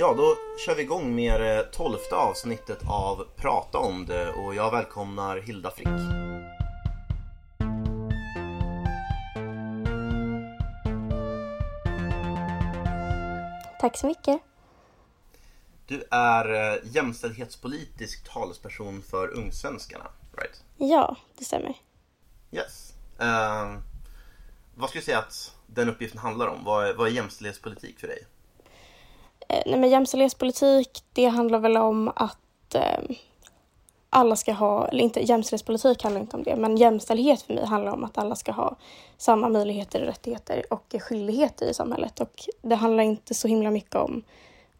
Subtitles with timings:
[0.00, 4.70] Ja, då kör vi igång med det tolfte avsnittet av Prata om det och jag
[4.70, 5.88] välkomnar Hilda Frick.
[13.80, 14.40] Tack så mycket.
[15.86, 20.64] Du är eh, jämställdhetspolitisk talesperson för Ungsvenskarna, right?
[20.76, 21.74] Ja, det stämmer.
[22.52, 22.94] Yes.
[23.20, 23.78] Eh,
[24.74, 26.64] vad skulle du säga att den uppgiften handlar om?
[26.64, 28.26] Vad är, vad är jämställdhetspolitik för dig?
[29.48, 33.00] Eh, nej, men jämställdhetspolitik, det handlar väl om att eh,
[34.10, 37.92] alla ska ha, eller inte jämställdhetspolitik handlar inte om det, men jämställdhet för mig handlar
[37.92, 38.76] om att alla ska ha
[39.16, 42.20] samma möjligheter, rättigheter och skyldigheter i samhället.
[42.20, 44.22] Och det handlar inte så himla mycket om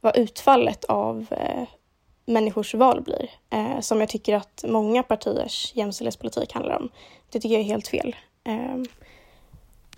[0.01, 1.69] vad utfallet av eh,
[2.25, 6.89] människors val blir, eh, som jag tycker att många partiers jämställdhetspolitik handlar om.
[7.31, 8.17] Det tycker jag är helt fel.
[8.45, 8.83] Eh,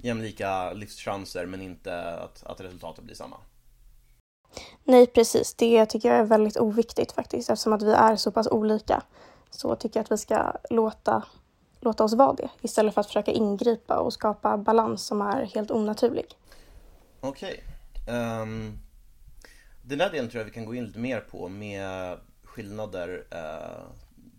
[0.02, 3.36] Jämlika livschanser men inte att, att resultatet blir samma.
[4.84, 5.54] Nej, precis.
[5.54, 7.50] Det tycker jag är väldigt oviktigt faktiskt.
[7.50, 9.02] Eftersom att vi är så pass olika
[9.50, 11.22] så tycker jag att vi ska låta,
[11.80, 15.70] låta oss vara det istället för att försöka ingripa och skapa balans som är helt
[15.70, 16.26] onaturlig.
[17.20, 17.64] Okej.
[18.08, 18.78] Ehm,
[19.82, 23.08] den där delen tror jag vi kan gå in lite mer på med skillnader.
[23.34, 23.82] Uh,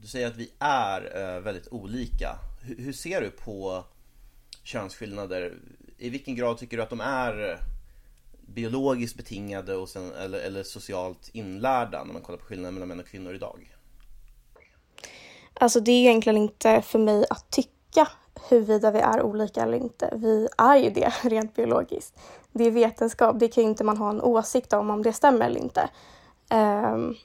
[0.01, 2.29] du säger att vi är uh, väldigt olika.
[2.67, 3.83] H hur ser du på
[4.63, 5.53] könsskillnader?
[5.97, 7.57] I vilken grad tycker du att de är
[8.53, 12.99] biologiskt betingade och sen, eller, eller socialt inlärda när man kollar på skillnaden mellan män
[12.99, 13.75] och kvinnor idag?
[15.53, 18.07] Alltså det är egentligen inte för mig att tycka
[18.49, 20.13] huruvida vi är olika eller inte.
[20.15, 22.19] Vi är ju det rent biologiskt.
[22.51, 25.45] Det är vetenskap, det kan ju inte man ha en åsikt om om det stämmer
[25.45, 25.89] eller inte.
[26.53, 27.15] Um,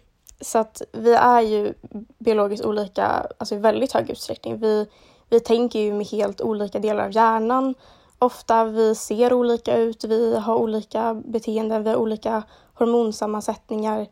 [0.41, 1.75] så att vi är ju
[2.19, 4.61] biologiskt olika alltså i väldigt hög utsträckning.
[4.61, 4.87] Vi,
[5.29, 7.75] vi tänker ju med helt olika delar av hjärnan
[8.19, 8.65] ofta.
[8.65, 12.43] Vi ser olika ut, vi har olika beteenden, vi har olika
[12.75, 14.07] hormonsammansättningar.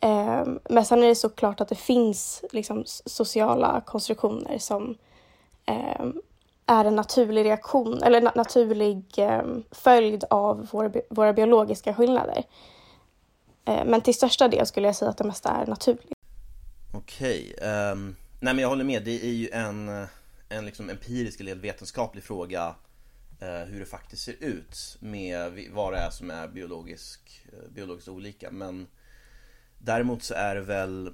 [0.00, 4.96] Eh, men sen är det såklart att det finns liksom sociala konstruktioner som
[5.66, 6.06] eh,
[6.66, 10.68] är en naturlig reaktion eller na naturlig eh, följd av
[11.10, 12.42] våra, biologiska skillnader.
[13.86, 16.12] Men till största del skulle jag säga att det mesta är naturligt.
[16.94, 17.54] Okej,
[17.92, 19.04] um, nej men jag håller med.
[19.04, 20.06] Det är ju en,
[20.48, 22.74] en liksom empirisk eller vetenskaplig fråga
[23.46, 28.50] hur det faktiskt ser ut med vad det är som är biologisk, eh, biologiskt olika.
[28.50, 28.86] Men
[29.78, 31.12] däremot så är det väl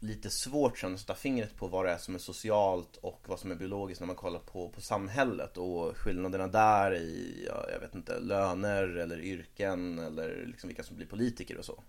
[0.00, 3.38] lite svårt sen att sätta fingret på vad det är som är socialt och vad
[3.38, 7.80] som är biologiskt när man kollar på, på samhället och skillnaderna där i, ja, jag
[7.80, 11.82] vet inte, löner eller yrken eller liksom vilka som blir politiker och så.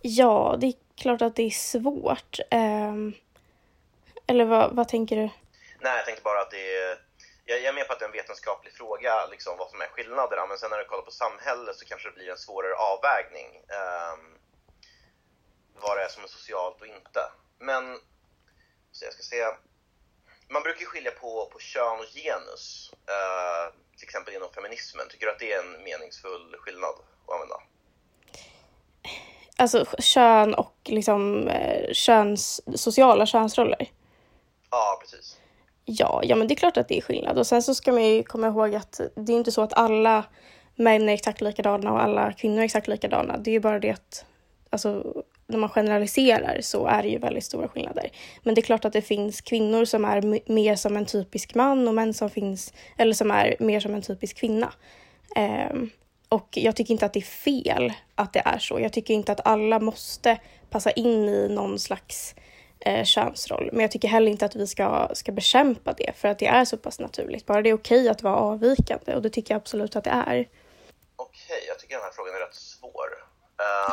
[0.00, 2.38] Ja, det är klart att det är svårt.
[2.50, 3.12] Um,
[4.26, 5.22] eller vad, vad tänker du?
[5.80, 7.05] Nej, jag tänkte bara att det är
[7.46, 10.46] jag, är med på att det är en vetenskaplig fråga, liksom, vad som är skillnaderna,
[10.46, 13.48] men sen när du kollar på samhället så kanske det blir en svårare avvägning.
[13.80, 14.38] Um,
[15.80, 17.22] vad det är som är socialt och inte.
[17.58, 17.98] Men,
[18.92, 19.56] så jag ska säga,
[20.48, 25.08] man brukar skilja på, på kön och genus, uh, till exempel inom feminismen.
[25.08, 26.94] Tycker du att det är en meningsfull skillnad
[27.26, 27.62] att använda?
[29.58, 33.90] Alltså kön och liksom eh, köns, sociala könsroller?
[34.70, 35.38] Ja, precis.
[35.88, 37.38] Ja, ja men det är klart att det är skillnad.
[37.38, 40.24] Och sen så ska man ju komma ihåg att det är inte så att alla
[40.74, 43.36] män är exakt likadana och alla kvinnor är exakt likadana.
[43.38, 44.24] Det är ju bara det att
[44.70, 48.10] alltså, när man generaliserar så är det ju väldigt stora skillnader.
[48.42, 51.88] Men det är klart att det finns kvinnor som är mer som en typisk man
[51.88, 54.72] och män som finns, eller som är mer som en typisk kvinna.
[55.70, 55.90] Um,
[56.28, 58.80] och jag tycker inte att det är fel att det är så.
[58.80, 60.38] Jag tycker inte att alla måste
[60.70, 62.34] passa in i någon slags
[62.80, 63.68] eh, könsroll.
[63.72, 66.64] Men jag tycker heller inte att vi ska, ska bekämpa det för att det är
[66.64, 67.46] så pass naturligt.
[67.46, 70.48] Bara det är okej att vara avvikande och det tycker jag absolut att det är.
[71.16, 73.08] Okej, jag tycker den här frågan är rätt svår.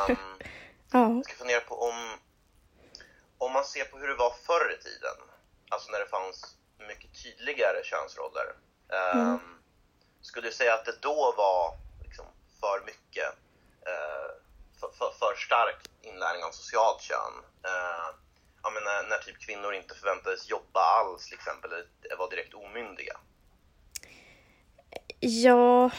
[0.10, 0.18] Um,
[0.92, 1.10] ja.
[1.10, 2.18] Jag ska fundera på om,
[3.38, 5.18] om man ser på hur det var förr i tiden,
[5.70, 6.56] alltså när det fanns
[6.88, 8.48] mycket tydligare könsroller.
[9.14, 9.40] Um, mm.
[10.22, 12.26] Skulle du säga att det då var liksom
[12.60, 13.30] för mycket,
[13.92, 14.32] uh,
[14.80, 17.34] för, för, för stark inlärning av socialt kön?
[17.66, 18.24] Uh,
[18.64, 22.54] ja, men när, när typ kvinnor inte förväntades jobba alls till exempel, eller var direkt
[22.54, 23.18] omyndiga?
[25.20, 25.92] Ja,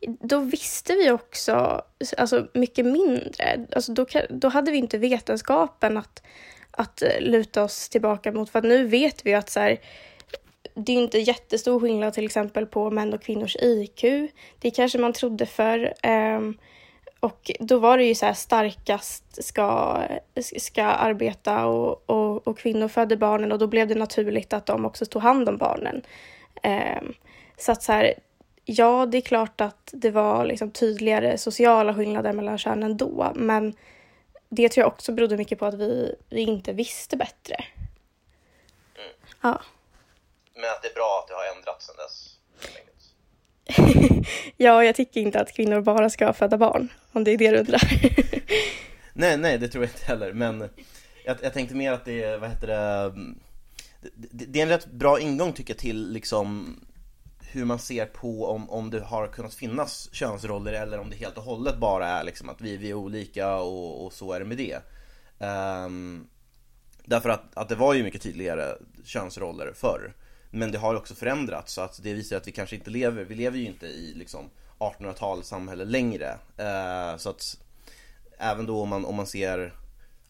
[0.00, 1.82] då visste vi också
[2.16, 3.66] alltså, mycket mindre.
[3.72, 6.22] Alltså, då, då hade vi inte vetenskapen att,
[6.70, 8.50] att luta oss tillbaka mot.
[8.50, 9.80] För att nu vet vi att så här,
[10.74, 14.02] det är inte jättestor skillnad till exempel på män och kvinnors IQ.
[14.58, 15.78] Det kanske man trodde för.
[15.84, 16.58] Um, ehm,
[17.20, 20.02] och då var det ju så här starkast ska,
[20.58, 24.84] ska arbeta och, och, och kvinnor födde barnen och då blev det naturligt att de
[24.84, 26.02] också tog hand om barnen.
[26.62, 27.14] Um,
[27.56, 28.14] så att så här,
[28.64, 33.74] ja, det är klart att det var liksom tydligare sociala skillnader mellan könen då, men
[34.48, 37.54] det tror jag också berodde mycket på att vi, vi inte visste bättre.
[38.96, 39.10] Mm.
[39.40, 39.60] Ja.
[40.54, 42.29] Men att det är bra att det har ändrats sedan dess?
[44.56, 47.58] ja, jag tycker inte att kvinnor bara ska föda barn, om det är det du
[47.58, 47.82] undrar.
[49.12, 50.68] nej, nej, det tror jag inte heller, men
[51.24, 53.12] jag, jag tänkte mer att det, är, vad heter det,
[54.14, 56.76] det, det är en rätt bra ingång tycker jag till liksom
[57.52, 61.38] hur man ser på om, om det har kunnat finnas könsroller eller om det helt
[61.38, 64.46] och hållet bara är liksom att vi, vi är olika och, och så är det
[64.46, 64.78] med det.
[65.46, 66.28] Um,
[67.04, 68.74] därför att, att det var ju mycket tydligare
[69.04, 70.14] könsroller förr.
[70.50, 73.34] Men det har också förändrats så att det visar att vi kanske inte lever, vi
[73.34, 76.38] lever ju inte i liksom 1800-talets samhälle längre.
[76.56, 77.56] Eh, så att
[78.38, 79.72] även då om man, om man ser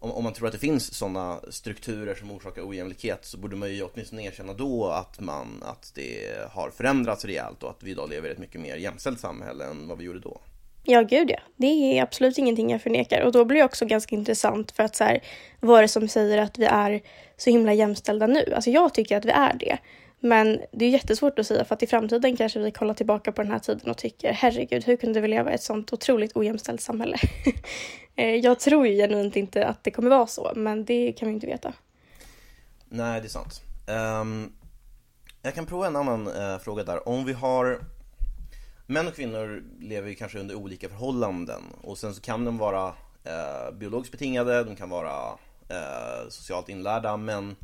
[0.01, 3.75] om, om man tror att det finns sådana strukturer som orsakar ojämlikhet så borde man
[3.75, 8.11] ju åtminstone erkänna då att, man, att det har förändrats rejält och att vi idag
[8.11, 10.41] lever i ett mycket mer jämställt samhälle än vad vi gjorde då.
[10.85, 11.41] Ja, gud ja.
[11.57, 13.21] Det är absolut ingenting jag förnekar.
[13.21, 15.21] Och då blir det också ganska intressant för att så här,
[15.61, 17.01] vad är det som säger att vi är
[17.37, 18.53] så himla jämställda nu?
[18.55, 19.79] Alltså jag tycker att vi är det.
[20.21, 23.43] Men det är jättesvårt att säga för att i framtiden kanske vi kollar tillbaka på
[23.43, 26.81] den här tiden och tycker herregud, hur kunde vi leva i ett sånt otroligt ojämställt
[26.81, 27.17] samhälle?
[28.17, 31.35] Eh, jag tror ju genuint inte att det kommer vara så, men det kan vi
[31.35, 31.73] inte veta.
[32.89, 33.63] Nej, det är sant.
[34.23, 34.53] Um,
[35.43, 37.09] jag kan prova en annan uh, fråga där.
[37.09, 37.81] Om vi har
[38.91, 42.89] Män och kvinnor lever ju kanske under olika förhållanden och sen så kan de vara
[42.89, 47.57] uh, biologiskt betingade, de kan vara uh, socialt inlärda, men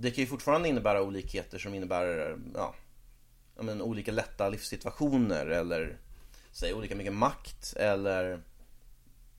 [0.00, 2.74] det kan ju fortfarande innebära olikheter som innebär ja,
[3.60, 5.98] men, olika lätta livssituationer eller
[6.52, 8.42] säg olika mycket makt eller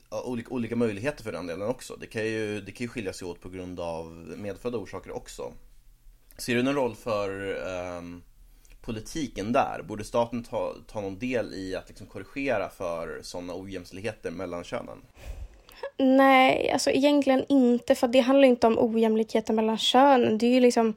[0.09, 1.95] ja, olika, olika möjligheter för den delen också.
[1.95, 5.53] Det kan, ju, det kan ju skilja sig åt på grund av medfödda orsaker också.
[6.37, 7.55] Ser du någon roll för
[7.97, 8.23] um,
[8.81, 9.83] politiken där?
[9.87, 14.97] Borde staten ta, ta någon del i att liksom korrigera för sådana ojämställdheter mellan könen?
[15.98, 20.38] Nej, alltså egentligen inte, för det handlar inte om ojämlikheter mellan könen.
[20.38, 20.94] Det är ju liksom,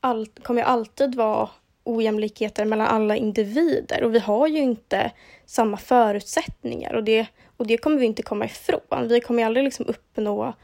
[0.00, 1.48] all, kommer ju alltid vara
[1.84, 5.10] ojämlikheter mellan alla individer och vi har ju inte
[5.46, 7.26] samma förutsättningar och det,
[7.56, 9.08] och det kommer vi inte komma ifrån.
[9.08, 10.54] Vi kommer ju aldrig liksom uppnå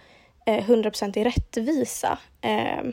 [0.47, 2.19] eh, 100% i rättvisa.
[2.41, 2.85] Eh,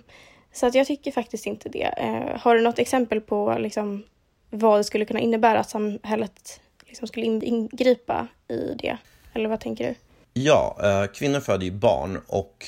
[0.54, 1.94] så att jag tycker faktiskt inte det.
[1.98, 4.04] Eh, har du något exempel på liksom,
[4.50, 8.98] vad det skulle kunna innebära att samhället liksom skulle ingripa i det?
[9.34, 9.96] Eller vad tänker du?
[10.38, 12.66] Ja, eh, kvinnor föder ju barn och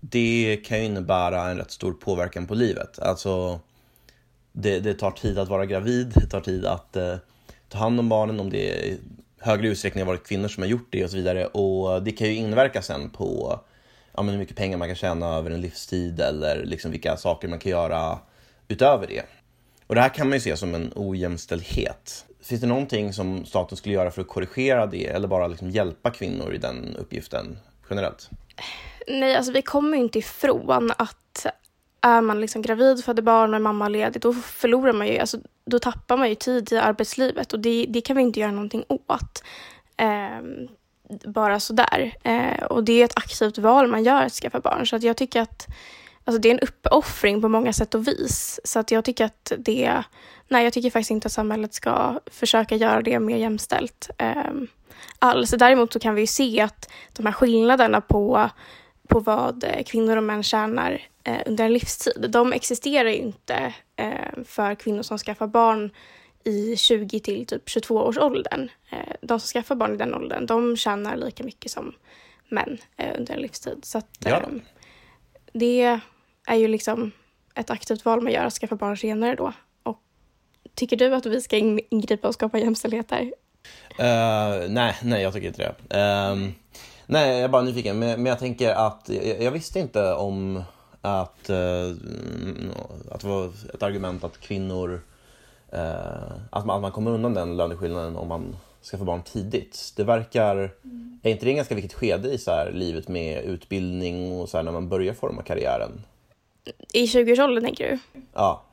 [0.00, 2.98] det kan ju innebära en rätt stor påverkan på livet.
[2.98, 3.60] Alltså,
[4.52, 7.16] det, det tar tid att vara gravid, det tar tid att eh,
[7.68, 8.98] ta hand om barnen om det i
[9.38, 11.46] högre utsträckning har varit kvinnor som har gjort det och så vidare.
[11.46, 13.60] Och det kan ju inverka sen på
[14.12, 17.48] ja, men hur mycket pengar man kan tjäna över en livstid eller liksom vilka saker
[17.48, 18.18] man kan göra
[18.68, 19.22] utöver det.
[19.86, 22.24] Och det här kan man ju se som en ojämställdhet.
[22.42, 26.10] Finns det någonting som staten skulle göra för att korrigera det eller bara liksom hjälpa
[26.10, 27.58] kvinnor i den uppgiften
[27.90, 28.30] generellt?
[29.08, 31.46] Nej, alltså vi kommer ju inte ifrån att
[32.00, 35.78] är man liksom gravid, föder barn och är mammaledig, då förlorar man ju, alltså, då
[35.78, 39.42] tappar man ju tid i arbetslivet och det, det kan vi inte göra någonting åt.
[39.96, 40.40] Eh,
[41.24, 42.14] bara sådär.
[42.22, 44.86] Eh, och det är ett aktivt val man gör att skaffa barn.
[44.86, 45.66] Så att jag tycker att
[46.24, 48.60] alltså, det är en uppoffring på många sätt och vis.
[48.64, 50.02] Så att jag tycker att det,
[50.48, 54.52] nej jag tycker faktiskt inte att samhället ska försöka göra det mer jämställt eh,
[55.18, 55.50] alls.
[55.50, 58.50] Däremot så kan vi ju se att de här skillnaderna på
[59.10, 62.26] på vad eh, kvinnor och män tjänar eh, under en livstid.
[62.28, 65.90] De existerar ju inte eh, för kvinnor som skaffar barn
[66.44, 68.70] i 20 till typ 22 års åldern.
[68.90, 71.94] Eh, de som skaffar barn i den åldern, de tjänar lika mycket som
[72.48, 73.78] män eh, under en livstid.
[73.82, 74.42] Så att, ja.
[75.52, 76.00] Det
[76.46, 77.12] är ju liksom
[77.54, 79.52] ett aktivt val man gör att skaffa barn senare då.
[79.82, 79.98] Och
[80.74, 81.56] tycker du att vi ska
[81.90, 83.32] ingripa och skapa jämställdhet där?
[84.00, 85.96] Uh, eh, nej, nej, jag tycker inte det.
[85.98, 86.50] Uh,
[87.06, 87.98] nej, jag är bara nyfiken.
[87.98, 90.62] Men, men jag tänker att jag, jag visste inte om
[91.00, 91.96] att, uh,
[93.10, 95.00] att det var ett argument att kvinnor
[95.72, 99.92] eh, att, man, att man kommer undan den löneskillnaden om man ska få barn tidigt.
[99.96, 101.20] Det verkar, mm.
[101.22, 104.56] är inte det en ganska viktigt skede i så här, livet med utbildning och så
[104.56, 106.02] här, när man börjar forma karriären?
[106.92, 108.20] I 20-årsåldern tänker du?
[108.32, 108.64] Ja.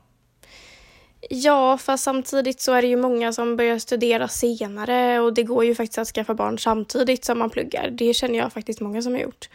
[1.30, 5.64] Ja, fast samtidigt så är det ju många som börjar studera senare och det går
[5.64, 7.90] ju faktiskt att skaffa barn samtidigt som man pluggar.
[7.90, 9.48] Det känner jag faktiskt många som har gjort.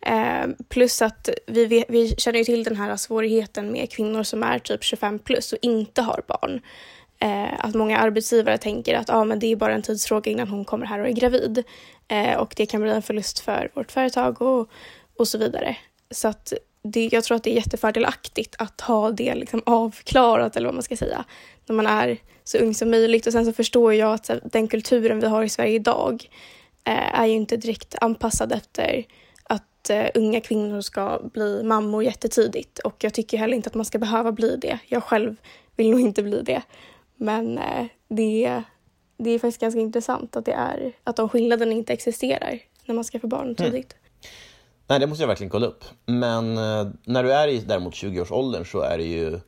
[0.00, 4.42] Eh, plus att vi, vet, vi känner ju till den här svårigheten med kvinnor som
[4.42, 6.60] är typ 25 plus och inte har barn.
[7.18, 10.64] Eh, att många arbetsgivare tänker att ah, men det är bara en tidsfråga innan hon
[10.64, 11.64] kommer här och är gravid.
[12.08, 14.68] Eh, och det kan bli en förlust för vårt företag och,
[15.16, 15.76] och så vidare.
[16.10, 20.66] Så att det, jag tror att det är jättefördelaktigt att ha det liksom avklarat eller
[20.66, 21.24] vad man ska säga
[21.66, 23.26] när man är så ung som möjligt.
[23.26, 26.30] Och sen så förstår jag att den kulturen vi har i Sverige idag
[26.84, 29.04] eh, är ju inte direkt anpassad efter
[29.42, 33.84] att eh, unga kvinnor ska bli mammor jättetidigt och jag tycker heller inte att man
[33.84, 34.78] ska behöva bli det.
[34.86, 35.36] Jag själv
[35.76, 36.62] vill nog inte bli det.
[37.16, 38.62] Men eh, det,
[39.16, 43.04] det är faktiskt ganska intressant att, det är, att de skillnaderna inte existerar när man
[43.04, 43.54] ska få barn mm.
[43.54, 43.92] tidigt.
[43.92, 44.32] Mm.
[44.86, 45.84] Nej, det måste jag verkligen kolla upp.
[46.06, 49.40] Men eh, när du är i däremot 20-årsåldern så är det ju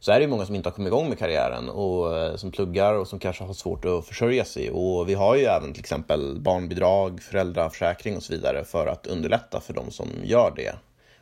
[0.00, 2.94] så är det många som inte har kommit igång med karriären och eh, som pluggar
[2.94, 4.70] och som kanske har svårt att försörja sig.
[4.70, 9.60] Och vi har ju även till exempel barnbidrag, föräldraförsäkring och så vidare för att underlätta
[9.60, 10.74] för de som gör det.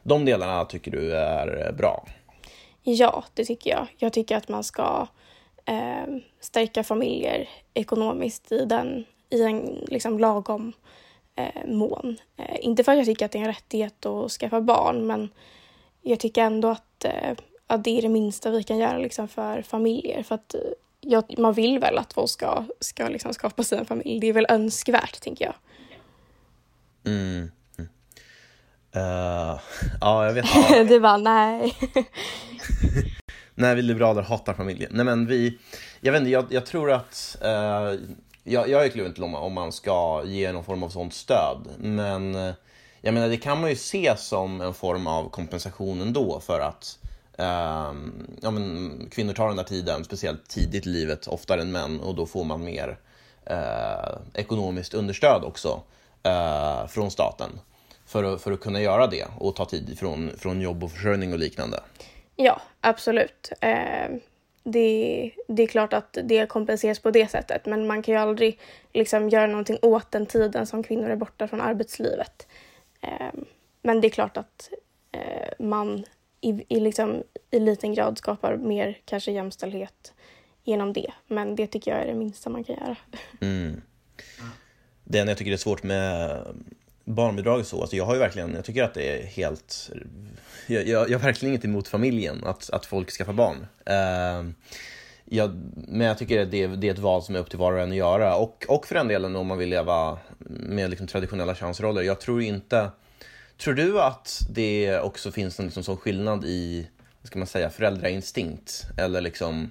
[0.02, 2.06] De delarna tycker du är bra?
[2.82, 3.86] Ja, det tycker jag.
[3.96, 5.06] Jag tycker att man ska
[5.64, 10.72] eh, stärka familjer ekonomiskt i, den, i en liksom lagom
[11.36, 12.16] eh, mån.
[12.36, 15.28] Eh, inte för att jag tycker att det är en rättighet att skaffa barn, men
[16.02, 19.62] jag tycker ändå att, eh, att det är det minsta vi kan göra liksom, för
[19.62, 20.22] familjer.
[20.22, 20.60] För att eh,
[21.00, 24.20] jag, man vill väl att folk ska, ska liksom skapa sig en familj.
[24.20, 25.54] Det är väl önskvärt, tänker jag.
[27.06, 27.50] Mm.
[28.96, 29.60] Uh,
[30.00, 30.46] ja, jag vet.
[30.88, 31.76] du bara, nej.
[33.54, 34.90] nej, vi liberaler hatar familjen.
[34.94, 35.58] Nej, men vi,
[36.00, 37.94] jag vet inte, jag, jag tror att eh,
[38.44, 41.68] jag, jag är kluven till om, om man ska ge någon form av sånt stöd.
[41.78, 42.54] Men eh,
[43.00, 46.98] jag menar, det kan man ju se som en form av kompensation ändå för att
[47.38, 47.92] eh,
[48.40, 52.14] ja, men, kvinnor tar den där tiden, speciellt tidigt i livet, oftare än män och
[52.14, 52.98] då får man mer
[53.46, 55.82] eh, ekonomiskt understöd också
[56.22, 57.50] eh, från staten
[58.06, 61.32] för att, för att kunna göra det och ta tid från, från jobb och försörjning
[61.32, 61.80] och liknande.
[62.36, 63.52] Ja, absolut.
[63.60, 64.08] Eh,
[64.62, 68.60] det, det är klart att det kompenseras på det sättet men man kan ju aldrig
[68.92, 72.46] liksom göra någonting åt den tiden som kvinnor är borta från arbetslivet.
[73.00, 73.32] Eh,
[73.82, 74.70] men det är klart att
[75.12, 76.04] eh, man
[76.40, 80.12] i, i, liksom, i liten grad skapar mer kanske jämställdhet
[80.64, 81.12] genom det.
[81.26, 82.96] Men det tycker jag är det minsta man kan göra.
[83.40, 83.82] Mm.
[85.04, 86.38] Det enda jag tycker är svårt med
[87.04, 89.90] barnbidrag så, alltså jag har ju verkligen, jag tycker att det är helt,
[90.66, 93.66] jag, jag, jag har verkligen inget emot familjen, att, att folk skaffar barn.
[93.90, 94.50] Uh,
[95.24, 97.72] jag, men jag tycker att det, det är ett val som är upp till var
[97.72, 98.36] och en att göra.
[98.36, 100.18] Och, och för den delen om man vill leva
[100.48, 102.02] med liksom traditionella könsroller.
[102.02, 102.90] Jag tror inte...
[103.58, 106.86] Tror du att det också finns en liksom sån skillnad i,
[107.20, 108.84] vad ska man säga, föräldrainstinkt?
[108.98, 109.70] Eller liksom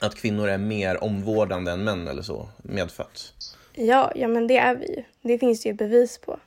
[0.00, 3.32] att kvinnor är mer omvårdande än män eller så, medfött?
[3.74, 5.02] Ja, ja men det är vi ju.
[5.22, 6.38] Det finns det ju bevis på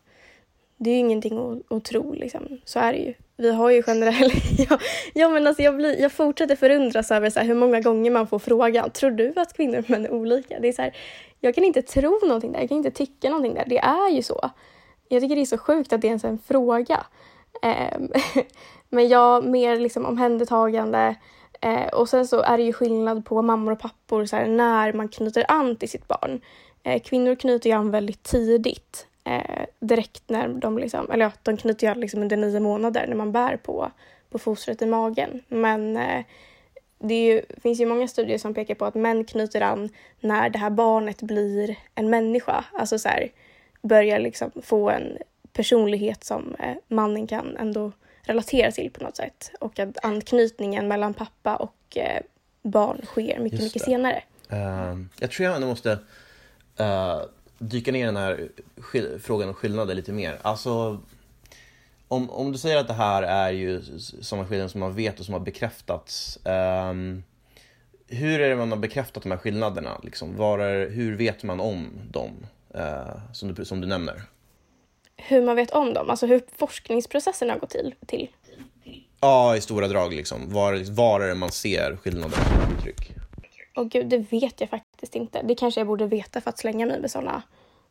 [0.79, 2.59] det är ju ingenting att, att tro liksom.
[2.65, 3.13] Så är det ju.
[3.37, 4.59] Vi har ju generellt...
[4.69, 4.79] ja,
[5.13, 8.27] ja, men alltså jag, blir, jag fortsätter förundras över så här, hur många gånger man
[8.27, 10.59] får frågan, tror du att kvinnor och män är olika?
[10.59, 10.95] Det är så här,
[11.39, 13.65] jag kan inte tro någonting där, jag kan inte tycka någonting där.
[13.67, 14.49] Det är ju så.
[15.07, 17.05] Jag tycker det är så sjukt att det är ens är en fråga.
[17.63, 17.99] Eh,
[18.89, 21.15] men jag mer liksom omhändertagande.
[21.61, 24.93] Eh, och sen så är det ju skillnad på mammor och pappor så här, när
[24.93, 26.41] man knyter an till sitt barn.
[26.83, 31.57] Eh, kvinnor knyter ju an väldigt tidigt eh, direkt när de liksom, eller ja, de
[31.57, 33.91] knyter ju liksom under nio månader när man bär på,
[34.29, 35.43] på fostret i magen.
[35.47, 36.25] Men eh,
[36.99, 40.59] det ju, finns ju många studier som pekar på att män knyter an när det
[40.59, 42.65] här barnet blir en människa.
[42.73, 43.31] Alltså så här,
[43.81, 45.17] börjar liksom få en
[45.53, 49.51] personlighet som eh, mannen kan ändå relatera till på något sätt.
[49.59, 52.21] Och att anknytningen mellan pappa och eh,
[52.61, 54.23] barn sker mycket, mycket senare.
[54.53, 55.91] Uh, jag tror jag ändå måste
[56.79, 57.21] uh,
[57.59, 58.49] dyka ner i den här
[59.19, 60.39] frågan om skillnader lite mer.
[60.41, 60.99] Alltså,
[62.07, 63.81] om, om du säger att det här är ju
[64.21, 66.39] sådana skillnader som man vet och som har bekräftats.
[66.43, 67.23] Um,
[68.07, 69.99] hur är det man har bekräftat de här skillnaderna?
[70.03, 72.31] Liksom, var är, hur vet man om dem,
[72.75, 74.21] uh, som, du, som du nämner?
[75.17, 76.09] Hur man vet om dem?
[76.09, 77.95] Alltså hur forskningsprocessen har gått till?
[78.05, 78.29] till.
[79.21, 80.13] Ja, i stora drag.
[80.13, 80.53] Liksom.
[80.53, 82.37] Var, var är det man ser skillnader
[82.77, 83.18] uttryck?
[83.79, 85.41] Åh gud, det vet jag faktiskt inte.
[85.41, 87.41] Det kanske jag borde veta för att slänga mig med sådana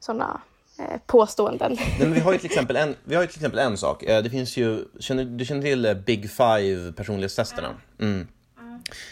[0.00, 0.40] såna,
[0.78, 1.76] eh, påståenden.
[1.78, 4.02] Nej, men vi har ju till exempel en, vi har ju till exempel en sak.
[4.02, 7.75] Eh, det finns ju, känner, du känner till eh, Big Five personlighetstesterna?
[8.00, 8.28] Mm.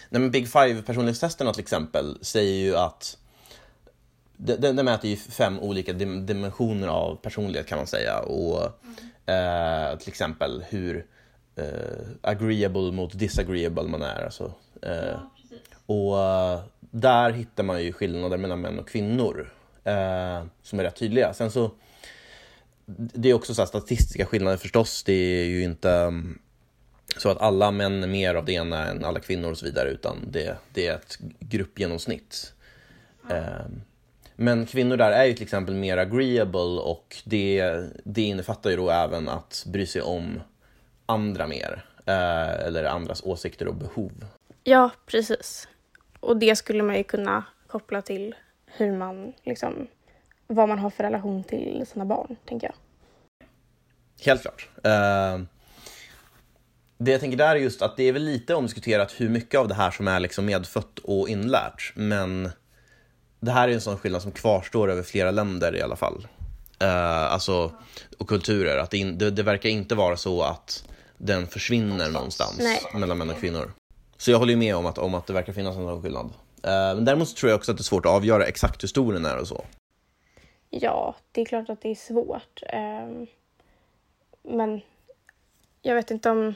[0.09, 3.18] Nej, men Big Five personlighetstesterna till exempel säger ju att
[4.37, 8.18] de, de, de mäter ju fem olika dimensioner av personlighet kan man säga.
[8.18, 8.64] Och
[9.30, 11.06] eh, till exempel hur
[11.56, 14.25] eh, agreeable mot disagreeable man är.
[14.25, 14.52] Alltså,
[14.83, 15.18] eh,
[15.87, 19.52] och eh, där hittar man ju skillnader mellan män och kvinnor
[19.85, 21.35] eh, som är rätt tydliga.
[21.35, 21.71] Sen så,
[22.87, 25.05] det är också så statistiska skillnader förstås.
[25.05, 26.38] Det är ju inte mm,
[27.16, 29.90] så att alla män är mer av det ena än alla kvinnor och så vidare,
[29.90, 32.52] utan det, det är ett gruppgenomsnitt.
[33.31, 33.66] Eh,
[34.37, 38.90] men kvinnor där är ju till exempel mer agreeable och det, det innefattar ju då
[38.90, 40.40] även att bry sig om
[41.07, 41.85] andra mer.
[42.07, 44.25] Eh, eller andras åsikter och behov.
[44.64, 45.69] Ja, precis.
[46.20, 48.35] Och det skulle man ju kunna koppla till
[48.66, 49.87] hur man liksom,
[50.46, 52.75] vad man har för relation till sina barn, tänker jag.
[54.25, 54.68] Helt klart.
[54.76, 55.44] Uh,
[56.99, 59.68] det jag tänker där är just att det är väl lite omdiskuterat hur mycket av
[59.68, 62.50] det här som är liksom medfött och inlärt, men
[63.40, 66.26] det här är en sån skillnad som kvarstår över flera länder i alla fall.
[66.82, 67.73] Uh, alltså,
[68.18, 68.78] och kulturer.
[68.78, 72.80] Att det, in, det, det, verkar inte vara så att den försvinner någonstans Nej.
[72.94, 73.73] mellan män och kvinnor.
[74.16, 76.26] Så jag håller ju med om att, om att det verkar finnas en sån skillnad.
[76.26, 76.32] Uh,
[76.64, 79.25] men däremot tror jag också att det är svårt att avgöra exakt hur stor den
[79.25, 79.64] är och så.
[80.70, 82.62] Ja, det är klart att det är svårt.
[82.73, 83.26] Um,
[84.56, 84.80] men
[85.82, 86.54] jag vet inte om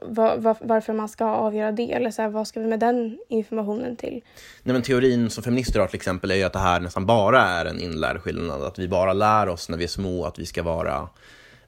[0.00, 3.18] var, var, varför man ska avgöra det eller så här, vad ska vi med den
[3.28, 4.22] informationen till?
[4.62, 7.42] Nej, men teorin som feminister har till exempel är ju att det här nästan bara
[7.42, 8.62] är en inlärd skillnad.
[8.62, 11.08] Att vi bara lär oss när vi är små att vi ska vara,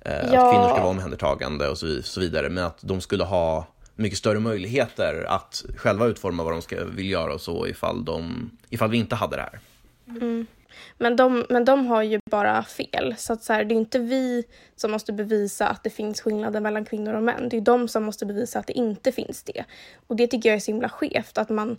[0.01, 0.19] eh, ja.
[0.19, 2.49] att kvinnor ska vara omhändertagande och så, så vidare.
[2.49, 3.67] Men att de skulle ha
[4.01, 8.51] mycket större möjligheter att själva utforma vad de ska, vill göra och så ifall, de,
[8.71, 9.61] ifall vi inte hade det här.
[10.07, 10.47] Mm.
[10.99, 13.15] Men de, men de har ju bara fel.
[13.19, 14.45] Så, att så här, det är inte vi
[14.77, 17.49] som måste bevisa att det finns skillnader mellan kvinnor och män.
[17.49, 19.65] Det är de som måste bevisa att det inte finns det.
[20.07, 21.39] Och det tycker jag är så himla skevt.
[21.39, 21.79] Att, man,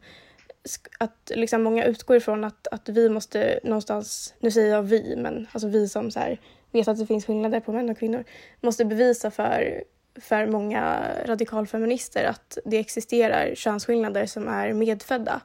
[0.97, 5.47] att liksom många utgår ifrån att, att vi måste någonstans, nu säger jag vi, men
[5.51, 6.39] alltså vi som så här,
[6.71, 8.23] vet att det finns skillnader på män och kvinnor,
[8.61, 9.83] måste bevisa för
[10.15, 15.41] för många radikalfeminister att det existerar könsskillnader som är medfödda.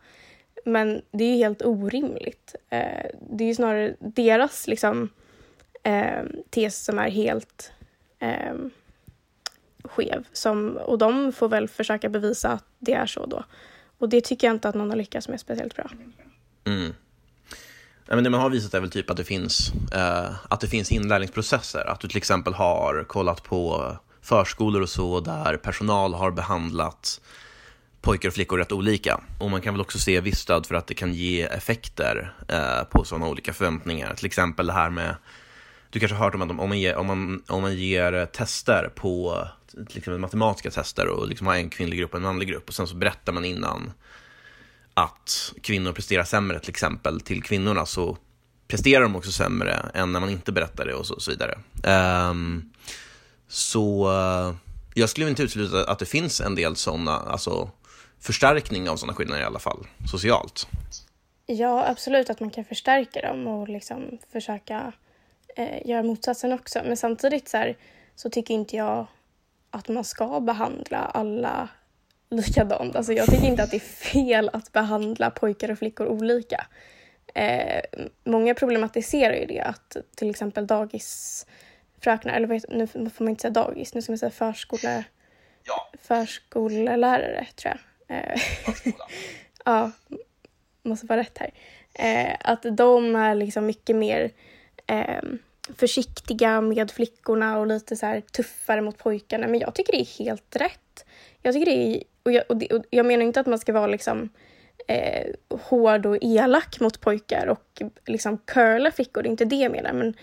[0.65, 2.55] Men det är ju helt orimligt.
[2.71, 5.09] Eh, det är ju snarare deras liksom,
[5.83, 7.73] eh, tes som är helt
[8.19, 8.55] eh,
[9.85, 10.25] skev.
[10.33, 13.45] Som, och de får väl försöka bevisa att det är så då.
[13.99, 15.91] Och det tycker jag inte att någon har lyckats med speciellt bra.
[16.65, 16.95] Mm.
[18.09, 20.67] Ja, men det man har visat är väl typ att det finns, eh, att det
[20.67, 21.85] finns inlärningsprocesser.
[21.91, 23.93] Att du till exempel har kollat på
[24.27, 27.21] förskolor och så där personal har behandlat
[28.01, 29.21] pojkar och flickor rätt olika.
[29.39, 32.85] Och man kan väl också se viss stöd för att det kan ge effekter eh,
[32.91, 34.15] på sådana olika förväntningar.
[34.15, 35.17] Till exempel det här med,
[35.91, 38.91] du kanske har hört om att om man ger, om man, om man ger tester
[38.95, 42.69] på, till exempel matematiska tester och liksom har en kvinnlig grupp och en manlig grupp
[42.69, 43.93] och sen så berättar man innan
[44.95, 48.19] att kvinnor presterar sämre till exempel till kvinnorna så
[48.69, 51.59] presterar de också sämre än när man inte berättar det och så, och så vidare.
[52.31, 52.71] Um,
[53.49, 54.55] så eh,
[54.95, 57.71] jag skulle inte utesluta att det finns en del sådana, alltså
[58.21, 60.69] förstärkning av sådana skillnader i alla fall, socialt.
[61.47, 64.93] Ja, absolut att man kan förstärka dem och liksom försöka
[65.57, 66.81] eh, göra motsatsen också.
[66.85, 67.77] Men samtidigt så, här,
[68.17, 69.07] så tycker inte jag
[69.71, 71.69] att man ska behandla alla
[72.31, 72.97] likadant.
[72.97, 76.67] Alltså jag tycker inte att det är fel att behandla pojkar och flickor olika.
[77.35, 77.81] Eh,
[78.25, 81.47] många problematiserar ju det att till exempel dagis,
[82.07, 85.05] dagisfröknar, eller vet, nu får man inte säga dagis, nu ska man säga förskole,
[85.65, 85.91] ja.
[86.03, 88.17] förskollärare tror jag.
[88.17, 88.41] Eh,
[89.65, 89.91] ja,
[90.83, 91.51] måste vara rätt här.
[91.95, 94.31] Eh, att de är liksom mycket mer
[94.87, 95.23] eh,
[95.77, 99.47] försiktiga med flickorna och lite så tuffare mot pojkarna.
[99.47, 101.05] Men jag tycker det är helt rätt.
[101.43, 103.73] Jag tycker det är, och jag, och det, och jag menar inte att man ska
[103.73, 104.29] vara liksom
[104.89, 109.73] eh, hård och elak mot pojkar och liksom curla flickor, det är inte det jag
[109.73, 109.93] menar.
[109.93, 110.15] Men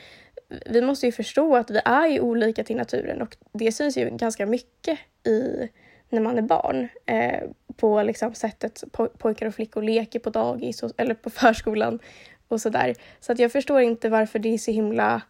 [0.65, 4.09] vi måste ju förstå att vi är ju olika till naturen och det syns ju
[4.09, 5.69] ganska mycket i
[6.09, 6.87] när man är barn.
[7.05, 8.83] Eh, på liksom sättet
[9.17, 11.99] pojkar och flickor leker på dagis och, eller på förskolan
[12.47, 12.95] och sådär.
[13.19, 15.21] Så att jag förstår inte varför det är så himla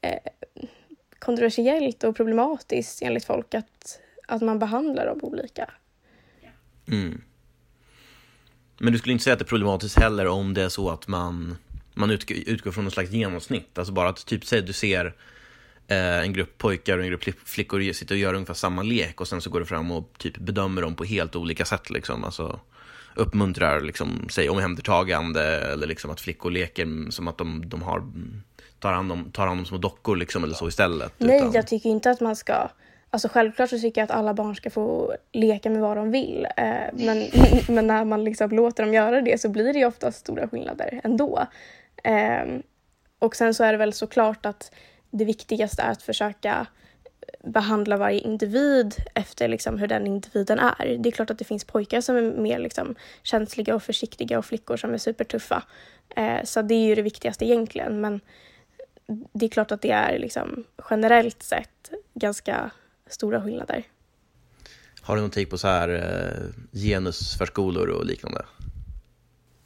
[0.00, 0.18] eh,
[1.18, 5.70] kontroversiellt och problematiskt enligt folk att, att man behandlar dem olika.
[6.88, 7.22] Mm.
[8.78, 11.08] Men du skulle inte säga att det är problematiskt heller om det är så att
[11.08, 11.56] man,
[12.00, 13.78] man utgår, från något slags genomsnitt?
[13.78, 15.14] Alltså bara att typ säg du ser
[15.90, 19.28] Eh, en grupp pojkar och en grupp flickor sitter och gör ungefär samma lek och
[19.28, 21.90] sen så går det fram och typ bedömer dem på helt olika sätt.
[21.90, 22.24] Liksom.
[22.24, 22.60] Alltså,
[23.14, 28.02] uppmuntrar liksom, säg omhändertagande eller liksom att flickor leker som att de, de har,
[28.78, 31.12] tar, hand om, tar hand om små dockor liksom, eller så istället.
[31.18, 31.52] Nej, utan...
[31.52, 32.70] jag tycker inte att man ska
[33.12, 36.46] Alltså självklart så tycker jag att alla barn ska få leka med vad de vill.
[36.56, 37.24] Eh, men,
[37.74, 41.00] men när man liksom låter dem göra det så blir det ju ofta stora skillnader
[41.04, 41.46] ändå.
[42.04, 42.60] Eh,
[43.18, 44.72] och sen så är det väl såklart att
[45.10, 46.66] det viktigaste är att försöka
[47.44, 50.96] behandla varje individ efter liksom hur den individen är.
[50.98, 54.44] Det är klart att det finns pojkar som är mer liksom känsliga och försiktiga och
[54.44, 55.62] flickor som är supertuffa.
[56.16, 58.00] Eh, så det är ju det viktigaste egentligen.
[58.00, 58.20] Men
[59.32, 62.70] det är klart att det är liksom generellt sett ganska
[63.06, 63.84] stora skillnader.
[65.02, 68.44] Har du någon take på så här eh, genusförskolor och liknande?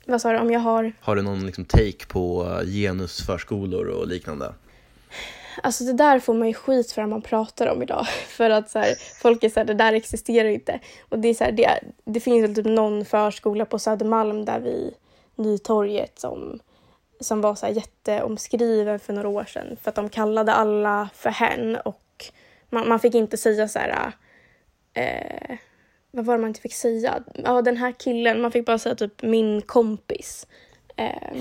[0.07, 0.39] Vad sa du?
[0.39, 0.93] Om jag har?
[1.01, 4.55] Har du någon liksom take på genusförskolor och liknande?
[5.63, 8.07] Alltså det där får man ju skit för när man pratar om idag.
[8.29, 10.81] För att så här, folk är så här, det där existerar inte.
[11.09, 14.61] Och det är så här, det, det finns väl typ någon förskola på Södermalm där
[14.61, 14.95] vid
[15.37, 16.59] Nytorget som,
[17.21, 19.77] som var så här jätteomskriven för några år sedan.
[19.83, 22.01] För att de kallade alla för hen och
[22.71, 24.13] man, man fick inte säga så här...
[24.95, 25.57] Eh,
[26.15, 27.23] vad var det man inte fick säga?
[27.45, 28.41] Ja, den här killen.
[28.41, 30.47] Man fick bara säga typ min kompis.
[30.97, 31.33] Eh,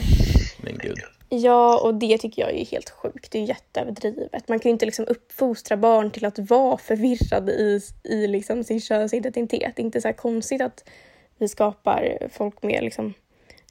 [0.57, 0.97] Men gud.
[1.29, 3.31] Ja, och det tycker jag är helt sjukt.
[3.31, 4.47] Det är jätteöverdrivet.
[4.47, 8.81] Man kan ju inte liksom uppfostra barn till att vara förvirrade i, i liksom sin
[8.81, 9.75] könsidentitet.
[9.75, 10.89] Det är inte så konstigt att
[11.37, 13.13] vi skapar folk med liksom,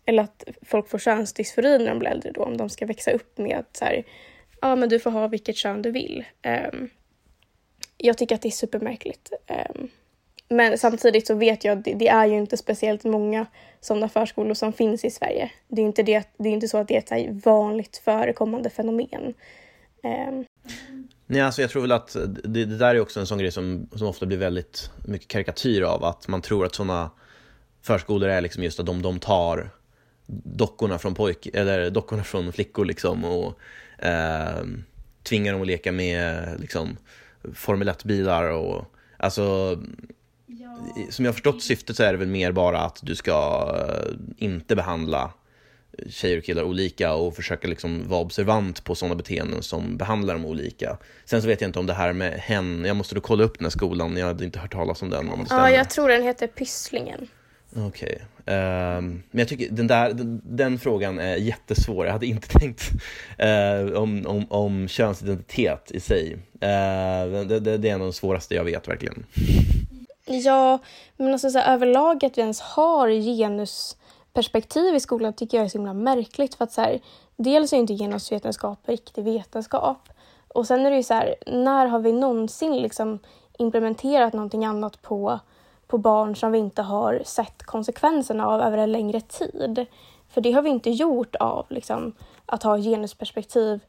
[0.05, 3.39] eller att folk får könsdysfori när de blir äldre då, om de ska växa upp
[3.39, 4.05] med att så här,
[4.61, 6.25] ja men du får ha vilket kön du vill.
[6.73, 6.91] Um,
[7.97, 9.33] jag tycker att det är supermärkligt.
[9.49, 9.91] Um,
[10.53, 13.47] men samtidigt så vet jag att det, det, är ju inte speciellt många
[13.81, 15.51] sådana förskolor som finns i Sverige.
[15.69, 19.35] Det är inte, det, det är inte så att det är ett vanligt förekommande fenomen.
[20.03, 20.45] Um.
[21.27, 23.89] Nej, alltså jag tror väl att det, det, där är också en sån grej som,
[23.95, 27.11] som ofta blir väldigt mycket karikatyr av, att man tror att sådana
[27.83, 29.71] förskolor är liksom just att de, de tar
[30.45, 33.59] dockorna från pojk eller dockorna från flickor liksom och
[34.05, 34.65] eh,
[35.23, 36.97] tvingar dem att leka med liksom
[37.55, 38.85] Formel 1-bilar och
[39.17, 39.77] alltså
[41.11, 44.77] som jag förstått syftet så är det väl mer bara att du ska eh, inte
[44.77, 45.33] behandla
[46.09, 50.45] tjejer och killar olika och försöka liksom vara observant på sådana beteenden som behandlar dem
[50.45, 50.99] olika.
[51.25, 53.59] Sen så vet jag inte om det här med hen, jag måste då kolla upp
[53.59, 55.29] den här skolan, jag hade inte hört talas om den.
[55.29, 57.29] Om ja, jag tror den heter Pysslingen.
[57.77, 57.89] Okej.
[57.89, 58.55] Okay.
[58.55, 62.07] Um, ehm, men jag tycker den, där, den, den, frågan är jättesvår.
[62.07, 62.91] Jag hade inte tänkt
[63.43, 66.33] uh, om, om, om könsidentitet i sig.
[66.33, 69.27] Uh, det, det, det, är en av de svåraste jag vet verkligen.
[70.25, 70.79] Ja,
[71.17, 75.69] men alltså så här, överlag att vi ens har genusperspektiv i skolan tycker jag är
[75.69, 76.55] så himla märkligt.
[76.55, 77.01] För att så här,
[77.37, 80.09] dels är inte genusvetenskap riktig vetenskap.
[80.49, 83.19] Och sen är det ju så här, när har vi någonsin liksom
[83.59, 85.41] implementerat någonting annat på,
[85.87, 89.87] på barn som vi inte har sett konsekvenserna av över en längre tid?
[90.29, 92.13] För det har vi inte gjort av liksom,
[92.47, 93.81] att ha genusperspektiv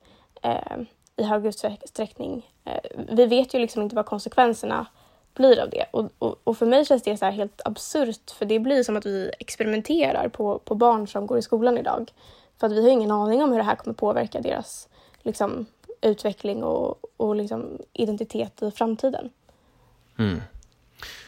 [0.41, 0.77] eh,
[1.15, 2.49] i hög utsträckning.
[2.65, 4.85] Eh, vi vet ju liksom inte vad konsekvenserna
[5.33, 5.85] blir av det.
[5.91, 9.05] Och, och, och, för mig känns det så helt absurt för det blir som att
[9.05, 12.11] vi experimenterar på, på barn som går i skolan idag.
[12.59, 14.89] För att vi har ingen aning om hur det här kommer påverka deras
[15.21, 15.65] liksom,
[16.01, 19.29] utveckling och, och liksom, identitet i framtiden.
[20.17, 20.41] Mm.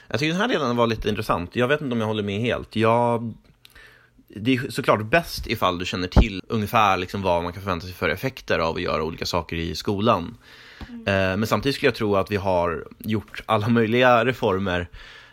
[0.08, 1.56] Jag tycker den här delen var lite intressant.
[1.56, 2.76] Jag vet inte om jag håller med helt.
[2.76, 3.34] Jag...
[4.28, 7.96] Det är såklart bäst ifall du känner till ungefär liksom vad man kan förvänta sig
[7.96, 10.38] för effekter av att göra olika saker i skolan.
[10.90, 11.40] Mm.
[11.40, 14.88] Men samtidigt skulle jag tro att vi har gjort alla möjliga reformer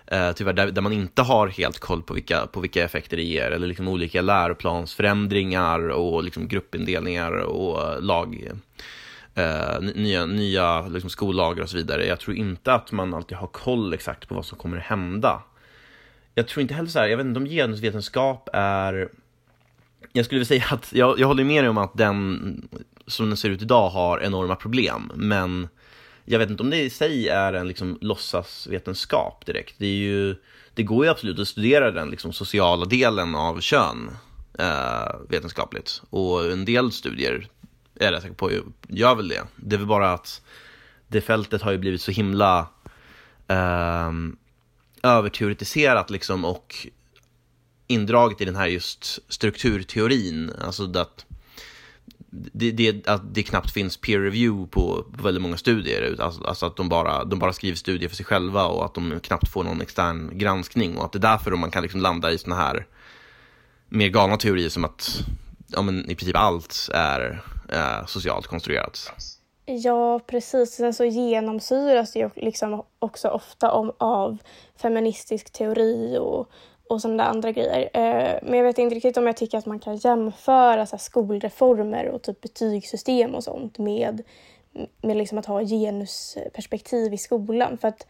[0.06, 3.22] eh, tyvärr, där, där man inte har helt koll på vilka, på vilka effekter det
[3.22, 8.50] ger, eller liksom olika läroplansförändringar och liksom gruppindelningar och lag,
[9.34, 12.06] eh, nya, nya liksom skollagar och så vidare.
[12.06, 15.42] Jag tror inte att man alltid har koll exakt på vad som kommer hända.
[16.34, 19.08] Jag tror inte heller så här, jag vet inte om genusvetenskap är
[20.12, 22.68] jag skulle vilja säga att jag, jag håller med dig om att den
[23.06, 25.12] som den ser ut idag har enorma problem.
[25.14, 25.68] Men
[26.24, 29.74] jag vet inte om det i sig är en liksom låtsasvetenskap direkt.
[29.78, 30.36] Det, är ju,
[30.74, 34.10] det går ju absolut att studera den liksom sociala delen av kön
[34.58, 36.02] eh, vetenskapligt.
[36.10, 37.48] Och en del studier,
[38.00, 38.50] är jag säker på,
[38.88, 39.42] gör väl det.
[39.56, 40.42] Det är väl bara att
[41.08, 42.68] det fältet har ju blivit så himla
[43.48, 44.12] eh,
[45.02, 46.86] överteoretiserat liksom och
[47.86, 50.52] indraget i den här just strukturteorin.
[50.60, 51.26] Alltså att
[52.32, 56.16] det, det, att det knappt finns peer review på, på väldigt många studier.
[56.20, 59.20] Alltså, alltså, att de bara, de bara skriver studier för sig själva och att de
[59.20, 60.96] knappt får någon extern granskning.
[60.96, 62.86] Och att det är därför man kan liksom landa i sådana här
[63.88, 65.20] mer galna teorier som att
[65.66, 69.12] ja, men i princip allt är eh, socialt konstruerat.
[69.64, 70.70] Ja, precis.
[70.70, 74.38] Sen så genomsyras det ju liksom också ofta om, av
[74.76, 76.50] feministisk teori och
[76.92, 77.90] och sådana där andra grejer.
[77.94, 82.08] Eh, men jag vet inte riktigt om jag tycker att man kan jämföra så skolreformer
[82.08, 84.22] och typ betygssystem och sånt med,
[85.02, 87.78] med liksom att ha genusperspektiv i skolan.
[87.78, 88.06] För att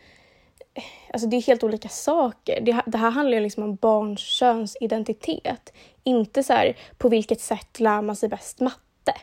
[0.74, 2.60] eh, alltså det är helt olika saker.
[2.60, 5.72] Det, det här handlar ju liksom om barns könsidentitet.
[6.04, 9.14] Inte så här, på vilket sätt lär man sig bäst matte.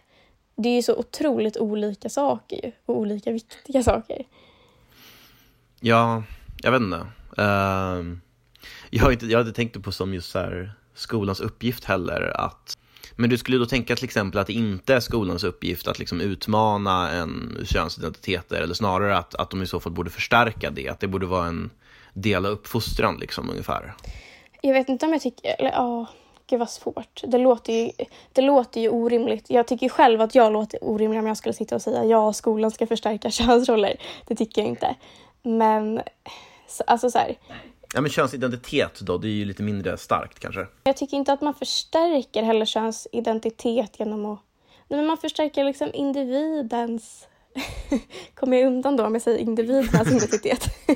[0.56, 4.24] Det är ju så otroligt olika saker och olika viktiga saker.
[5.80, 6.24] Ja,
[6.63, 7.08] jag vet inte.
[7.41, 8.29] Uh
[8.89, 12.78] jag, har inte, jag hade tänkt på som just så här, skolans uppgift heller att
[13.15, 16.21] men du skulle då tänka till exempel att det inte är skolans uppgift att liksom
[16.21, 20.99] utmana en könsidentiteter eller snarare att, att de i så fall borde förstärka det, att
[20.99, 21.69] det borde vara en
[22.13, 23.93] del av uppfostran liksom ungefär.
[24.62, 26.06] Jag vet inte om jag tycker, eller ja,
[26.49, 27.21] gud vad svårt.
[27.28, 27.91] Det låter, ju,
[28.34, 29.49] det låter ju orimligt.
[29.49, 32.71] Jag tycker själv att jag låter orimlig om jag skulle sitta och säga ja, skolan
[32.71, 33.95] ska förstärka könsroller.
[34.28, 34.95] Det tycker jag inte.
[35.41, 36.02] Men
[36.88, 37.36] alltså så här.
[37.93, 40.67] Ja men könsidentitet då, det är ju lite mindre starkt kanske.
[40.84, 44.39] Jag tycker inte att man förstärker heller könsidentitet genom att...
[44.88, 47.28] Nej, men man förstärker liksom individens...
[48.36, 50.65] Kommer jag undan då om jag säger individernas identitet?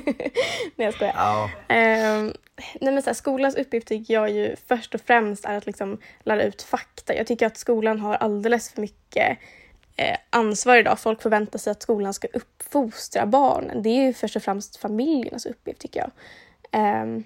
[0.76, 1.14] nej jag skojar.
[1.16, 1.44] Ja.
[1.68, 2.32] Um,
[2.80, 5.98] nej men så här, skolans uppgift tycker jag ju först och främst är att liksom
[6.22, 7.14] lära ut fakta.
[7.14, 9.38] Jag tycker att skolan har alldeles för mycket
[9.96, 11.00] eh, ansvar idag.
[11.00, 13.82] Folk förväntar sig att skolan ska uppfostra barnen.
[13.82, 16.10] Det är ju först och främst familjernas uppgift tycker jag.
[16.74, 17.24] Um,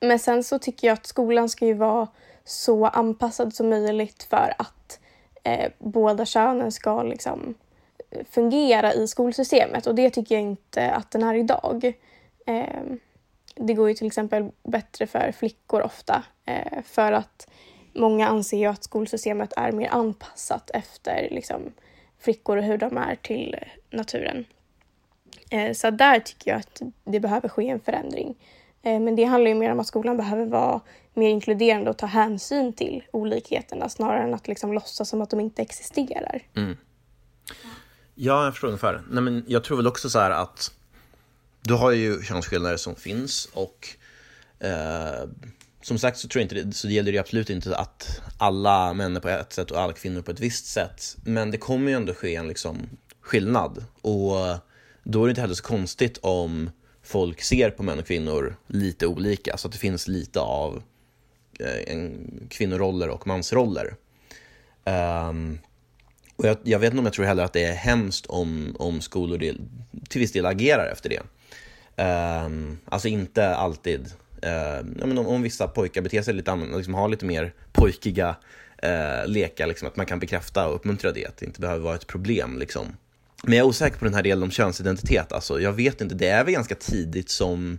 [0.00, 2.08] men sen så tycker jag att skolan ska ju vara
[2.44, 5.00] så anpassad som möjligt för att
[5.44, 7.54] eh, båda könen ska liksom
[8.10, 11.92] eh, fungera i skolsystemet och det tycker jag inte att den är idag.
[12.46, 12.82] Eh,
[13.54, 17.48] det går ju till exempel bättre för flickor ofta eh, för att
[17.92, 21.72] många anser ju att skolsystemet är mer anpassat efter liksom,
[22.18, 23.56] flickor och hur de är till
[23.90, 24.44] naturen.
[25.50, 28.34] Eh, så där tycker jag att det behöver ske en förändring.
[28.82, 30.80] Eh, men det handlar ju mer om att skolan behöver vara
[31.14, 35.40] mer inkluderande och ta hänsyn till olikheterna snarare än att liksom låtsas som att de
[35.40, 36.42] inte existerar.
[36.56, 36.76] Mm.
[38.14, 39.02] Ja, jag förstår ungefär.
[39.10, 40.72] Nej, men jag tror väl också så här att
[41.62, 43.88] du har ju könsskillnader som finns och
[44.60, 45.28] eh,
[45.82, 48.92] som sagt så tror jag inte det, så det gäller det absolut inte att alla
[48.92, 51.16] män är på ett sätt och alla kvinnor på ett visst sätt.
[51.24, 52.76] Men det kommer ju ändå ske en liksom
[53.20, 54.36] skillnad och
[55.08, 56.70] då är det inte heller så konstigt om
[57.02, 60.82] folk ser på män och kvinnor lite olika, så att det finns lite av
[61.60, 63.94] eh, en, kvinnoroller och mansroller.
[64.84, 65.58] Um,
[66.36, 69.00] och jag, jag, vet inte om jag tror heller att det är hemskt om, om
[69.00, 69.60] skolor del,
[70.08, 71.22] till viss del agerar efter det.
[72.46, 74.00] Um, alltså inte alltid.
[74.44, 78.36] Uh, men om, om vissa pojkar beter sig lite annorlunda, liksom har lite mer pojkiga
[78.84, 81.94] uh, lekar, liksom, att man kan bekräfta och uppmuntra det, att det inte behöver vara
[81.94, 82.58] ett problem.
[82.58, 82.96] Liksom.
[83.46, 85.32] Men jag är osäker på den här delen om könsidentitet.
[85.32, 87.78] Alltså, jag vet inte, det är väl ganska tidigt som,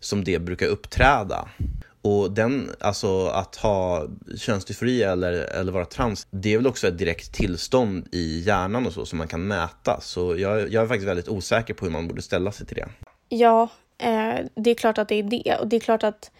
[0.00, 1.48] som det brukar uppträda.
[2.02, 6.98] Och den, alltså att ha könsdysfori eller, eller vara trans, det är väl också ett
[6.98, 10.00] direkt tillstånd i hjärnan och så som man kan mäta.
[10.00, 12.88] Så jag, jag är faktiskt väldigt osäker på hur man borde ställa sig till det.
[13.28, 15.56] Ja, eh, det är klart att det är det.
[15.60, 16.30] Och det är klart att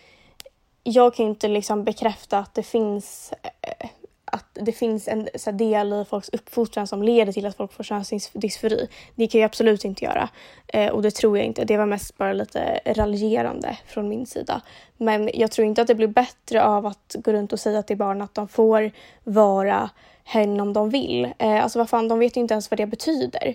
[0.83, 3.89] jag kan inte liksom bekräfta att det finns eh,
[4.35, 7.73] att det finns en så här, del i folks uppfostran som leder till att folk
[7.73, 8.88] får könsdysfori.
[9.14, 10.29] Det kan jag absolut inte göra
[10.68, 11.64] eh, och det tror jag inte.
[11.64, 14.62] Det var mest bara lite raljerande från min sida.
[14.97, 17.97] Men jag tror inte att det blir bättre av att gå runt och säga till
[17.97, 18.90] barn att de får
[19.25, 19.90] vara
[20.25, 21.25] hen om de vill.
[21.38, 23.55] Eh, alltså vad fan, de vet ju inte ens vad det betyder.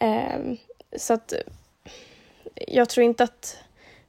[0.00, 0.40] Eh,
[0.96, 1.32] så att
[2.66, 3.58] jag tror inte att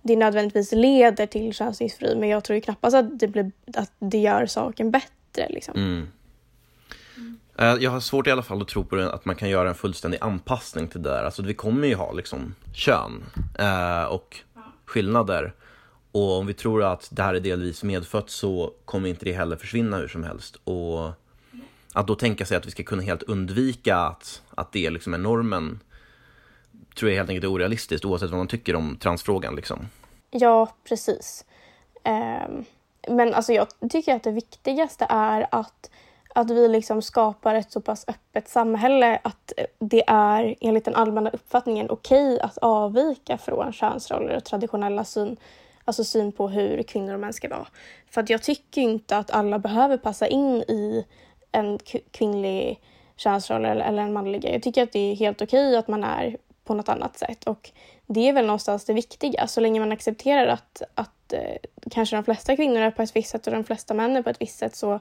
[0.01, 4.17] det nödvändigtvis leder till könsdysfori men jag tror ju knappast att det, blir, att det
[4.17, 5.53] gör saken bättre bättre.
[5.53, 5.75] Liksom.
[5.75, 6.07] Mm.
[7.57, 9.69] Eh, jag har svårt i alla fall att tro på det, att man kan göra
[9.69, 11.23] en fullständig anpassning till det där.
[11.23, 13.23] Alltså vi kommer ju ha liksom kön
[13.59, 14.39] eh, och
[14.85, 15.53] skillnader.
[16.11, 19.55] Och om vi tror att det här är delvis medfött så kommer inte det heller
[19.55, 20.57] försvinna hur som helst.
[20.63, 21.11] Och
[21.93, 25.17] att då tänka sig att vi ska kunna helt undvika att, att det liksom är
[25.17, 25.79] normen
[26.95, 29.55] tror jag helt enkelt är orealistiskt oavsett vad man tycker om transfrågan.
[29.55, 29.87] Liksom.
[30.31, 31.45] Ja, precis.
[32.47, 32.65] Um
[33.07, 35.91] men alltså jag tycker att det viktigaste är att,
[36.35, 41.29] att vi liksom skapar ett så pass öppet samhälle att det är enligt den allmänna
[41.29, 45.37] uppfattningen okej okay att avvika från könsroller och traditionella syn,
[45.85, 47.67] alltså syn på hur kvinnor och män ska vara.
[48.09, 51.05] För att jag tycker inte att alla behöver passa in i
[51.51, 51.79] en
[52.11, 52.79] kvinnlig
[53.15, 54.45] könsroll eller en manlig.
[54.45, 57.43] Jag tycker att det är helt okej okay att man är på något annat sätt
[57.43, 57.71] och
[58.07, 59.47] det är väl någonstans det viktiga.
[59.47, 61.57] Så länge man accepterar att, att eh,
[61.91, 64.29] kanske de flesta kvinnor är på ett visst sätt och de flesta män är på
[64.29, 64.99] ett visst sätt så,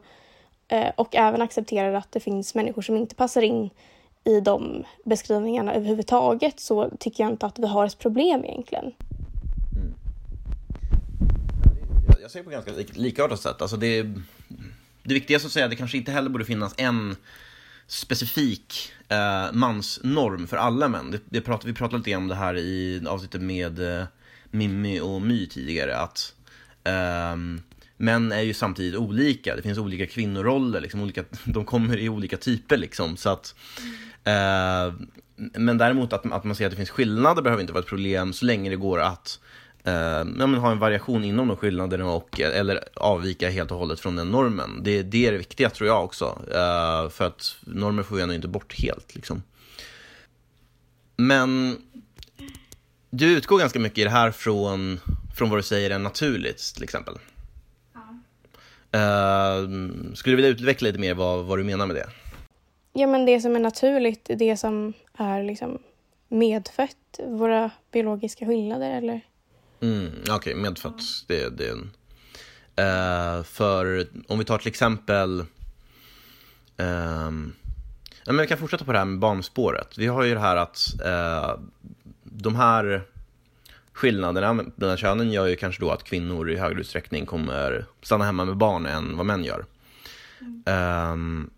[0.68, 3.70] eh, och även accepterar att det finns människor som inte passar in
[4.24, 8.84] i de beskrivningarna överhuvudtaget så tycker jag inte att vi har ett problem egentligen.
[8.84, 9.94] Mm.
[12.22, 13.62] Jag ser på ganska likartat sätt.
[13.62, 14.02] Alltså det,
[15.02, 17.16] det viktigaste att säga är att det kanske inte heller borde finnas en
[17.86, 21.10] specifik eh, mansnorm för alla män.
[21.10, 24.06] Det, det prat, vi pratade lite om det här i avsnittet med eh,
[24.50, 25.96] Mimmi och My tidigare.
[25.96, 26.34] Att
[26.84, 27.36] eh,
[27.96, 29.56] män är ju samtidigt olika.
[29.56, 30.80] Det finns olika kvinnoroller.
[30.80, 32.76] Liksom, olika, de kommer i olika typer.
[32.76, 33.54] Liksom, så att,
[34.24, 34.94] eh,
[35.36, 38.32] men däremot att, att man ser att det finns skillnader behöver inte vara ett problem
[38.32, 39.45] så länge det går att eh,
[39.92, 44.16] ja, men ha en variation inom de skillnaderna och, eller avvika helt och hållet från
[44.16, 44.80] den normen.
[44.82, 46.38] Det, det är det viktiga tror jag också.
[46.50, 49.14] Eh, för att normer får vi ändå inte bort helt.
[49.14, 49.42] Liksom.
[51.16, 51.76] Men
[53.10, 55.00] du utgår ganska mycket i det här från,
[55.36, 57.14] från vad du säger är naturligt till exempel.
[57.94, 58.00] Ja.
[58.98, 59.68] Uh,
[60.14, 62.06] skulle du vilja utveckla lite mer vad, vad du menar med det?
[62.92, 65.78] Ja, men det som är naturligt, det som är liksom
[66.28, 69.20] medfött, våra biologiska skillnader eller?
[69.80, 71.02] Mm, Okej, okay, medfött.
[71.26, 71.90] Det, det är en...
[72.80, 75.40] Uh, för om vi tar till exempel
[76.76, 77.54] um,
[78.24, 79.98] ja, men Vi kan fortsätta på det här med barnspåret.
[79.98, 81.60] Vi har ju det här att uh,
[82.22, 83.02] de här
[83.92, 88.44] skillnaderna mellan könen gör ju kanske då att kvinnor i högre utsträckning kommer stanna hemma
[88.44, 89.64] med barn än vad män gör.
[90.40, 91.12] Mm.
[91.12, 91.50] Um,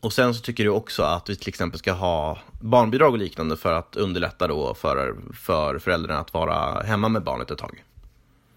[0.00, 3.56] och sen så tycker du också att vi till exempel ska ha barnbidrag och liknande
[3.56, 7.84] för att underlätta då för, för föräldrarna att vara hemma med barnet ett tag.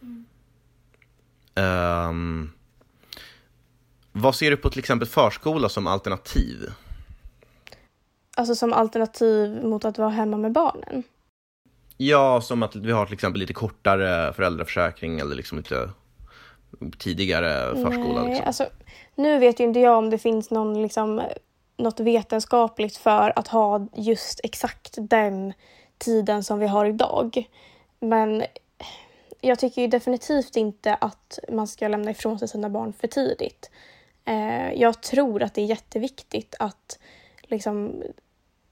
[0.01, 0.25] Mm.
[2.09, 2.51] Um,
[4.11, 6.73] vad ser du på till exempel förskola som alternativ?
[8.37, 11.03] Alltså som alternativ mot att vara hemma med barnen?
[11.97, 15.89] Ja, som att vi har till exempel lite kortare föräldraförsäkring eller liksom lite
[16.99, 18.21] tidigare förskola.
[18.21, 18.47] Nej, liksom.
[18.47, 18.69] alltså,
[19.15, 21.21] nu vet ju inte jag om det finns någon, liksom,
[21.77, 25.53] något vetenskapligt för att ha just exakt den
[25.97, 27.49] tiden som vi har idag.
[27.99, 28.43] Men
[29.41, 33.71] jag tycker ju definitivt inte att man ska lämna ifrån sig sina barn för tidigt.
[34.25, 36.99] Eh, jag tror att det är jätteviktigt att
[37.43, 38.03] liksom,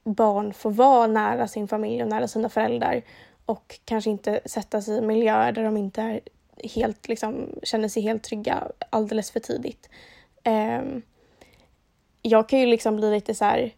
[0.03, 3.01] barn får vara nära sin familj och nära sina föräldrar
[3.45, 6.19] och kanske inte sätta sig i miljöer där de inte är
[6.63, 9.89] helt, liksom, känner sig helt trygga alldeles för tidigt.
[10.45, 11.01] Um,
[12.21, 13.71] jag kan ju liksom bli lite så här,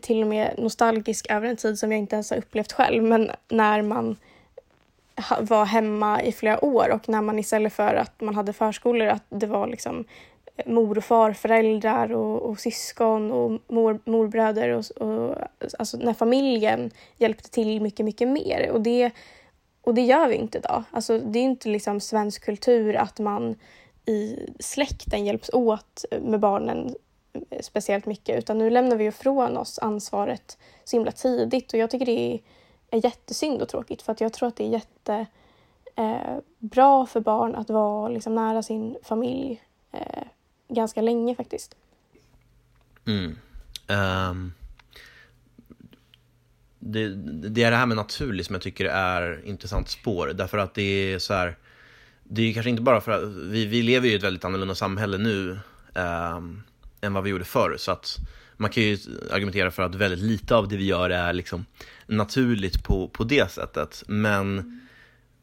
[0.00, 3.30] till och med nostalgisk över en tid som jag inte ens har upplevt själv, men
[3.48, 4.16] när man
[5.40, 9.24] var hemma i flera år och när man istället för att man hade förskolor att
[9.28, 10.04] det var liksom
[10.56, 15.36] eh, mor och farföräldrar och, och syskon och mor, morbröder och, och
[15.78, 19.10] alltså när familjen hjälpte till mycket, mycket mer och det,
[19.90, 20.82] och det gör vi inte idag.
[20.90, 23.56] Alltså det är inte liksom svensk kultur att man
[24.06, 26.94] i släkten hjälps åt med barnen
[27.32, 31.90] eh, speciellt mycket utan nu lämnar vi ifrån oss ansvaret så himla tidigt och jag
[31.90, 32.40] tycker det är,
[33.04, 35.26] jättesynd och tråkigt för att jag tror att det är jätte
[35.96, 40.24] eh, bra för barn att vara liksom nära sin familj eh,
[40.68, 41.76] ganska länge faktiskt.
[43.06, 43.38] Mm.
[43.88, 44.52] Um,
[46.80, 47.08] det,
[47.48, 50.26] det, är det här med naturligt som jag tycker är intressant spår.
[50.26, 51.56] Därför att det är så här,
[52.24, 55.18] det är kanske inte bara för att vi, vi lever i ett väldigt annorlunda samhälle
[55.18, 55.58] nu
[55.94, 56.40] eh,
[57.00, 57.76] än vad vi gjorde förr.
[57.78, 58.18] Så att
[58.56, 58.98] man kan ju
[59.30, 61.66] argumentera för att väldigt lite av det vi gör är liksom
[62.06, 64.02] naturligt på, på det sättet.
[64.06, 64.80] Men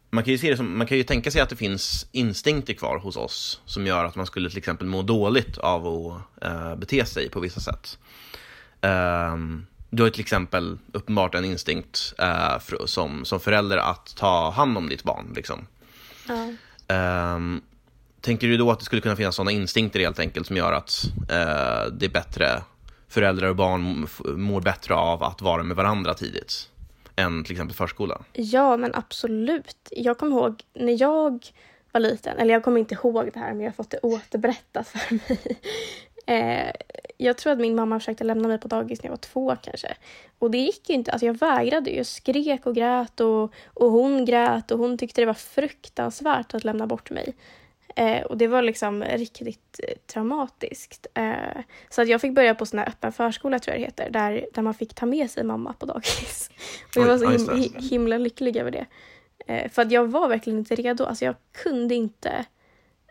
[0.10, 2.74] man kan ju se det som, man kan ju tänka sig att det finns instinkter
[2.74, 6.76] kvar hos oss som gör att man skulle till exempel må dåligt av att eh,
[6.76, 7.98] bete sig på vissa sätt.
[8.82, 14.50] Um, du har till exempel uppenbart en instinkt uh, för, som, som förälder att ta
[14.50, 15.34] hand om ditt barn.
[15.36, 15.68] Liksom.
[16.28, 17.36] Ja.
[17.36, 17.62] Um,
[18.22, 21.04] tänker du då att det skulle kunna finnas sådana instinkter helt enkelt som gör att
[21.22, 22.62] uh, det är bättre,
[23.08, 26.70] föräldrar och barn mår bättre av att vara med varandra tidigt?
[27.18, 28.22] än till exempel förskola?
[28.34, 29.90] Ja, men absolut.
[29.92, 31.46] Jag kommer ihåg när jag
[31.92, 34.88] var liten, eller jag kommer inte ihåg det här men jag har fått det återberättat
[34.88, 35.60] för mig.
[36.28, 36.72] Eh,
[37.18, 39.96] jag tror att min mamma försökte lämna mig på dagis när jag var två kanske.
[40.40, 41.12] Och det gick ju inte.
[41.12, 45.26] Alltså jag vägrade Jag skrek och grät och, och hon grät och hon tyckte det
[45.26, 47.36] var fruktansvärt att lämna bort mig.
[47.96, 51.08] Eh, och det var liksom riktigt eh, traumatiskt.
[51.14, 54.10] Eh, så att jag fick börja på sån här öppen förskola tror jag det heter,
[54.10, 56.50] där, där man fick ta med sig mamma på dagis.
[56.96, 58.86] Och jag var så him himla lycklig över det.
[59.48, 61.06] Eh, för att jag var verkligen inte redo.
[61.06, 62.46] Alltså jag kunde inte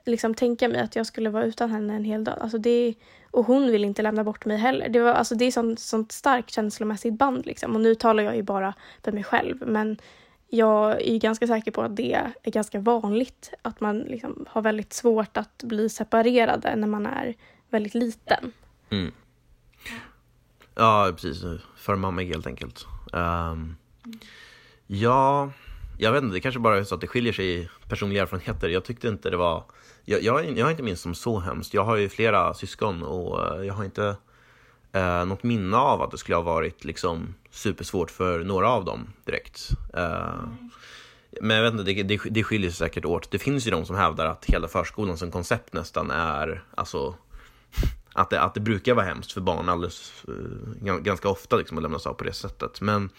[0.07, 2.39] liksom tänka mig att jag skulle vara utan henne en hel dag.
[2.41, 2.95] Alltså det,
[3.31, 4.89] och hon vill inte lämna bort mig heller.
[4.89, 7.75] Det, var, alltså det är sånt, sånt starkt känslomässigt band liksom.
[7.75, 9.63] Och nu talar jag ju bara för mig själv.
[9.67, 9.99] Men
[10.49, 14.93] jag är ganska säker på att det är ganska vanligt att man liksom har väldigt
[14.93, 17.35] svårt att bli separerade när man är
[17.71, 18.53] väldigt liten.
[18.91, 19.13] Mm.
[20.75, 21.43] Ja, precis.
[21.77, 22.87] För mamma helt enkelt.
[23.13, 23.77] Um,
[24.87, 25.51] ja,
[25.99, 28.69] jag vet inte, det kanske bara är så att det skiljer sig i personliga erfarenheter.
[28.69, 29.65] Jag tyckte inte det var...
[30.09, 31.75] Jag, jag, jag har inte minst som så hemskt.
[31.75, 34.17] Jag har ju flera syskon och eh, jag har inte
[34.93, 39.07] eh, något minne av att det skulle ha varit liksom supersvårt för några av dem
[39.25, 39.71] direkt.
[39.95, 40.41] Eh,
[41.41, 43.31] men jag vet inte, det, det, det skiljer sig säkert åt.
[43.31, 47.15] Det finns ju de som hävdar att hela förskolan som koncept nästan är, alltså,
[48.13, 51.83] att det, att det brukar vara hemskt för barn alldeles, eh, ganska ofta liksom, att
[51.83, 52.81] lämnas av på det sättet.
[52.81, 53.11] Men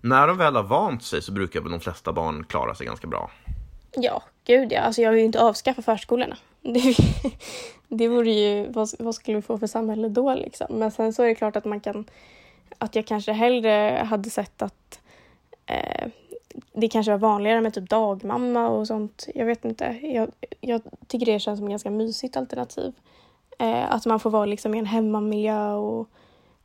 [0.00, 3.06] när de väl har vant sig så brukar väl de flesta barn klara sig ganska
[3.06, 3.30] bra.
[3.96, 4.80] Ja, gud ja.
[4.80, 6.36] Alltså jag vill ju inte avskaffa förskolorna.
[6.62, 6.96] Det,
[7.88, 10.66] det vore ju, vad, vad skulle vi få för samhälle då liksom?
[10.70, 12.04] Men sen så är det klart att man kan,
[12.78, 15.00] att jag kanske hellre hade sett att,
[15.66, 16.08] eh,
[16.72, 19.28] det kanske var vanligare med typ dagmamma och sånt.
[19.34, 19.98] Jag vet inte.
[20.02, 20.30] Jag,
[20.60, 22.92] jag tycker det känns som ett ganska mysigt alternativ.
[23.58, 26.08] Eh, att man får vara liksom i en hemmamiljö och,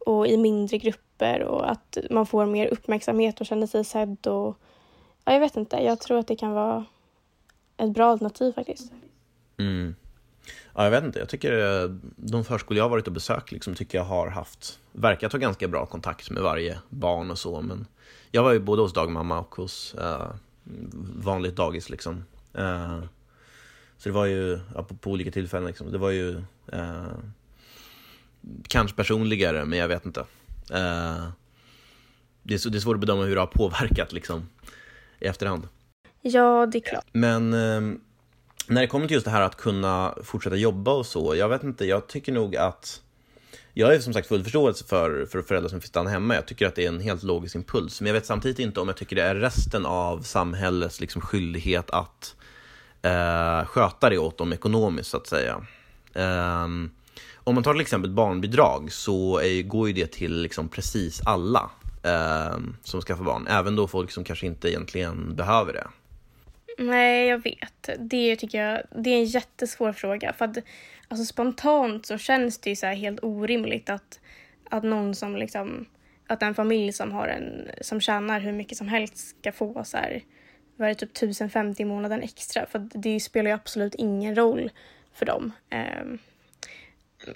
[0.05, 4.27] och i mindre grupper och att man får mer uppmärksamhet och känner sig sedd.
[4.27, 4.57] Och,
[5.25, 5.77] ja, jag vet inte.
[5.77, 6.85] Jag tror att det kan vara
[7.77, 8.91] ett bra alternativ faktiskt.
[9.57, 9.95] Mm.
[10.73, 11.19] Ja, jag vet inte.
[11.19, 14.79] Jag tycker eh, de förskolor jag har varit och besökt liksom, tycker jag har haft,
[14.91, 17.61] verkat ha ganska bra kontakt med varje barn och så.
[17.61, 17.87] Men
[18.31, 20.31] jag var ju både hos dagmamma och hos uh,
[21.15, 22.23] vanligt dagis liksom.
[22.57, 23.03] Uh,
[23.97, 25.91] så det var ju ja, på, på, olika tillfällen liksom.
[25.91, 26.35] Det var ju
[26.73, 27.17] uh,
[28.67, 30.25] kanske personligare, men jag vet inte.
[30.67, 30.75] det,
[32.53, 34.49] är, det är svårt att bedöma hur det har påverkat liksom
[35.19, 35.67] i efterhand.
[36.27, 37.05] Ja, det är klart.
[37.11, 37.99] Men ehm,
[38.67, 41.63] när det kommer till just det här att kunna fortsätta jobba och så, jag vet
[41.63, 43.01] inte, jag tycker nog att
[43.73, 46.35] jag är som sagt full förståelse för, för föräldrar som får stanna hemma.
[46.35, 48.01] Jag tycker att det är en helt logisk impuls.
[48.01, 51.89] Men jag vet samtidigt inte om jag tycker det är resten av samhällets liksom skyldighet
[51.89, 52.35] att
[53.01, 55.65] eh, sköta det åt dem ekonomiskt, så att säga.
[56.13, 56.67] Eh,
[57.35, 61.69] om man tar till exempel barnbidrag så är, går ju det till liksom precis alla
[62.03, 63.47] eh, som skaffar barn.
[63.47, 65.87] Även då folk som kanske inte egentligen behöver det.
[66.77, 67.89] Nej, jag vet.
[67.99, 70.33] Det tycker jag det är en jättesvår fråga.
[70.33, 70.57] För att
[71.07, 74.19] alltså, spontant så känns det ju så helt orimligt att,
[74.69, 75.85] att någon som liksom
[76.27, 79.97] att en familj som har en som tjänar hur mycket som helst ska få så
[79.97, 80.23] här
[80.75, 84.71] var det typ 1050 i månaden extra för det spelar ju absolut ingen roll
[85.13, 85.51] för dem.
[86.01, 86.19] Um,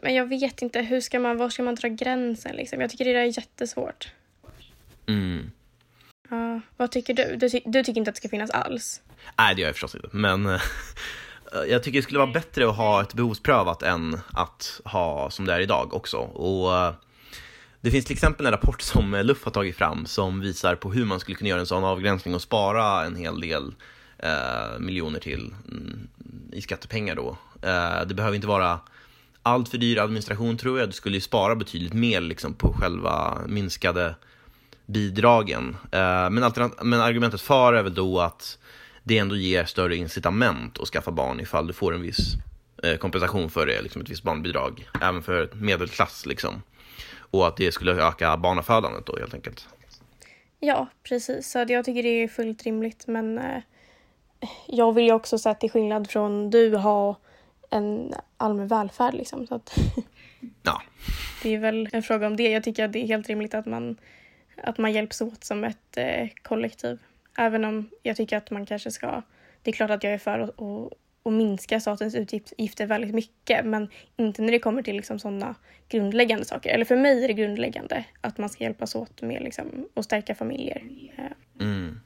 [0.03, 2.81] men jag vet inte, hur ska man, var ska man dra gränsen liksom?
[2.81, 4.13] Jag tycker det där är jättesvårt.
[5.07, 5.51] Mm.
[6.32, 7.36] Uh, vad tycker du?
[7.36, 7.49] du?
[7.65, 9.01] Du tycker inte att det ska finnas alls?
[9.38, 10.07] Nej, det gör jag förstås inte.
[10.11, 10.61] Men eh,
[11.69, 15.53] jag tycker det skulle vara bättre att ha ett behovsprövat än att ha som det
[15.53, 16.17] är idag också.
[16.17, 16.93] Och eh,
[17.82, 21.05] det finns till exempel en rapport som Luff har tagit fram som visar på hur
[21.05, 23.75] man skulle kunna göra en sån avgränsning och spara en hel del
[24.17, 26.07] eh, miljoner till mm,
[26.51, 27.38] i skattepengar då.
[27.61, 28.80] Eh, det behöver inte vara
[29.43, 30.89] allt för dyr administration tror jag.
[30.89, 34.15] Du skulle ju spara betydligt mer liksom, på själva minskade
[34.89, 35.77] bidragen.
[35.91, 38.57] Eh, men, men argumentet för är väl då att
[39.03, 42.33] det ändå ger större incitament att skaffa barn ifall du får en viss
[42.83, 46.61] eh, kompensation för det, liksom ett visst barnbidrag, även för medelklass liksom.
[47.31, 49.67] Och att det skulle öka barnafödandet då helt enkelt.
[50.59, 51.51] Ja, precis.
[51.51, 53.61] Så jag tycker det är fullt rimligt, men eh,
[54.67, 57.15] jag vill ju också så att till skillnad från du ha
[57.69, 59.47] en allmän välfärd liksom.
[59.47, 59.77] Så att
[60.63, 60.81] ja.
[61.43, 62.49] Det är väl en fråga om det.
[62.49, 63.97] Jag tycker att det är helt rimligt att man,
[64.64, 66.99] att man hjälps åt som ett eh, kollektiv.
[67.38, 69.22] Även om jag tycker att man kanske ska...
[69.64, 70.93] Det är klart att jag är för att, att,
[71.24, 75.55] att minska statens utgifter väldigt mycket men inte när det kommer till liksom sådana
[75.89, 76.70] grundläggande saker.
[76.70, 80.36] Eller för mig är det grundläggande att man ska hjälpas åt med liksom, att stärka
[80.36, 80.84] familjer.
[81.60, 81.99] Mm.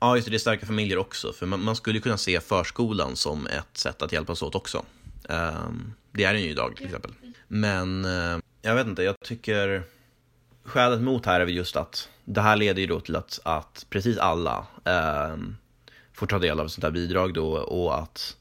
[0.00, 1.32] Ja, just det, det är starka familjer också.
[1.32, 4.84] För man, man skulle kunna se förskolan som ett sätt att hjälpas åt också.
[5.28, 7.12] Um, det är den ju idag till exempel.
[7.48, 9.82] Men uh, jag vet inte, jag tycker
[10.64, 13.86] skälet mot här är väl just att det här leder ju då till att, att
[13.90, 15.36] precis alla eh,
[16.12, 18.36] får ta del av sånt här bidrag då och att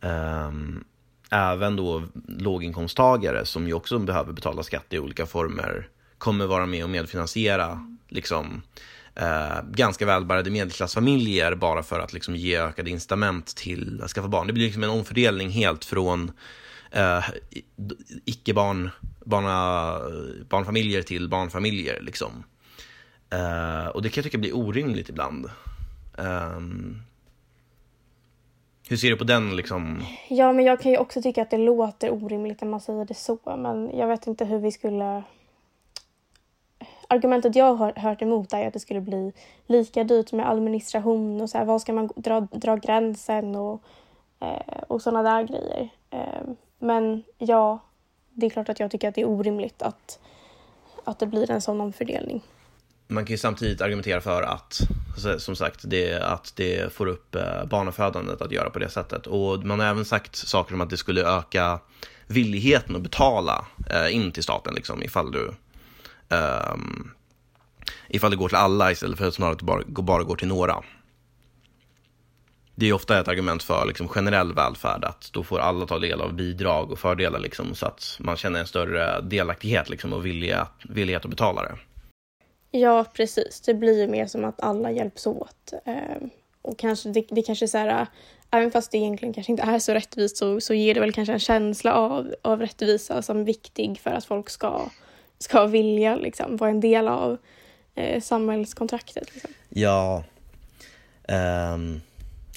[0.00, 0.52] eh,
[1.30, 5.88] även då låginkomsttagare som ju också behöver betala skatt i olika former
[6.18, 8.62] kommer vara med och medfinansiera liksom
[9.14, 14.46] eh, ganska välbärgade medelklassfamiljer bara för att liksom ge ökade incitament till att skaffa barn.
[14.46, 16.32] Det blir liksom en omfördelning helt från
[16.96, 17.24] eh,
[18.24, 18.90] icke-barn
[19.26, 19.98] barna,
[20.48, 22.00] barnfamiljer till barnfamiljer.
[22.00, 22.44] Liksom.
[23.30, 25.46] Eh, och det kan jag tycka blir orimligt ibland.
[26.18, 26.60] Eh,
[28.88, 30.02] hur ser du på den liksom?
[30.28, 33.14] Ja, men jag kan ju också tycka att det låter orimligt när man säger det
[33.14, 33.38] så.
[33.44, 35.22] Men jag vet inte hur vi skulle...
[37.08, 39.32] Argumentet jag har hört emot är att det skulle bli
[39.66, 43.82] lika dyrt med administration och så här, var ska man dra, dra gränsen och,
[44.40, 45.88] eh, och sådana där grejer.
[46.10, 46.42] Eh,
[46.78, 47.84] men ja,
[48.30, 50.18] det är klart att jag tycker att det är orimligt att,
[51.04, 52.42] att det blir en sån omfördelning.
[53.08, 54.80] Man kan ju samtidigt argumentera för att,
[55.12, 59.26] alltså, som sagt, det, att det får upp eh, barnafödandet att göra på det sättet.
[59.26, 61.80] Och man har även sagt saker som att det skulle öka
[62.26, 65.54] villigheten att betala eh, in till staten, liksom, ifall du
[66.28, 67.10] um,
[68.08, 70.82] ifall det går till alla istället för att snarare bara, bara går till några
[72.78, 76.20] det är ofta ett argument för liksom, generell välfärd, att då får alla ta del
[76.20, 80.68] av bidrag och fördelar liksom, så att man känner en större delaktighet liksom, och vilja,
[80.88, 81.76] villighet att betala det.
[82.70, 83.60] Ja, precis.
[83.60, 85.72] Det blir ju mer som att alla hjälps åt.
[85.84, 86.28] Eh,
[86.62, 88.06] och kanske, det, det kanske så här,
[88.50, 91.32] även fast det egentligen kanske inte är så rättvist så, så ger det väl kanske
[91.32, 94.88] en känsla av, av rättvisa som är viktig för att folk ska,
[95.38, 97.38] ska vilja liksom, vara en del av
[97.94, 99.34] eh, samhällskontraktet.
[99.34, 99.50] Liksom.
[99.68, 100.24] Ja,
[101.28, 102.00] Um,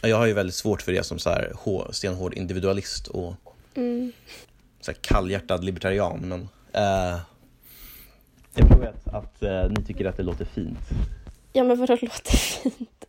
[0.01, 1.53] jag har ju väldigt svårt för det som så här,
[1.91, 3.35] stenhård individualist och
[3.75, 4.11] mm.
[4.81, 6.19] så här, kallhjärtad libertarian.
[6.19, 7.19] Men uh,
[8.55, 10.79] jag tror att, att uh, ni tycker att det låter fint.
[11.53, 13.05] Ja, men vadå låter fint?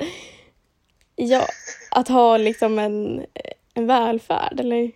[1.16, 1.46] Ja,
[1.90, 3.26] att ha liksom en,
[3.74, 4.90] en välfärd, eller?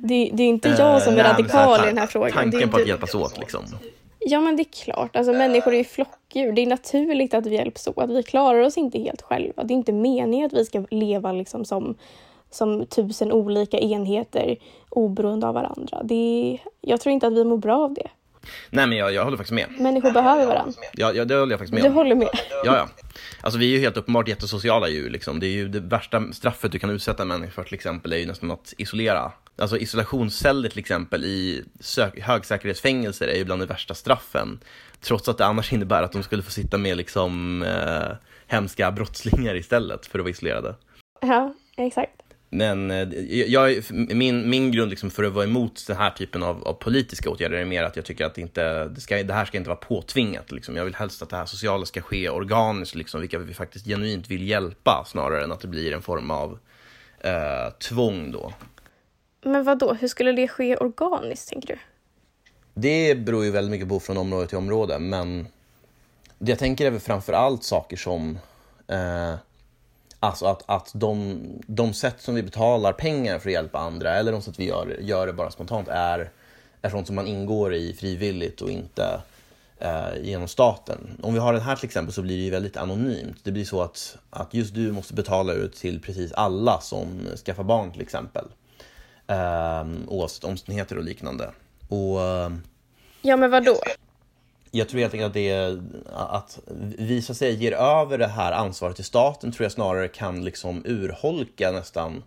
[0.00, 2.32] Det, det är inte jag som är uh, radikal i den här frågan.
[2.32, 3.64] Tanken på att hjälpas åt liksom.
[4.28, 5.16] Ja, men det är klart.
[5.16, 6.52] Alltså, människor är ju flockdjur.
[6.52, 8.10] Det är naturligt att vi hjälps åt.
[8.10, 9.64] Vi klarar oss inte helt själva.
[9.64, 11.94] Det är inte meningen att vi ska leva liksom som,
[12.50, 14.56] som tusen olika enheter
[14.88, 16.02] oberoende av varandra.
[16.02, 18.08] Det är, jag tror inte att vi mår bra av det.
[18.70, 19.80] Nej, men jag, jag håller faktiskt med.
[19.80, 20.80] Människor behöver varandra.
[20.92, 22.30] Ja, ja, det håller jag faktiskt med Du håller med?
[22.64, 22.88] Ja, ja.
[23.40, 25.10] Alltså vi är ju helt uppenbart jättesociala djur.
[25.10, 25.40] Liksom.
[25.40, 28.16] Det är ju det värsta straffet du kan utsätta en människa för till exempel är
[28.16, 31.64] ju nästan att isolera Alltså isolationsceller till exempel i
[32.22, 34.60] högsäkerhetsfängelser är ju bland de värsta straffen.
[35.00, 39.54] Trots att det annars innebär att de skulle få sitta med liksom eh, hemska brottslingar
[39.54, 40.74] istället för att vara isolerade.
[41.20, 42.22] Ja, exakt.
[42.50, 46.68] Men eh, jag, min, min grund liksom för att vara emot den här typen av,
[46.68, 49.44] av, politiska åtgärder är mer att jag tycker att det, inte, det, ska, det här
[49.44, 50.52] ska inte vara påtvingat.
[50.52, 50.76] Liksom.
[50.76, 54.30] Jag vill helst att det här sociala ska ske organiskt, liksom, vilka vi faktiskt genuint
[54.30, 56.58] vill hjälpa, snarare än att det blir en form av
[57.20, 58.52] eh, tvång då.
[59.46, 59.94] Men vad då?
[59.94, 61.78] hur skulle det ske organiskt tänker du?
[62.74, 65.46] Det beror ju väldigt mycket på från område till område, men
[66.38, 68.38] det jag tänker är väl framför allt saker som
[68.88, 69.34] eh,
[70.20, 74.32] Alltså att, att de, de sätt som vi betalar pengar för att hjälpa andra eller
[74.32, 76.30] de sätt vi gör, gör det bara spontant är,
[76.82, 79.20] är sånt som man ingår i frivilligt och inte
[79.78, 81.20] eh, genom staten.
[81.22, 83.36] Om vi har den här till exempel så blir det ju väldigt anonymt.
[83.42, 87.06] Det blir så att, att just du måste betala ut till precis alla som
[87.44, 88.44] skaffar barn till exempel
[89.26, 91.50] eh, oavsett omständigheter och liknande.
[91.88, 92.62] Och, ehm,
[93.22, 93.76] ja, men vad då?
[94.70, 96.58] Jag tror helt enkelt att det är att
[96.98, 100.44] vi så att säga ger över det här ansvaret till staten tror jag snarare kan
[100.44, 102.22] liksom urholka nästan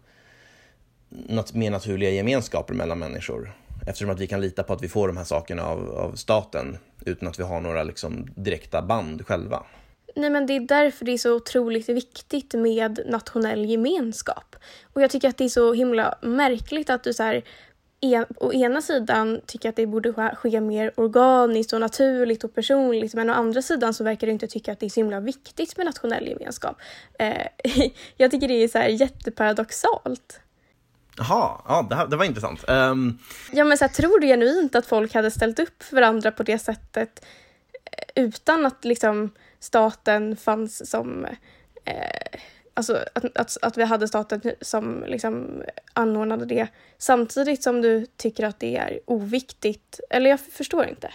[1.53, 3.53] mer naturliga gemenskaper mellan människor.
[3.87, 6.77] Eftersom att vi kan lita på att vi får de här sakerna av, av staten
[7.05, 9.63] utan att vi har några liksom direkta band själva.
[10.19, 14.55] Nej, men det är därför det är så otroligt viktigt med nationell gemenskap.
[14.93, 17.43] Och jag tycker att det är så himla märkligt att du så här,
[18.01, 22.55] en, å ena sidan tycker att det borde ske, ske, mer organiskt och naturligt och
[22.55, 25.19] personligt men å andra sidan så verkar du inte tycka att det är så himla
[25.19, 26.77] viktigt med nationell gemenskap.
[27.19, 27.47] Eh,
[28.17, 30.39] jag tycker det är så här jätteparadoxalt.
[31.17, 32.63] Jaha, ja, det, här, det var intressant.
[32.67, 33.19] Um...
[33.51, 36.43] Ja, men så här, tror du genuint att folk hade ställt upp för varandra på
[36.43, 37.25] det sättet
[37.91, 41.25] eh, utan att liksom staten fanns som
[41.85, 42.39] eh,
[42.79, 48.43] Alltså att, att, att vi hade staten som liksom anordnade det samtidigt som du tycker
[48.43, 49.99] att det är oviktigt.
[50.09, 51.13] Eller jag förstår inte.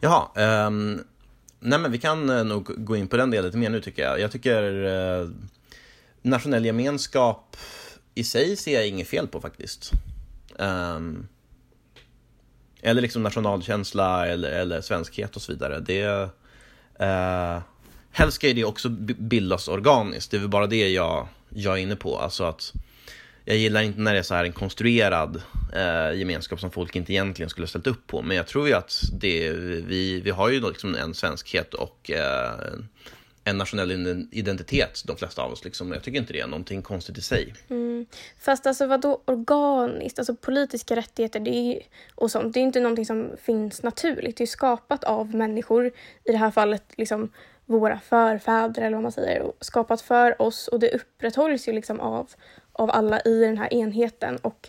[0.00, 1.04] Jaha, um,
[1.60, 4.02] nej men vi kan eh, nog gå in på den delen lite mer nu tycker
[4.02, 4.20] jag.
[4.20, 5.30] Jag tycker uh,
[6.22, 7.56] nationell gemenskap
[8.14, 9.90] i sig ser jag inget fel på faktiskt.
[10.58, 11.28] Um,
[12.82, 15.80] eller liksom nationalkänsla eller, eller svenskhet och så vidare.
[15.80, 16.06] Det,
[17.00, 17.60] uh,
[18.12, 18.88] helst ska ju det också
[19.18, 20.30] bildas organiskt.
[20.30, 22.18] Det är väl bara det jag, jag är inne på.
[22.18, 22.72] Alltså att
[23.44, 25.42] jag gillar inte när det är så här en konstruerad
[25.74, 28.22] eh, gemenskap som folk inte egentligen skulle ha ställt upp på.
[28.22, 29.50] Men jag tror ju att det,
[29.86, 32.50] vi, vi har ju liksom en svenskhet och eh,
[33.44, 35.64] en nationell identitet, de flesta av oss.
[35.64, 35.92] Liksom.
[35.92, 37.54] Jag tycker inte det är någonting konstigt i sig.
[37.68, 38.06] Mm.
[38.38, 40.18] Fast alltså vadå organiskt?
[40.18, 41.82] Alltså politiska rättigheter det är,
[42.14, 44.36] och sånt, det är inte någonting som finns naturligt.
[44.36, 45.86] Det är skapat av människor,
[46.24, 47.30] i det här fallet liksom
[47.78, 50.68] våra förfäder eller vad man säger, skapat för oss.
[50.68, 52.30] Och det upprätthålls ju liksom av,
[52.72, 54.36] av alla i den här enheten.
[54.36, 54.68] Och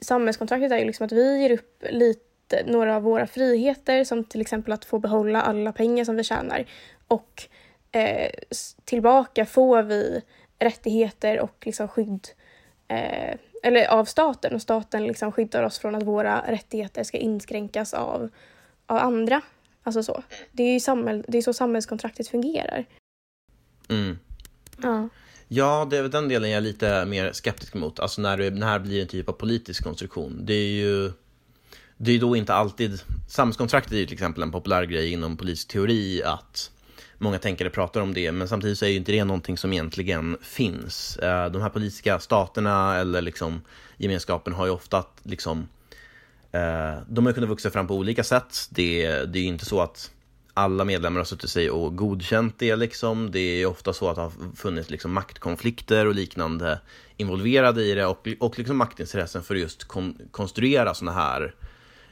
[0.00, 4.40] samhällskontraktet är ju liksom att vi ger upp lite, några av våra friheter som till
[4.40, 6.66] exempel att få behålla alla pengar som vi tjänar.
[7.08, 7.42] Och
[7.92, 8.30] eh,
[8.84, 10.22] tillbaka får vi
[10.58, 12.28] rättigheter och liksom skydd
[12.88, 14.54] eh, eller av staten.
[14.54, 18.30] Och staten liksom skyddar oss från att våra rättigheter ska inskränkas av,
[18.86, 19.42] av andra.
[19.84, 20.22] Alltså så.
[20.52, 22.84] Det är ju samhäll, det är så samhällskontraktet fungerar.
[23.88, 24.18] Mm.
[24.82, 25.08] Ja.
[25.48, 28.00] Ja, det är väl den delen jag är lite mer skeptisk mot.
[28.00, 30.40] Alltså när det, när det blir en typ av politisk konstruktion.
[30.46, 31.12] Det är ju
[31.96, 35.68] det är då inte alltid, samhällskontraktet är ju till exempel en populär grej inom politisk
[35.68, 36.70] teori att
[37.18, 40.36] många tänkare pratar om det, men samtidigt så är ju inte det någonting som egentligen
[40.42, 41.16] finns.
[41.16, 43.62] Eh, de här politiska staterna eller liksom
[43.96, 45.68] gemenskapen har ju ofta liksom
[46.54, 48.68] Eh, de har kunnat växa fram på olika sätt.
[48.70, 50.10] Det, det är ju inte så att
[50.54, 52.76] alla medlemmar har suttit sig och godkänt det.
[52.76, 53.30] Liksom.
[53.30, 56.80] Det är ofta så att det har funnits liksom maktkonflikter och liknande
[57.16, 61.54] involverade i det och, och liksom maktintressen för att just kon konstruera sådana här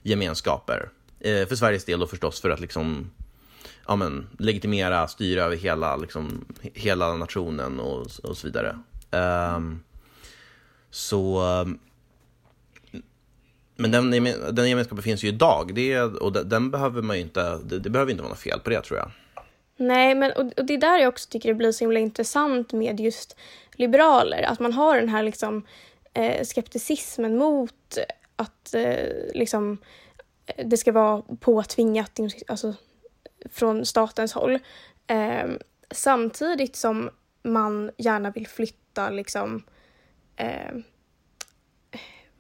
[0.03, 0.89] gemenskaper.
[1.21, 3.11] Eh, för Sveriges del då förstås för att liksom
[3.87, 8.79] ja, men, legitimera, styra över hela, liksom, hela nationen och, och så vidare.
[9.57, 9.83] Um,
[10.91, 11.43] så
[13.77, 14.11] men den,
[14.55, 18.11] den gemenskapen finns ju idag det, och den, den behöver man inte, det, det, behöver
[18.11, 19.11] inte vara något fel på det tror jag.
[19.77, 22.73] Nej, men och, och det är där jag också tycker det blir så himla intressant
[22.73, 23.37] med just
[23.73, 25.67] liberaler, att man har den här liksom
[26.15, 27.99] eh, skepticismen mot
[28.37, 29.79] att eh, liksom
[30.47, 32.75] eh, det ska vara påtvingat alltså,
[33.51, 34.59] från statens håll.
[35.07, 35.51] Eh,
[35.91, 37.11] samtidigt som
[37.43, 39.63] man gärna vill flytta liksom
[40.37, 40.75] eh,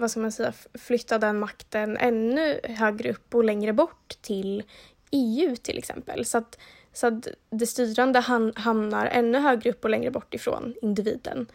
[0.02, 4.62] vad ska man säga, flytta den makten ännu högre upp och längre bort till
[5.10, 6.24] EU till exempel.
[6.24, 6.58] Så att,
[6.92, 8.20] så att det styrande
[8.56, 11.46] hamnar ännu högre upp och längre bort ifrån individen.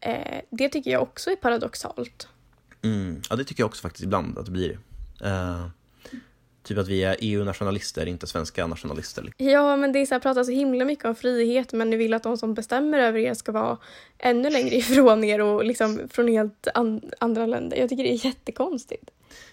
[0.00, 2.28] Eh, det tycker jag också är paradoxalt.
[2.82, 4.78] Mm, ja, det tycker jag också faktiskt ibland att det blir.
[5.24, 5.66] Uh,
[6.62, 9.32] Typ att vi är EU-nationalister, inte svenska nationalister.
[9.36, 12.14] Ja, men det är så här, pratar så himla mycket om frihet, men ni vill
[12.14, 13.78] att de som bestämmer över er ska vara
[14.18, 17.76] ännu längre ifrån er och liksom från helt an andra länder.
[17.76, 19.10] Jag tycker det är jättekonstigt.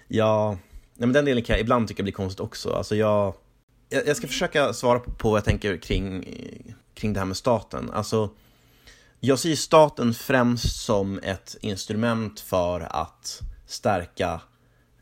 [0.08, 0.58] Ja,
[0.94, 2.74] men den delen kan jag ibland tycka blir konstigt också.
[2.74, 3.34] Alltså jag,
[3.90, 6.26] jag ska försöka svara på, på vad jag tänker kring,
[6.94, 7.92] kring det här med staten.
[7.94, 8.30] Alltså,
[9.20, 14.42] jag ser staten främst som ett instrument för att stärka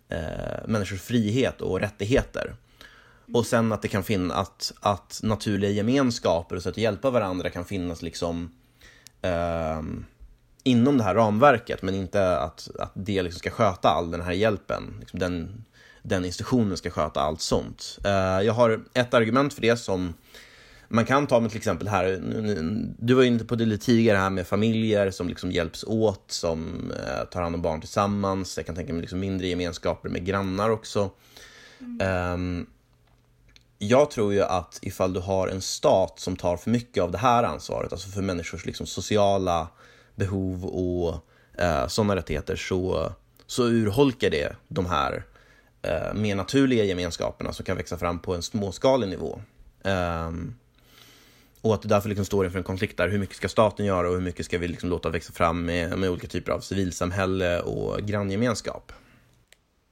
[0.10, 2.56] eh, människors frihet och rättigheter.
[3.34, 7.50] Och sen att det kan finnas, att, att naturliga gemenskaper och sätt att hjälpa varandra
[7.50, 8.52] kan finnas liksom
[9.22, 9.82] eh,
[10.64, 14.32] inom det här ramverket, men inte att, att det liksom ska sköta all den här
[14.32, 14.98] hjälpen.
[15.00, 15.66] Liksom den,
[16.02, 18.00] den institutionen ska sköta allt sånt.
[18.04, 20.14] Eh, jag har ett argument för det som
[20.88, 22.20] man kan ta med till exempel här,
[23.00, 26.92] du var inne på det lite tidigare här med familjer som liksom hjälps åt, som
[26.92, 28.58] eh, tar hand om barn tillsammans.
[28.58, 31.10] Jag kan tänka mig liksom mindre gemenskaper med grannar också.
[31.80, 32.34] Mm.
[32.34, 32.68] Um,
[33.78, 37.18] jag tror ju att ifall du har en stat som tar för mycket av det
[37.18, 39.68] här ansvaret, alltså för människors liksom sociala
[40.16, 41.14] behov och
[41.62, 43.12] uh, sådana rättigheter, så,
[43.48, 45.24] så urholkar det de här
[45.88, 49.42] uh, mer naturliga gemenskaperna som kan växa fram på en småskalig nivå.
[49.84, 50.56] Um,
[51.68, 53.10] och att det därför liksom står inför en konflikt där.
[53.10, 55.98] Hur mycket ska staten göra och hur mycket ska vi liksom låta växa fram med,
[55.98, 58.92] med olika typer av civilsamhälle och granngemenskap?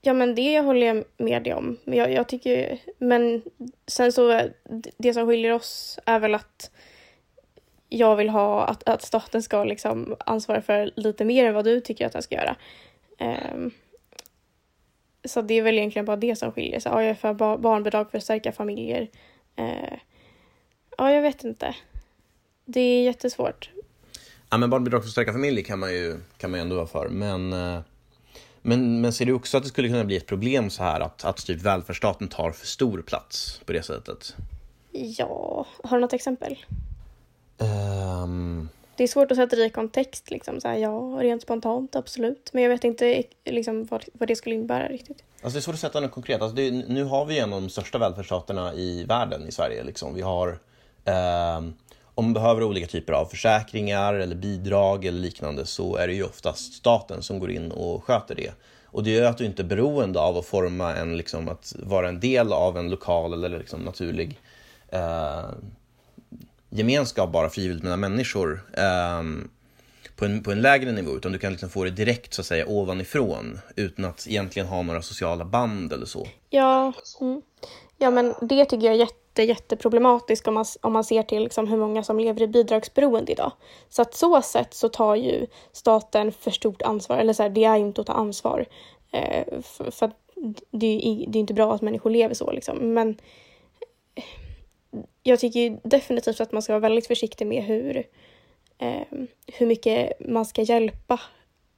[0.02, 1.78] Ja, men det håller jag med dig om.
[1.84, 3.42] Men jag, jag tycker, men
[3.88, 4.42] sen så,
[4.98, 6.72] det som skiljer oss är väl att
[7.90, 11.82] jag vill ha att, att staten ska liksom ansvara för lite mer än vad du
[11.82, 12.56] tycker att den ska göra.
[13.54, 13.72] Um,
[15.24, 16.80] så det är väl egentligen bara det som skiljer.
[16.80, 19.08] Så, ja, jag är för barnbidrag för att stärka familjer.
[19.60, 19.98] Uh,
[20.98, 21.76] Ja, jag vet inte.
[22.66, 23.70] Det är jättesvårt.
[24.50, 27.10] Ja, men barnbidrag för stärka familjer kan man ju, kan man ju ändå vara för.
[27.10, 27.80] Men, eh,
[28.62, 31.26] men, men ser du också att det skulle kunna bli ett problem så här att,
[31.26, 34.36] att typ välfärdsstaten tar för stor plats på det sättet?
[34.92, 36.66] Ja, har du något exempel?
[37.58, 38.70] Um...
[38.98, 40.62] Det är svårt att sätta det i kontext, liksom.
[40.62, 42.50] så här, ja, rent spontant, absolut.
[42.54, 45.24] Men jag vet inte liksom, vad, vad det skulle innebära riktigt.
[45.42, 46.42] Alltså det är svårt att sätta något konkret.
[46.42, 49.84] Alltså det, nu har vi en av de största välfärdsstaterna i världen i Sverige.
[49.84, 50.16] Liksom.
[50.16, 50.60] Vi har
[51.06, 51.74] Ehm,
[52.16, 56.24] om man behöver olika typer av försäkringar eller bidrag eller liknande så är det ju
[56.24, 58.52] oftast staten som går in och sköter det.
[58.86, 62.10] Och det gör att du inte är beroende av att forma en, liksom, att vara
[62.10, 64.40] en del av en lokal eller liksom naturlig
[64.90, 65.46] eh,
[66.70, 69.24] gemenskap bara frivilligt mellan människor eh,
[70.16, 72.46] på, en, på en lägre nivå, utan du kan liksom få det direkt så att
[72.46, 76.28] säga ovanifrån utan att egentligen ha några sociala band eller så.
[76.50, 77.42] Ja, mm.
[77.98, 81.44] ja men det tycker jag är jätte jätte, jätteproblematisk om man, om man ser till
[81.44, 83.52] liksom hur många som lever i bidragsberoende idag.
[83.90, 87.64] Så att så sätt så tar ju staten för stort ansvar, eller så här, det
[87.64, 88.66] är inte att ta ansvar.
[89.12, 90.12] Eh, för, för
[90.72, 92.94] det, är, det är inte bra att människor lever så liksom.
[92.94, 93.10] Men
[94.16, 94.24] eh,
[95.24, 98.04] jag tycker definitivt att man ska vara väldigt försiktig med hur,
[98.78, 99.08] eh,
[99.48, 101.20] hur mycket man ska hjälpa.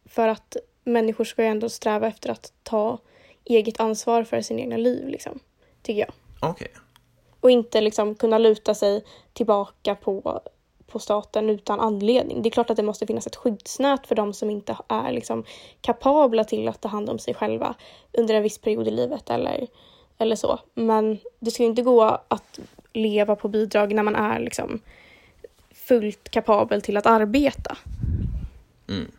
[0.06, 2.98] För att människor ska ju ändå sträva efter att ta
[3.44, 5.40] eget ansvar för sina egna liv, liksom,
[5.82, 6.12] tycker jag.
[6.42, 6.68] Okej.
[6.72, 6.87] Okay
[7.40, 10.42] och inte liksom kunna luta sig tillbaka på,
[10.88, 12.42] på staten utan anledning.
[12.42, 15.44] Det är klart att det måste finnas ett skyddsnät för de som inte är liksom
[15.82, 17.76] kapabla till att ta hand om sig själva
[18.14, 19.68] under en viss period i livet eller,
[20.18, 20.60] eller så.
[20.74, 22.60] Men det ska inte gå att
[22.94, 24.82] leva på bidrag när man är liksom
[25.72, 27.78] fullt kapabel till att arbeta.
[28.90, 29.12] Mm.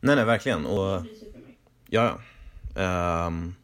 [0.00, 0.66] Nej, nej, verkligen.
[0.66, 1.02] Och,
[1.90, 2.18] ja,
[3.26, 3.54] um,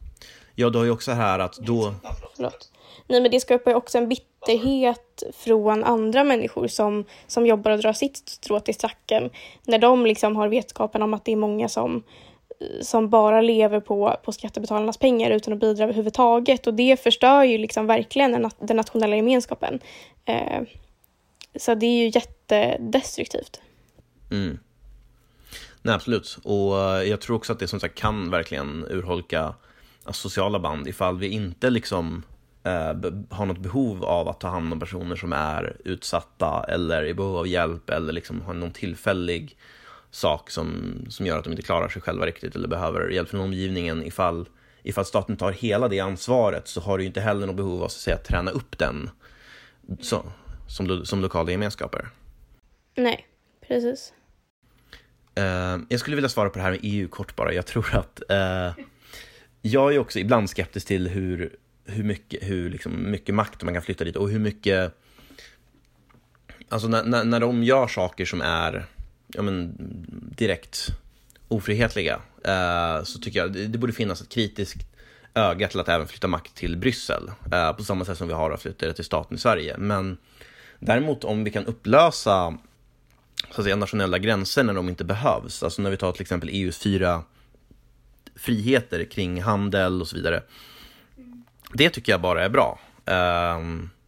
[0.61, 1.95] Ja, du har ju också här att då...
[2.37, 2.71] Förlåt.
[3.07, 7.79] Nej, men det skapar ju också en bitterhet från andra människor som, som jobbar och
[7.79, 9.31] drar sitt strå till stacken.
[9.65, 12.03] När de liksom har vetskapen om att det är många som,
[12.83, 16.67] som bara lever på, på skattebetalarnas pengar utan att bidra överhuvudtaget.
[16.67, 19.81] Och det förstör ju liksom verkligen den, den nationella gemenskapen.
[20.25, 20.63] Eh,
[21.57, 23.61] så det är ju jättedestruktivt.
[24.31, 24.59] Mm.
[25.83, 26.39] Nej, absolut.
[26.45, 29.55] Och eh, jag tror också att det som sagt kan verkligen urholka
[30.13, 32.23] sociala band ifall vi inte liksom
[32.65, 37.15] eh, har något behov av att ta hand om personer som är utsatta eller i
[37.15, 39.57] behov av hjälp eller liksom har någon tillfällig
[40.11, 43.41] sak som, som gör att de inte klarar sig själva riktigt eller behöver hjälp från
[43.41, 44.03] omgivningen.
[44.03, 44.49] Ifall,
[44.83, 47.93] ifall staten tar hela det ansvaret så har du inte heller något behov av att,
[47.93, 49.11] säga, att träna upp den
[50.01, 50.33] så,
[50.69, 52.09] som, som lokala gemenskaper.
[52.97, 53.27] Nej,
[53.69, 54.13] precis.
[55.39, 57.53] Uh, jag skulle vilja svara på det här med EU kort bara.
[57.53, 58.85] Jag tror att uh,
[59.63, 63.83] jag är också ibland skeptisk till hur, hur, mycket, hur liksom mycket makt man kan
[63.83, 64.95] flytta dit och hur mycket
[66.69, 68.87] Alltså när, när, när de gör saker som är
[69.27, 69.75] ja, men,
[70.37, 70.89] direkt
[71.49, 74.87] ofrihetliga eh, så tycker jag det, det borde finnas ett kritiskt
[75.35, 78.51] öga till att även flytta makt till Bryssel eh, på samma sätt som vi har
[78.51, 79.79] att flytta det till staten i Sverige.
[79.79, 80.17] Men
[80.79, 82.59] däremot om vi kan upplösa
[83.51, 86.49] så att säga, nationella gränser när de inte behövs, alltså när vi tar till exempel
[86.49, 87.23] EUs fyra
[88.39, 90.43] friheter kring handel och så vidare.
[91.73, 92.79] Det tycker jag bara är bra.
[93.07, 93.59] Eh,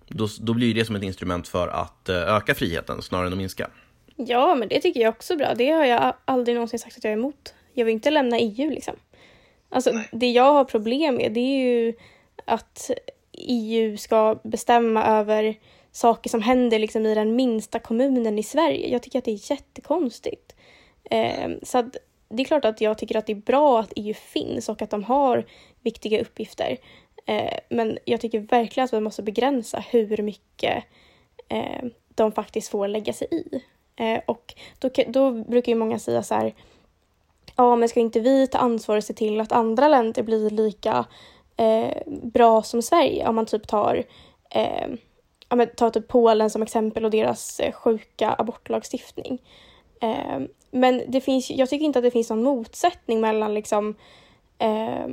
[0.08, 3.38] då, då blir det som ett instrument för att eh, öka friheten snarare än att
[3.38, 3.70] minska.
[4.16, 5.54] Ja, men det tycker jag också är bra.
[5.54, 7.54] Det har jag aldrig någonsin sagt att jag är emot.
[7.74, 8.94] Jag vill inte lämna EU liksom.
[9.68, 11.94] Alltså, det jag har problem med det är ju
[12.44, 12.90] att
[13.32, 15.54] EU ska bestämma över
[15.92, 18.88] saker som händer liksom i den minsta kommunen i Sverige.
[18.88, 20.56] Jag tycker att det är jättekonstigt.
[21.10, 21.96] Eh, så att,
[22.30, 24.90] det är klart att jag tycker att det är bra att EU finns och att
[24.90, 25.46] de har
[25.80, 26.76] viktiga uppgifter.
[27.26, 30.84] Eh, men jag tycker verkligen att vi måste begränsa hur mycket
[31.48, 33.62] eh, de faktiskt får lägga sig i.
[33.96, 36.54] Eh, och då, då brukar ju många säga så här,
[37.56, 41.04] ja men ska inte vi ta ansvar och se till att andra länder blir lika
[41.56, 43.28] eh, bra som Sverige?
[43.28, 44.04] Om man typ tar,
[44.50, 44.88] eh,
[45.48, 49.42] ja, men ta typ Polen som exempel och deras eh, sjuka abortlagstiftning.
[50.00, 50.40] Eh,
[50.72, 53.94] Eh, men det finns, jag tycker inte att det finns någon motsättning mellan liksom
[54.58, 55.06] eh,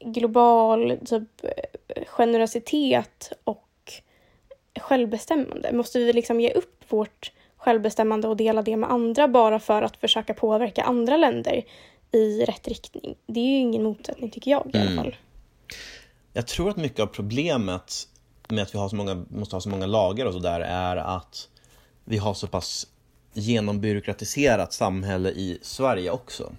[0.00, 1.28] global typ,
[2.06, 3.68] generositet och
[4.80, 5.72] självbestämmande.
[5.72, 9.96] Måste vi liksom ge upp vårt självbestämmande och dela det med andra bara för att
[9.96, 11.64] försöka påverka andra länder
[12.12, 13.16] i rätt riktning.
[13.26, 15.04] Det är ju ingen motsättning tycker jag i alla mm.
[15.04, 15.16] fall.
[16.32, 18.08] Jag tror att mycket av problemet
[18.48, 21.48] med att vi har så många, måste ha så många lagar och sådär är att
[22.04, 22.86] vi har så pass
[23.34, 26.52] genombyråkratiserat samhälle i Sverige också.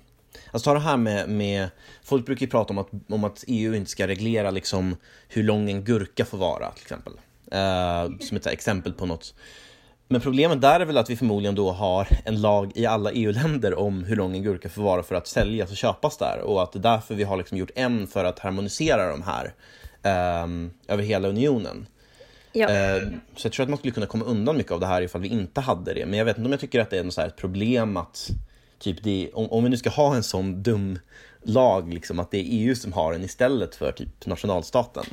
[0.52, 1.70] Alltså ta det här med, med
[2.04, 4.96] folk brukar ju prata om att, om att EU inte ska reglera liksom
[5.28, 7.14] hur lång en gurka får vara till exempel.
[7.54, 9.34] Uh, som ett exempel på något
[10.08, 13.80] men problemet där är väl att vi förmodligen då har en lag i alla EU-länder
[13.80, 16.72] om hur lång en gurka får vara för att säljas och köpas där och att
[16.72, 19.54] det är därför vi har liksom gjort en för att harmonisera de här
[20.44, 21.88] um, över hela unionen.
[22.56, 22.68] Ja.
[22.68, 25.22] Uh, så jag tror att man skulle kunna komma undan mycket av det här ifall
[25.22, 26.06] vi inte hade det.
[26.06, 28.30] Men jag vet inte om jag tycker att det är så ett problem att
[28.80, 31.00] typ det, om, om vi nu ska ha en sån dum
[31.44, 35.06] lag, liksom, att det är EU som har den istället för typ nationalstaten.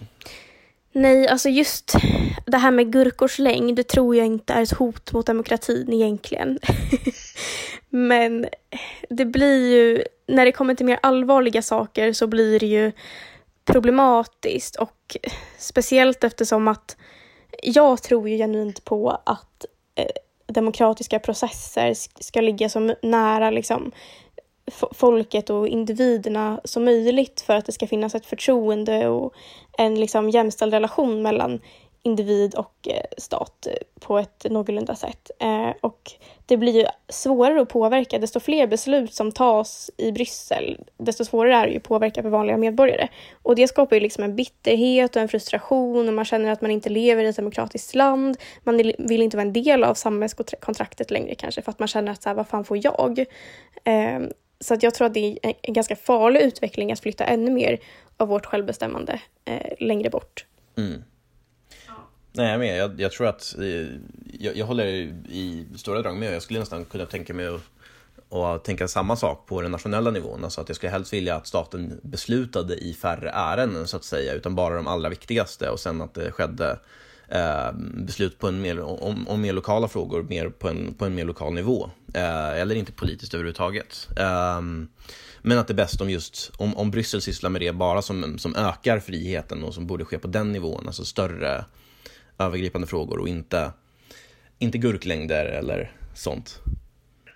[0.93, 1.95] Nej, alltså just
[2.47, 6.59] det här med gurkors längd tror jag inte är ett hot mot demokratin egentligen.
[7.89, 8.47] Men
[9.09, 12.93] det blir ju, när det kommer till mer allvarliga saker så blir det ju
[13.65, 15.17] problematiskt och
[15.59, 16.97] speciellt eftersom att
[17.63, 20.07] jag tror ju genuint på att eh,
[20.47, 23.93] demokratiska processer ska ligga så nära liksom,
[24.93, 29.35] folket och individerna som möjligt för att det ska finnas ett förtroende och
[29.79, 31.61] en liksom jämställd relation mellan
[32.03, 35.31] individ och eh, stat eh, på ett någorlunda sätt.
[35.39, 36.13] Eh, och
[36.47, 38.19] det blir ju svårare att påverka.
[38.19, 42.29] Desto fler beslut som tas i Bryssel, desto svårare är det ju att påverka för
[42.29, 43.09] vanliga medborgare.
[43.43, 46.71] Och det skapar ju liksom en bitterhet och en frustration och man känner att man
[46.71, 48.37] inte lever i ett demokratiskt land.
[48.63, 52.23] Man vill inte vara en del av samhällskontraktet längre kanske för att man känner att
[52.23, 53.25] så här, vad fan får jag?
[54.61, 57.79] Så att jag tror att det är en ganska farlig utveckling att flytta ännu mer
[58.17, 59.21] av vårt självbestämmande
[59.79, 60.47] längre bort.
[60.79, 61.03] Mm.
[62.33, 62.79] Nej, jag med.
[62.79, 63.65] Jag, jag tror att eh,
[64.41, 66.35] jag, jag, håller i stora drag med.
[66.35, 67.61] Jag skulle nästan kunna tänka mig att
[68.33, 70.45] och tänka samma sak på den nationella nivån.
[70.45, 74.33] Alltså att jag skulle helst vilja att staten beslutade i färre ärenden så att säga,
[74.33, 76.79] utan bara de allra viktigaste och sen att det skedde
[77.29, 77.73] eh,
[78.07, 81.25] beslut på en mer, om, om mer lokala frågor mer på, en, på en mer
[81.25, 81.91] lokal nivå.
[82.15, 84.09] Eh, eller inte politiskt överhuvudtaget.
[84.17, 84.61] Eh,
[85.43, 88.39] men att det är bäst om just om, om Bryssel sysslar med det bara som,
[88.39, 91.65] som ökar friheten och som borde ske på den nivån, alltså större
[92.45, 93.73] övergripande frågor och inte,
[94.59, 96.61] inte gurklängder eller sånt.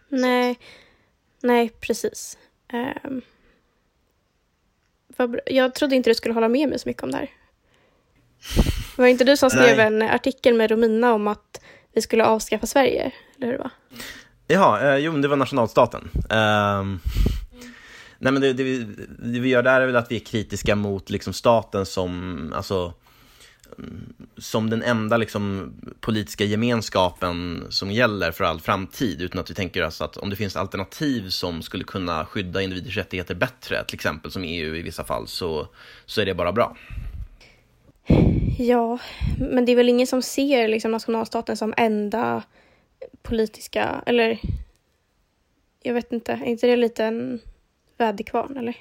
[0.09, 0.59] Nej,
[1.43, 2.39] nej precis.
[2.73, 3.23] Um,
[5.47, 7.31] Jag trodde inte du skulle hålla med mig så mycket om det här.
[8.97, 9.87] Var det inte du som skrev Nej.
[9.87, 11.61] en artikel med Romina om att
[11.93, 13.13] vi skulle avskaffa Sverige?
[13.37, 13.71] Eller hur det var?
[14.47, 16.11] Jaha, eh, jo, det var nationalstaten.
[16.15, 17.01] Um,
[18.19, 18.79] nej, men det, det, vi,
[19.19, 22.95] det, vi gör där är väl att vi är kritiska mot liksom, staten som, alltså,
[24.39, 29.87] som den enda liksom, politiska gemenskapen som gäller för all framtid, utan att vi tänker
[29.87, 34.31] oss att om det finns alternativ som skulle kunna skydda individers rättigheter bättre, till exempel
[34.31, 35.69] som EU i vissa fall, så,
[36.07, 36.77] så är det bara bra.
[38.59, 38.99] Ja,
[39.39, 42.43] men det är väl ingen som ser liksom, nationalstaten som enda
[43.23, 44.39] politiska, eller
[45.83, 47.41] jag vet inte, är inte det lite en
[47.99, 48.77] väderkvarn eller?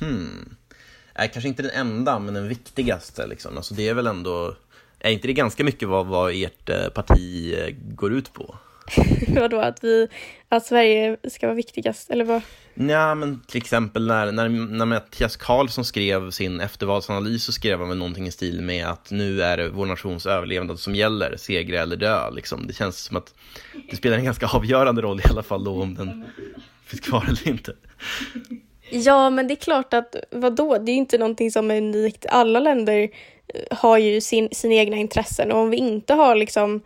[0.00, 0.56] Hmm.
[1.20, 3.26] Nej, kanske inte den enda, men den viktigaste.
[3.26, 3.56] Liksom.
[3.56, 4.54] Alltså, det är väl ändå,
[4.98, 8.58] är inte det ganska mycket vad, vad ert eh, parti eh, går ut på?
[9.28, 10.08] Vadå, att, vi,
[10.48, 12.42] att Sverige ska vara viktigast, eller vad?
[12.74, 17.88] Ja, men till exempel när, när, när Mattias Karlsson skrev sin eftervalsanalys så skrev han
[17.88, 21.80] väl någonting i stil med att nu är det vår nations överlevnad som gäller, segra
[21.80, 22.30] eller dö.
[22.30, 22.66] Liksom.
[22.66, 23.34] Det känns som att
[23.90, 26.24] det spelar en ganska avgörande roll i alla fall då om den
[26.86, 27.74] finns kvar eller inte.
[28.90, 32.26] Ja, men det är klart att vadå, det är inte någonting som är unikt.
[32.28, 33.08] Alla länder
[33.54, 36.80] eh, har ju sin, sina egna intressen och om vi inte har liksom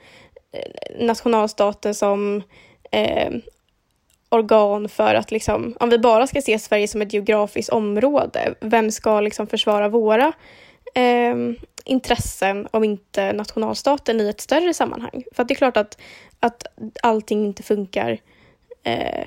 [0.53, 2.43] eh, nationalstater nationalstaten som
[2.91, 3.31] eh,
[4.29, 8.91] organ för att liksom, om vi bara ska se Sverige som ett geografiskt område, vem
[8.91, 10.33] ska liksom försvara våra
[10.95, 11.35] eh,
[11.85, 15.25] intressen om inte nationalstaten i ett större sammanhang?
[15.33, 15.99] För det är klart att,
[16.41, 16.67] att
[17.03, 18.19] allting inte funkar
[18.83, 19.25] eh,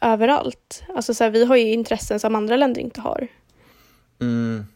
[0.00, 0.82] överallt.
[0.96, 3.28] Alltså så här, vi har ju intressen som andra länder inte har.
[4.20, 4.66] Mm.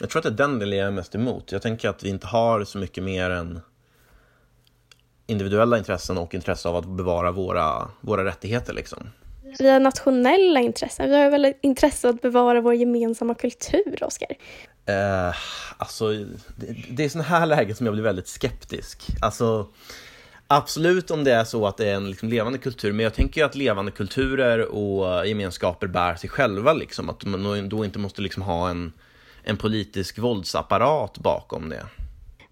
[0.00, 1.52] Jag tror att det är den delen jag är mest emot.
[1.52, 3.60] Jag tänker att vi inte har så mycket mer än
[5.26, 8.72] individuella intressen och intresse av att bevara våra, våra rättigheter.
[8.72, 9.10] Liksom.
[9.58, 11.10] Vi har nationella intressen.
[11.10, 14.28] Vi har väl intresse av att bevara vår gemensamma kultur, Oskar?
[14.86, 15.34] Eh,
[15.76, 16.08] alltså,
[16.56, 19.06] det, det är sådana här lägen som jag blir väldigt skeptisk.
[19.20, 19.68] Alltså,
[20.52, 23.44] Absolut om det är så att det är en liksom levande kultur, men jag tänker
[23.44, 27.10] att levande kulturer och gemenskaper bär sig själva, liksom.
[27.10, 28.92] att man då inte måste liksom ha en,
[29.42, 31.86] en politisk våldsapparat bakom det.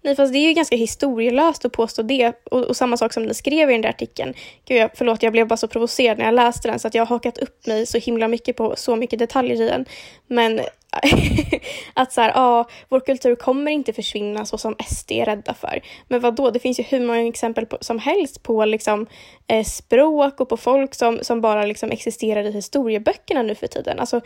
[0.01, 2.33] Nej, fast det är ju ganska historielöst att påstå det.
[2.51, 4.33] Och, och samma sak som ni skrev i den där artikeln.
[4.65, 7.01] Gud, jag, förlåt, jag blev bara så provocerad när jag läste den så att jag
[7.01, 9.85] har hakat upp mig så himla mycket på så mycket detaljer i den.
[10.27, 10.61] Men
[11.93, 15.81] att så här, ja, vår kultur kommer inte försvinna så som SD är rädda för.
[16.07, 16.49] Men vad då?
[16.49, 19.07] det finns ju hur många exempel på, som helst på liksom,
[19.47, 23.99] eh, språk och på folk som, som bara liksom existerar i historieböckerna nu för tiden.
[23.99, 24.21] Alltså,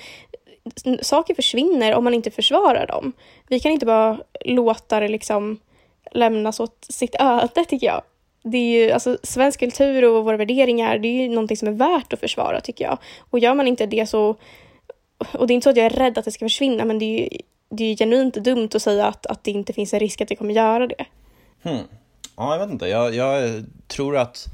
[1.01, 3.13] saker försvinner om man inte försvarar dem.
[3.47, 5.59] Vi kan inte bara låta det liksom
[6.11, 8.01] lämnas åt sitt öde, tycker jag.
[8.43, 11.71] Det är ju, alltså, svensk kultur och våra värderingar, det är ju någonting som är
[11.71, 12.97] värt att försvara, tycker jag.
[13.29, 14.35] Och gör man inte det så...
[15.33, 17.05] Och det är inte så att jag är rädd att det ska försvinna, men det
[17.05, 17.29] är ju,
[17.69, 20.27] det är ju genuint dumt att säga att, att det inte finns en risk att
[20.27, 21.05] det kommer göra det.
[21.63, 21.83] Hmm.
[22.37, 22.87] Ja, jag vet inte.
[22.87, 24.47] Jag, jag tror att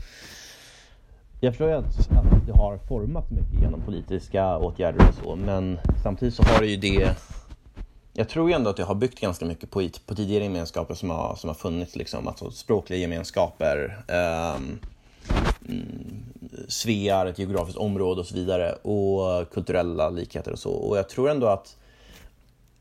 [1.42, 6.34] jag förstår att, att det har format mycket genom politiska åtgärder och så, men samtidigt
[6.34, 7.16] så har det ju det
[8.14, 11.10] jag tror ju ändå att det har byggt ganska mycket på, på tidigare gemenskaper som
[11.10, 12.28] har, som har funnits, liksom.
[12.28, 14.04] alltså språkliga gemenskaper,
[14.56, 14.80] um,
[16.68, 20.72] svear, ett geografiskt område och så vidare och kulturella likheter och så.
[20.72, 21.76] Och jag tror ändå att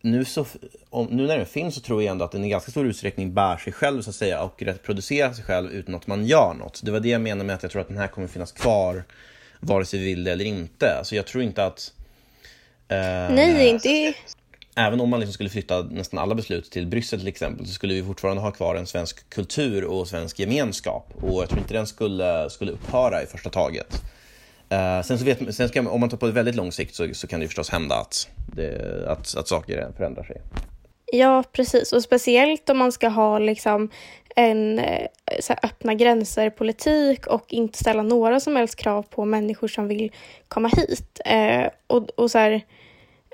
[0.01, 0.47] nu, så,
[0.91, 3.35] om, nu när den finns så tror jag ändå att den i ganska stor utsträckning
[3.35, 6.81] bär sig själv så att säga och reproducerar sig själv utan att man gör något.
[6.85, 9.05] Det var det jag menade med att jag tror att den här kommer finnas kvar
[9.61, 11.01] vare sig vi vill det eller inte.
[11.03, 11.93] Så jag tror inte att...
[12.89, 12.99] Eh,
[13.35, 14.15] Nej, inte...
[14.79, 17.95] Även om man liksom skulle flytta nästan alla beslut till Bryssel till exempel så skulle
[17.95, 21.87] vi fortfarande ha kvar en svensk kultur och svensk gemenskap och jag tror inte den
[21.87, 24.03] skulle, skulle upphöra i första taget.
[24.73, 27.27] Uh, sen så vet, sen ska, om man tar på väldigt lång sikt så, så
[27.27, 30.41] kan det förstås hända att, det, att, att saker förändrar sig.
[31.13, 31.93] Ja, precis.
[31.93, 33.91] Och speciellt om man ska ha liksom
[34.37, 35.07] en eh,
[35.41, 40.13] så här, öppna gränser-politik och inte ställa några som helst krav på människor som vill
[40.49, 41.21] komma hit.
[41.25, 42.63] Eh, och, och så här,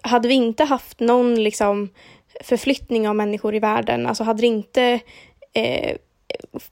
[0.05, 1.89] hade vi inte haft någon liksom,
[2.41, 5.01] förflyttning av människor i världen, alltså hade det inte
[5.53, 5.97] eh,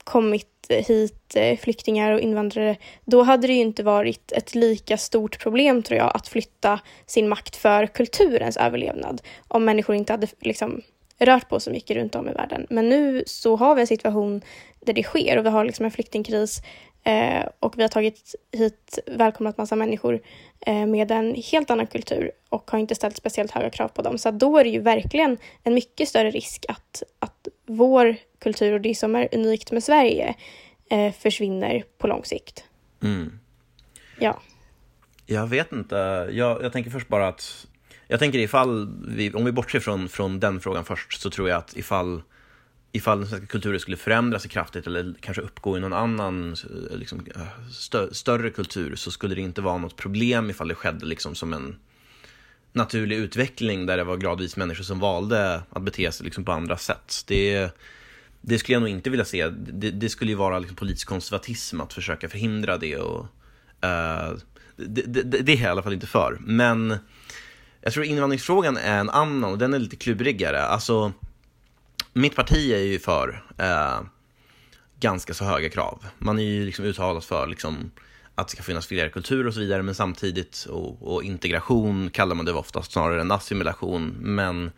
[0.04, 5.38] kommit hit eh, flyktingar och invandrare, då hade det ju inte varit ett lika stort
[5.38, 10.82] problem tror jag att flytta sin makt för kulturens överlevnad om människor inte hade liksom,
[11.18, 12.66] rört på så mycket runt om i världen.
[12.70, 14.42] Men nu så har vi en situation
[14.80, 16.62] där det sker och vi har liksom en flyktingkris
[17.04, 20.20] eh, och vi har tagit hit, välkomnat massa människor
[20.60, 24.18] eh, med en helt annan kultur och har inte ställt speciellt höga krav på dem.
[24.18, 28.80] Så då är det ju verkligen en mycket större risk att, att vår kultur och
[28.80, 30.34] det som är unikt med Sverige
[30.90, 32.64] eh, försvinner på lång sikt.
[33.02, 33.38] Mm.
[34.18, 34.40] Ja.
[35.26, 35.96] Jag vet inte.
[36.32, 37.66] Jag, jag tänker först bara att
[38.08, 41.58] jag tänker ifall vi, om vi bortser från, från den frågan först, så tror jag
[41.58, 42.22] att ifall
[42.92, 46.96] ifall den svenska kulturen skulle förändra sig kraftigt eller kanske uppgå i någon annan eh,
[46.96, 51.06] liksom, eh, stö större kultur så skulle det inte vara något problem ifall det skedde
[51.06, 51.76] liksom som en
[52.72, 56.76] naturlig utveckling där det var gradvis människor som valde att bete sig liksom på andra
[56.76, 57.24] sätt.
[57.26, 57.70] Det,
[58.40, 59.48] det skulle jag nog inte vilja se.
[59.48, 62.96] Det, det skulle ju vara liksom politisk konservatism att försöka förhindra det.
[62.96, 63.20] Och,
[63.84, 64.38] uh,
[64.76, 66.38] det, det, det, är jag i alla fall inte för.
[66.40, 66.96] Men
[67.80, 70.62] jag tror invandringsfrågan är en annan och den är lite klurigare.
[70.62, 71.12] Alltså,
[72.12, 74.06] mitt parti är ju för uh,
[75.00, 76.04] ganska så höga krav.
[76.18, 77.90] Man är ju liksom uttalat för liksom,
[78.34, 82.34] att det ska finnas fler kulturer och så vidare, men samtidigt, och, och integration kallar
[82.34, 84.70] man det oftast snarare än assimilation, men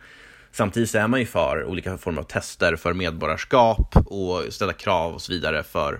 [0.55, 5.13] Samtidigt så är man ju för olika former av tester för medborgarskap och ställa krav
[5.13, 5.99] och så vidare för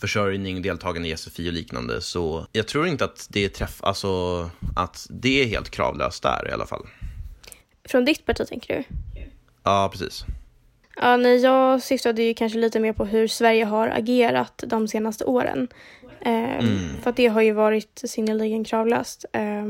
[0.00, 2.00] försörjning, deltagande i SFI och liknande.
[2.00, 6.48] Så jag tror inte att det är träff, alltså att det är helt kravlöst där
[6.48, 6.86] i alla fall.
[7.88, 8.84] Från ditt parti tänker du?
[9.62, 10.24] Ja, precis.
[10.96, 15.24] Ja, nej, jag syftade ju kanske lite mer på hur Sverige har agerat de senaste
[15.24, 15.68] åren.
[16.20, 16.78] Eh, mm.
[17.02, 19.24] För att det har ju varit synnerligen kravlöst.
[19.32, 19.64] Eh,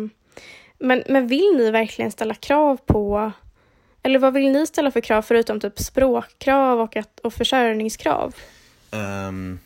[0.78, 3.32] men, men vill ni verkligen ställa krav på
[4.06, 8.34] eller vad vill ni ställa för krav förutom typ språkkrav och, att, och försörjningskrav?
[8.90, 9.58] Um,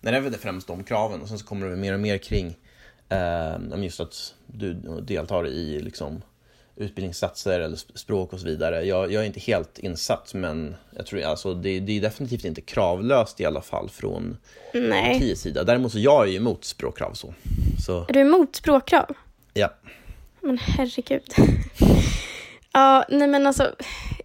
[0.00, 2.18] nej, det är väl främst de kraven och sen så kommer det mer och mer
[2.18, 2.56] kring
[3.72, 6.22] um, just att du deltar i liksom,
[6.80, 8.84] utbildningssatser eller språk och så vidare.
[8.84, 12.60] Jag, jag är inte helt insatt men jag tror alltså det, det är definitivt inte
[12.60, 14.36] kravlöst i alla fall från
[14.74, 15.12] Nej.
[15.12, 15.64] partiets sida.
[15.64, 17.34] Däremot så jag är ju emot språkkrav så.
[17.86, 18.06] så.
[18.08, 19.06] Är du emot språkkrav?
[19.54, 19.74] Ja.
[20.40, 21.22] Men herregud.
[22.72, 23.74] Ja, nej men alltså,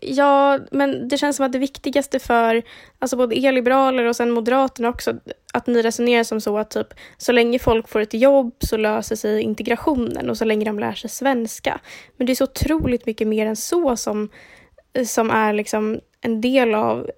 [0.02, 2.64] ja, men det känns som att det viktigaste för
[3.00, 5.14] alltså både e-liberaler och sen Moderaterna också,
[5.54, 6.88] att ni resonerar som så att typ
[7.18, 10.94] så länge folk får ett jobb så löser sig integrationen och så länge de lär
[10.94, 11.80] sig svenska.
[12.18, 14.30] Men det är så otroligt mycket mer än så som,
[15.06, 17.10] som är liksom en del av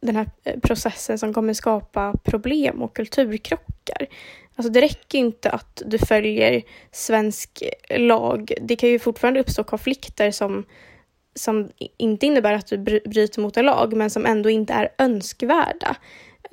[0.00, 4.06] den här eh, processen som kommer skapa problem och kulturkrockar.
[4.58, 8.52] Alltså det räcker inte att du följer svensk lag.
[8.60, 10.64] Det kan ju fortfarande uppstå konflikter som,
[11.34, 15.96] som inte innebär att du bryter mot en lag, men som ändå inte är önskvärda.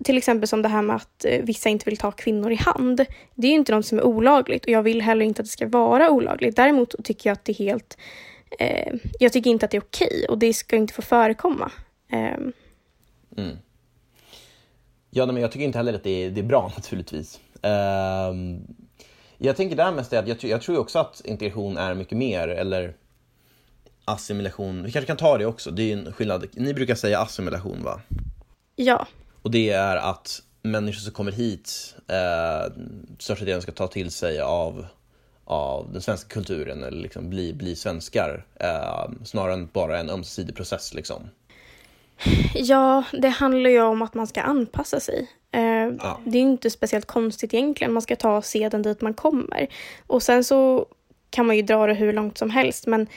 [0.04, 3.06] Till exempel som det här med att eh, vissa inte vill ta kvinnor i hand.
[3.36, 5.52] Det är ju inte något som är olagligt och jag vill heller inte att det
[5.52, 6.56] ska vara olagligt.
[6.56, 7.98] Däremot tycker jag att det är helt...
[8.60, 11.72] Eh, jag tycker inte att det är okej och det ska inte få förekomma.
[12.12, 12.20] Eh.
[13.38, 13.58] Mm.
[15.10, 17.40] Ja, men jag tycker inte heller att det är, det är bra naturligtvis.
[17.66, 18.60] Uh,
[19.38, 22.96] jag tänker där mest att jag, jag tror också att integration är mycket mer, eller
[24.06, 24.84] assimilation.
[24.84, 26.46] Vi kanske kan ta det också, det är en skillnad.
[26.54, 28.02] Ni brukar säga assimilation va?
[28.76, 29.08] Ja.
[29.42, 32.74] Och det är att människor som kommer hit eh,
[33.20, 34.86] största delen ska ta till sig av,
[35.44, 40.56] av den svenska kulturen eller liksom bli, bli svenskar eh, snarare än bara en ömsesidig
[40.56, 40.94] process.
[40.94, 41.30] Liksom.
[42.54, 45.32] Ja, det handlar ju om att man ska anpassa sig.
[45.56, 46.20] Eh, ja.
[46.26, 47.94] Det är inte speciellt konstigt egentligen.
[47.94, 49.68] Man ska ta seden dit man kommer.
[50.08, 50.86] Och sen så
[51.30, 52.88] kan man ju dra det hur långt som helst.
[52.88, 53.08] Men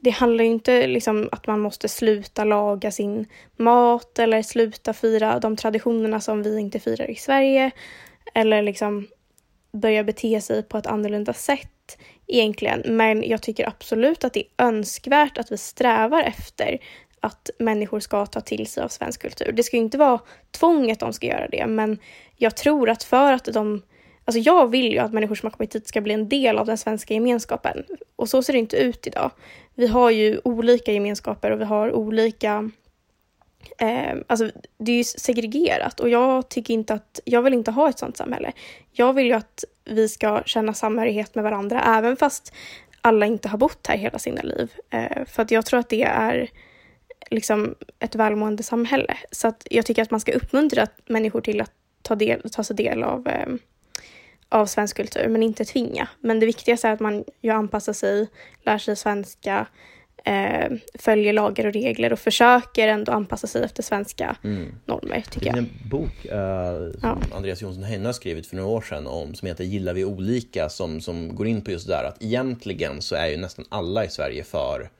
[0.00, 3.26] det handlar ju inte liksom att man måste sluta laga sin
[3.56, 7.70] mat eller sluta fira de traditionerna som vi inte firar i Sverige.
[8.34, 9.08] Eller liksom
[9.72, 12.82] börja bete sig på ett annorlunda sätt egentligen.
[12.86, 16.78] Men jag tycker absolut att det är önskvärt att vi strävar efter
[17.26, 19.52] att människor ska ta till sig av svensk kultur.
[19.52, 20.20] Det ska ju inte vara
[20.50, 21.98] tvång att de ska göra det, men
[22.36, 23.82] jag tror att för att de
[24.26, 26.66] Alltså jag vill ju att människor som har kommit hit ska bli en del av
[26.66, 27.84] den svenska gemenskapen.
[28.16, 29.30] Och så ser det inte ut idag.
[29.74, 32.70] Vi har ju olika gemenskaper och vi har olika...
[33.78, 37.20] Eh, alltså det är ju segregerat och jag tycker inte att...
[37.24, 38.52] Jag vill inte ha ett sånt samhälle.
[38.92, 42.54] Jag vill ju att vi ska känna samhörighet med varandra även fast
[43.00, 44.72] alla inte har bott här hela sina liv.
[44.90, 46.50] Eh, för att jag tror att det är
[47.30, 49.16] liksom ett välmående samhälle.
[49.30, 51.72] Så att jag tycker att man ska uppmuntra människor till att
[52.02, 53.54] ta, del, ta sig del av, eh,
[54.48, 56.08] av svensk kultur, men inte tvinga.
[56.20, 58.28] Men det viktigaste är att man ju anpassar sig,
[58.62, 59.66] lär sig svenska,
[60.24, 64.74] eh, följer lagar och regler och försöker ändå anpassa sig efter svenska mm.
[64.84, 65.54] normer, tycker jag.
[65.54, 67.36] Det finns en bok eh, som ja.
[67.36, 70.68] Andreas Jonsson Heine har skrivit för några år sedan om, som heter Gillar vi olika,
[70.68, 74.04] som, som går in på just det där att egentligen så är ju nästan alla
[74.04, 74.90] i Sverige för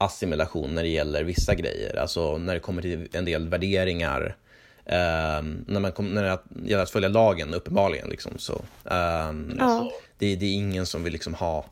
[0.00, 1.96] assimilation när det gäller vissa grejer.
[1.96, 4.36] Alltså när det kommer till en del värderingar.
[4.84, 6.38] Eh, när, man kom, när det
[6.70, 8.08] gäller att följa lagen uppenbarligen.
[8.08, 8.52] Liksom, så,
[8.84, 9.92] eh, ja.
[10.18, 11.64] det, det, är ingen som vill liksom ha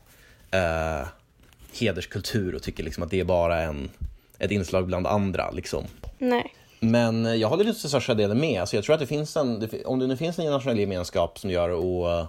[0.51, 1.07] eh,
[1.79, 3.89] hederskultur och tycker liksom att det är bara en,
[4.39, 5.51] ett inslag bland andra.
[5.51, 5.83] Liksom.
[6.17, 6.53] Nej.
[6.79, 8.61] Men jag håller till största delen med.
[8.61, 11.49] Alltså jag tror att det finns en, om det nu finns en nationell gemenskap som
[11.49, 12.25] gör och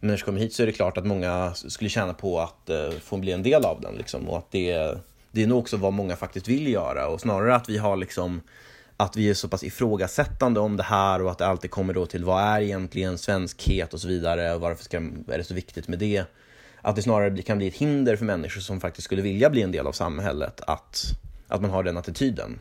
[0.00, 3.16] människor kommer hit så är det klart att många skulle tjäna på att uh, få
[3.16, 3.94] bli en del av den.
[3.94, 4.98] Liksom, och att det,
[5.34, 8.40] det är nog också vad många faktiskt vill göra och snarare att vi har liksom
[8.96, 12.06] att vi är så pass ifrågasättande om det här och att det alltid kommer då
[12.06, 15.88] till vad är egentligen svenskhet och så vidare och varför ska, är det så viktigt
[15.88, 16.24] med det?
[16.82, 19.72] Att det snarare kan bli ett hinder för människor som faktiskt skulle vilja bli en
[19.72, 21.04] del av samhället att,
[21.48, 22.58] att man har den attityden.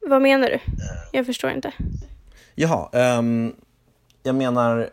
[0.00, 0.58] Vad menar du?
[1.12, 1.72] Jag förstår inte.
[2.54, 3.56] Jaha, um,
[4.22, 4.90] jag menar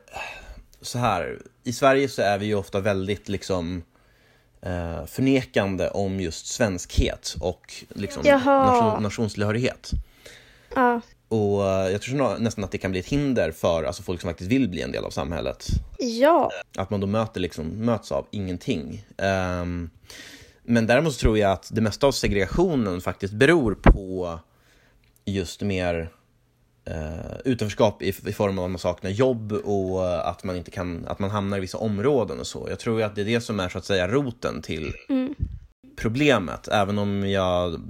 [0.81, 1.39] så här.
[1.63, 3.83] I Sverige så är vi ju ofta väldigt liksom
[4.66, 9.91] uh, förnekande om just svenskhet och liksom nation, nationstillhörighet.
[10.76, 11.01] Ja.
[11.30, 14.30] Och eh, jag tror nästan att det kan bli ett hinder för alltså, folk som
[14.30, 15.68] faktiskt vill bli en del av samhället.
[15.97, 16.51] Ja.
[16.78, 19.05] Att man då möter, liksom, möts av ingenting.
[19.18, 19.89] Um,
[20.64, 24.39] men däremot tror jag att det mesta av segregationen faktiskt beror på
[25.26, 26.10] just mer
[26.89, 31.05] uh, utanförskap i, i form av att man saknar jobb och att man inte kan,
[31.07, 32.67] att man hamnar i vissa områden och så.
[32.69, 35.35] Jag tror att det är det som är så att säga roten till mm
[35.99, 37.81] problemet, även om jag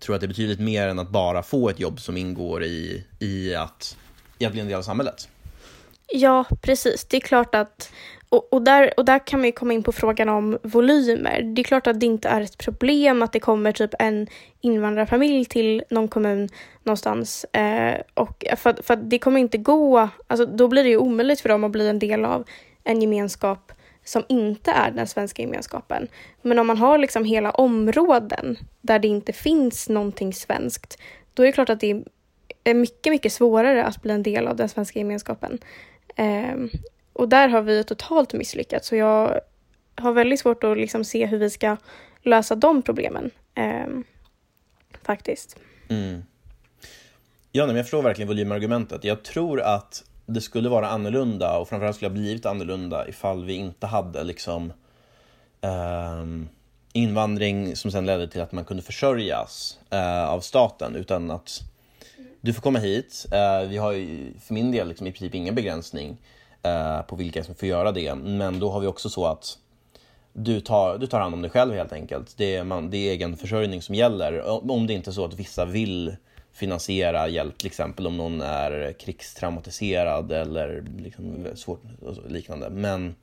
[0.00, 3.04] tror att det är betydligt mer än att bara få ett jobb som ingår i,
[3.18, 3.96] i, att,
[4.38, 5.28] i att bli en del av samhället.
[6.12, 7.04] Ja, precis.
[7.04, 7.92] Det är klart att
[8.30, 11.42] och, och, där, och där kan man ju komma in på frågan om volymer.
[11.42, 14.26] Det är klart att det inte är ett problem att det kommer typ en
[14.60, 16.48] invandrarfamilj till någon kommun
[16.84, 17.44] någonstans.
[17.44, 21.48] Eh, och för, för det kommer inte gå, alltså då blir det ju omöjligt för
[21.48, 22.44] dem att bli en del av
[22.84, 23.72] en gemenskap
[24.04, 26.08] som inte är den svenska gemenskapen.
[26.42, 30.98] Men om man har liksom hela områden där det inte finns någonting svenskt,
[31.34, 32.04] då är det klart att det
[32.64, 35.58] är mycket, mycket svårare att bli en del av den svenska gemenskapen.
[36.16, 36.56] Eh,
[37.20, 39.40] och där har vi totalt misslyckats, så jag
[39.96, 41.76] har väldigt svårt att liksom se hur vi ska
[42.22, 43.30] lösa de problemen.
[43.54, 43.86] Eh,
[45.02, 45.56] faktiskt.
[45.88, 46.22] Mm.
[47.52, 49.04] Ja, men jag förstår verkligen volymargumentet.
[49.04, 53.54] Jag tror att det skulle vara annorlunda och framförallt skulle ha blivit annorlunda ifall vi
[53.54, 54.72] inte hade liksom
[55.60, 56.48] um,
[56.92, 61.60] invandring som sen ledde till att man kunde försörjas uh, av staten utan att
[62.40, 63.26] du får komma hit.
[63.32, 66.16] Uh, vi har ju för min del liksom i princip ingen begränsning
[66.62, 68.14] eh, på vilka som får göra det.
[68.14, 69.58] Men då har vi också så att
[70.32, 72.34] du tar, du tar hand om dig själv helt enkelt.
[72.36, 74.70] Det är, man, det är egen försörjning som gäller.
[74.70, 76.16] Om det inte är så att vissa vill
[76.52, 81.82] finansiera hjälp, till exempel om någon är krigstraumatiserad eller liksom svårt
[82.28, 82.70] liknande.
[82.70, 83.14] Men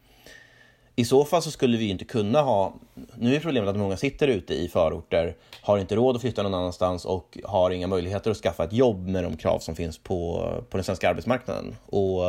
[1.00, 2.74] i så fall så skulle vi inte kunna ha,
[3.18, 6.54] nu är problemet att många sitter ute i förorter, har inte råd att flytta någon
[6.54, 10.50] annanstans och har inga möjligheter att skaffa ett jobb med de krav som finns på,
[10.70, 11.76] på den svenska arbetsmarknaden.
[11.86, 12.22] Och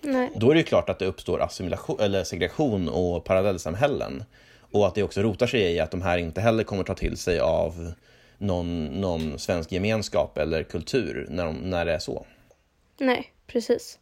[0.00, 0.30] Nej.
[0.36, 4.24] då är det klart att det uppstår assimilation, eller segregation och parallellsamhällen.
[4.72, 7.16] Och att det också rotar sig i att de här inte heller kommer ta till
[7.16, 7.92] sig av
[8.38, 12.26] någon, någon svensk gemenskap eller kultur när, de, när det är så.
[12.98, 13.98] Nej, precis.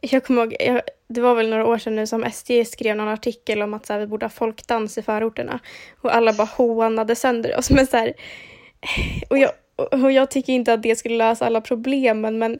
[0.00, 3.08] Jag kommer ihåg, jag, det var väl några år sedan nu som SD skrev någon
[3.08, 5.60] artikel om att så här, vi borde ha folkdans i förorterna.
[6.00, 7.70] Och alla bara hånade sönder oss.
[7.70, 8.14] Men så här,
[9.30, 12.58] och jag, och jag tycker inte att det skulle lösa alla problemen, men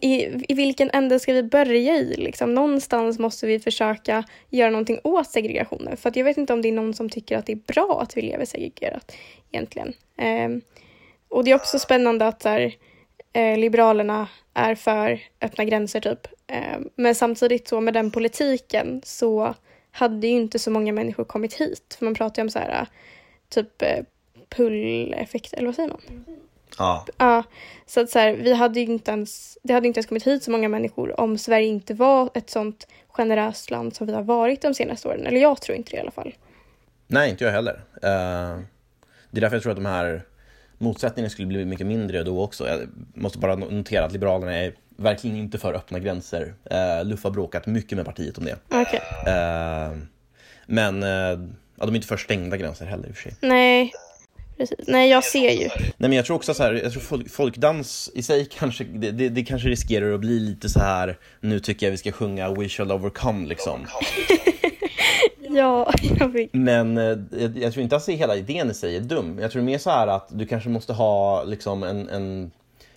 [0.00, 2.14] i, i vilken ände ska vi börja i?
[2.16, 5.96] Liksom, någonstans måste vi försöka göra någonting åt segregationen.
[5.96, 8.16] För jag vet inte om det är någon som tycker att det är bra att
[8.16, 9.16] vi lever segregerat
[9.52, 9.92] egentligen.
[10.18, 10.48] Eh,
[11.28, 12.74] och det är också spännande att här,
[13.34, 16.26] eh, Liberalerna är för öppna gränser typ.
[16.46, 19.54] Eh, men samtidigt så med den politiken så
[19.90, 21.96] hade ju inte så många människor kommit hit.
[21.98, 22.86] För man pratar ju om så här
[23.48, 24.04] typ eh,
[24.48, 26.24] pull-effekt, eller vad säger man?
[26.78, 27.06] Ja.
[27.16, 27.42] Ja,
[27.86, 30.42] så att så här, vi hade ju inte ens, det hade inte ens kommit hit
[30.42, 34.62] så många människor om Sverige inte var ett sånt generöst land som vi har varit
[34.62, 35.26] de senaste åren.
[35.26, 36.34] Eller jag tror inte det i alla fall.
[37.06, 37.74] Nej, inte jag heller.
[37.74, 38.60] Uh,
[39.30, 40.22] det är därför jag tror att de här
[40.78, 42.68] motsättningarna skulle bli mycket mindre då också.
[42.68, 42.80] Jag
[43.14, 46.54] måste bara notera att Liberalerna är verkligen inte för öppna gränser.
[46.72, 48.56] Uh, Luff har bråkat mycket med partiet om det.
[48.68, 49.00] Okay.
[49.00, 49.98] Uh,
[50.66, 53.34] men uh, ja, de är inte för stängda gränser heller i och för sig.
[53.40, 53.92] Nej,
[54.56, 54.78] Precis.
[54.88, 55.68] Nej, jag ser ju.
[55.76, 59.10] Nej, men jag tror också så här, jag tror folk, folkdans i sig kanske, det,
[59.10, 62.50] det, det, kanske riskerar att bli lite så här, nu tycker jag vi ska sjunga
[62.50, 63.86] We shall overcome liksom.
[65.54, 66.54] ja, jag vet.
[66.54, 69.38] Men eh, jag, jag, tror inte att hela idén i sig är dum.
[69.38, 72.50] Jag tror mer så här att du kanske måste ha liksom en, en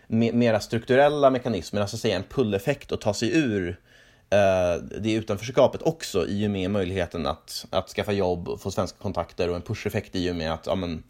[0.07, 6.27] mera strukturella mekanismer, alltså säga en pull-effekt och ta sig ur uh, det utanförskapet också
[6.27, 10.31] i och med möjligheten att, att skaffa jobb, få svenska kontakter och en push-effekt i
[10.31, 11.03] och med att ja, men,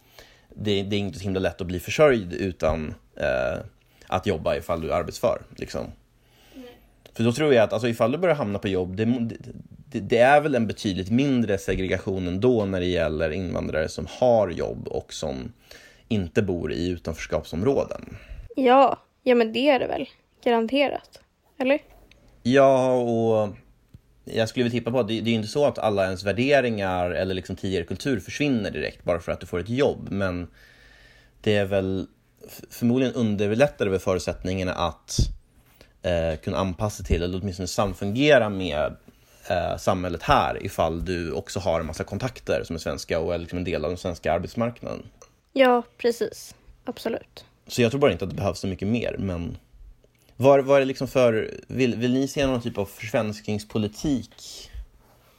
[0.49, 3.59] det, det, är inte så himla lätt att bli försörjd utan eh,
[4.07, 5.41] att jobba ifall du är arbetsför.
[5.55, 5.85] Liksom.
[7.13, 9.05] För då tror jag att alltså, ifall du börjar hamna på jobb, det,
[9.91, 14.49] det, det, är väl en betydligt mindre segregation ändå när det gäller invandrare som har
[14.49, 15.53] jobb och som
[16.07, 18.18] inte bor i utanförskapsområden.
[18.55, 20.09] Ja, ja men det är det väl.
[20.43, 21.19] Garanterat.
[21.59, 21.80] Eller?
[22.43, 23.49] Ja, och
[24.26, 27.11] jag skulle vilja tippa på att det, det är inte så att alla ens värderingar
[27.11, 30.07] eller liksom tidigare kultur försvinner direkt bara för att du får ett jobb.
[30.11, 30.47] Men
[31.41, 32.07] det är väl
[32.69, 35.18] förmodligen underlättar det förutsättningarna att
[36.01, 38.95] eh, kunna anpassa till eller åtminstone samfungera med
[39.49, 43.37] eh, samhället här ifall du också har en massa kontakter som är svenska och är
[43.37, 45.03] liksom en del av den svenska arbetsmarknaden.
[45.53, 46.55] Ja, precis.
[46.85, 47.45] Absolut.
[47.67, 49.57] Så jag tror bara inte att det behövs så mycket mer, men
[50.35, 54.69] vad, vad är det liksom för, vill, vill ni se någon typ av försvenskningspolitik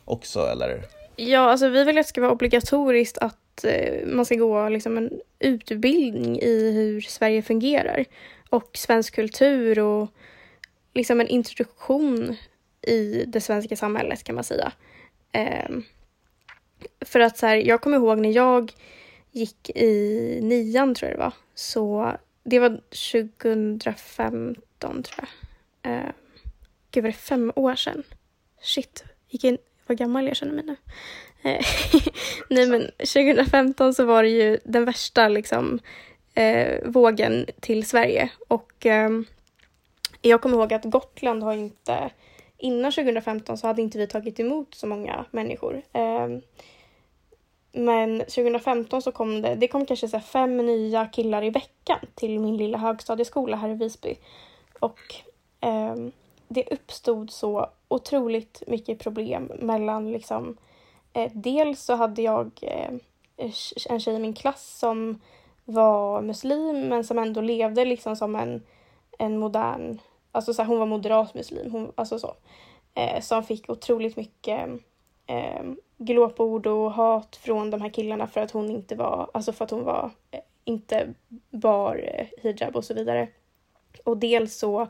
[0.05, 0.83] också eller?
[1.17, 4.97] Ja, alltså vi vill att det ska vara obligatoriskt att eh, man ska gå liksom
[4.97, 8.05] en utbildning i hur Sverige fungerar
[8.51, 10.09] och svensk kultur och
[10.95, 12.37] liksom en introduktion
[12.89, 14.73] i det svenska samhället kan man säga.
[15.33, 15.69] Eh,
[17.01, 18.73] för att så här, jag kommer ihåg när jag
[19.33, 22.13] gick i nian tror jag det var, så
[22.45, 22.81] det var
[23.13, 25.29] 2015 tror
[25.83, 25.93] jag.
[25.93, 26.11] Eh,
[26.91, 28.03] gud var det fem år sedan?
[28.61, 30.77] Shit, gick in, vad gammal jag känner mig nu.
[31.43, 31.65] Eh,
[32.51, 35.79] nej men 2015 så var det ju den värsta liksom
[36.35, 39.11] eh, vågen till Sverige och eh,
[40.23, 42.11] jag kommer ihåg att Gotland har inte
[42.59, 45.83] innan 2015 så hade inte vi tagit emot så många människor.
[45.93, 46.41] Ehm,
[47.73, 52.41] men 2015 så kom det, det kom kanske så fem nya killar i veckan till
[52.41, 54.17] min lilla högstadieskola här i Visby.
[54.81, 54.99] Och
[55.61, 55.95] eh,
[56.49, 60.57] det uppstod så otroligt mycket problem mellan liksom
[61.13, 62.91] eh, dels så hade jag eh,
[63.89, 65.21] en tjej i min klass som
[65.65, 68.63] var muslim men som ändå levde liksom som en,
[69.19, 69.99] en modern,
[70.33, 72.35] alltså så här, hon var moderat muslim, hon, alltså så.
[72.95, 74.69] Eh, som fick otroligt mycket
[75.27, 75.63] eh,
[75.99, 79.71] glåpord och hat från de här killarna för att hon inte var, alltså för att
[79.71, 81.15] hon var, eh, inte
[81.51, 83.29] bar eh, hijab och så vidare.
[84.05, 84.89] Och dels så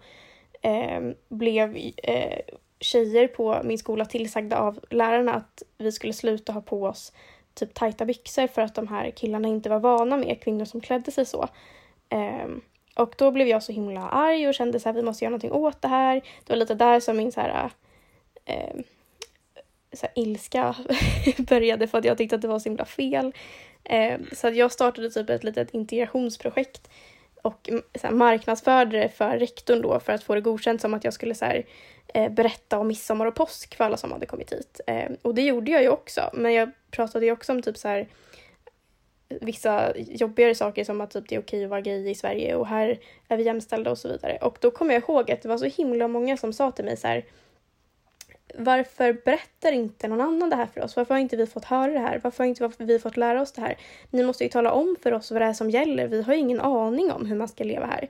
[0.62, 2.40] eh, blev eh,
[2.80, 7.12] tjejer på min skola tillsagda av lärarna att vi skulle sluta ha på oss
[7.54, 11.10] typ tajta byxor för att de här killarna inte var vana med kvinnor som klädde
[11.10, 11.48] sig så.
[12.08, 12.60] Ehm,
[12.98, 15.52] och då blev jag så himla arg och kände så här, vi måste göra någonting
[15.52, 16.14] åt det här.
[16.14, 17.70] Det var lite där som min så här,
[18.44, 18.74] eh,
[19.92, 20.76] så här, ilska
[21.38, 23.32] började för att jag tyckte att det var så himla fel.
[23.84, 26.90] Eh, så att jag startade typ ett litet integrationsprojekt
[27.42, 31.04] och så här, marknadsförde det för rektorn då för att få det godkänt som att
[31.04, 31.64] jag skulle så här,
[32.14, 34.80] eh, berätta om midsommar och påsk för alla som hade kommit hit.
[34.86, 37.88] Eh, och det gjorde jag ju också, men jag pratade ju också om typ så
[37.88, 38.08] här
[39.40, 42.66] vissa jobbigare saker som att typ det är okej att vara gay i Sverige och
[42.66, 42.98] här
[43.28, 44.38] är vi jämställda och så vidare.
[44.40, 46.96] Och då kommer jag ihåg att det var så himla många som sa till mig
[46.96, 47.24] så här
[48.54, 50.96] varför berättar inte någon annan det här för oss?
[50.96, 52.20] Varför har inte vi fått höra det här?
[52.24, 53.78] Varför har inte vi fått lära oss det här?
[54.10, 56.08] Ni måste ju tala om för oss vad det är som gäller.
[56.08, 58.08] Vi har ju ingen aning om hur man ska leva här.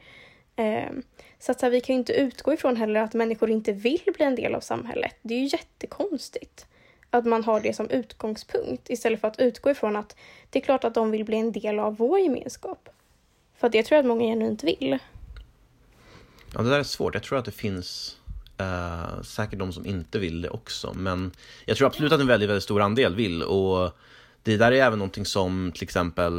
[0.57, 1.03] Ehm,
[1.39, 4.03] så att så här, vi kan ju inte utgå ifrån heller att människor inte vill
[4.17, 5.15] bli en del av samhället.
[5.23, 6.67] Det är ju jättekonstigt
[7.11, 10.17] att man har det som utgångspunkt istället för att utgå ifrån att
[10.51, 12.89] det är klart att de vill bli en del av vår gemenskap.
[13.57, 14.99] För det tror jag att många genuint vill.
[16.55, 17.15] Ja, det där är svårt.
[17.15, 18.17] Jag tror att det finns
[18.59, 21.31] eh, säkert de som inte vill det också, men
[21.65, 23.99] jag tror absolut att en väldigt, väldigt stor andel vill och
[24.43, 26.33] det där är även någonting som till exempel,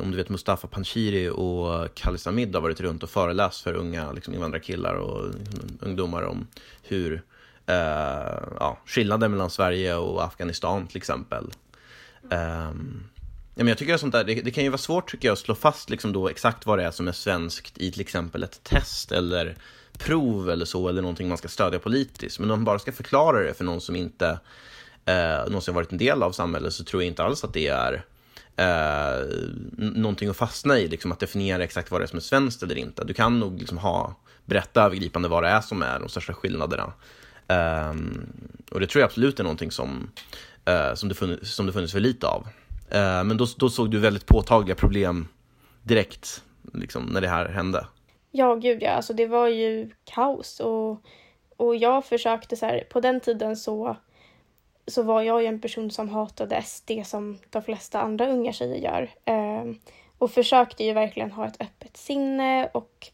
[0.00, 4.12] om du vet Mustafa Panshiri och Khalis Amid har varit runt och föreläst för unga
[4.12, 5.34] liksom, invandrarkillar och
[5.80, 6.46] ungdomar om
[6.82, 7.22] hur
[7.66, 11.50] Eh, ja, skillnaden mellan Sverige och Afghanistan till exempel.
[12.22, 13.04] Um,
[13.54, 15.32] ja, men jag tycker att sånt där, det, det, kan ju vara svårt tycker jag
[15.32, 18.42] att slå fast liksom då exakt vad det är som är svenskt i till exempel
[18.42, 19.56] ett test eller
[19.98, 22.38] prov eller så, eller någonting man ska stödja politiskt.
[22.38, 24.38] Men om man bara ska förklara det för någon som inte
[25.04, 28.04] eh, någonsin varit en del av samhället så tror jag inte alls att det är
[28.56, 29.26] eh,
[29.76, 32.78] någonting att fastna i, liksom att definiera exakt vad det är som är svenskt eller
[32.78, 33.04] inte.
[33.04, 34.14] Du kan nog liksom ha,
[34.44, 36.92] berätta övergripande vad det är som är de största skillnaderna.
[37.48, 38.26] Um,
[38.70, 40.10] och det tror jag absolut är någonting som,
[40.68, 42.40] uh, som, det funnits, som det funnits för lite av.
[42.94, 45.28] Uh, men då, då såg du väldigt påtagliga problem
[45.82, 46.44] direkt,
[46.74, 47.86] liksom, när det här hände.
[48.30, 48.90] Ja, gud ja.
[48.90, 51.02] Alltså det var ju kaos och,
[51.56, 53.96] och jag försökte så här, på den tiden så,
[54.86, 58.76] så var jag ju en person som hatade SD som de flesta andra unga tjejer
[58.76, 59.10] gör.
[59.34, 59.74] Uh,
[60.18, 63.10] och försökte ju verkligen ha ett öppet sinne och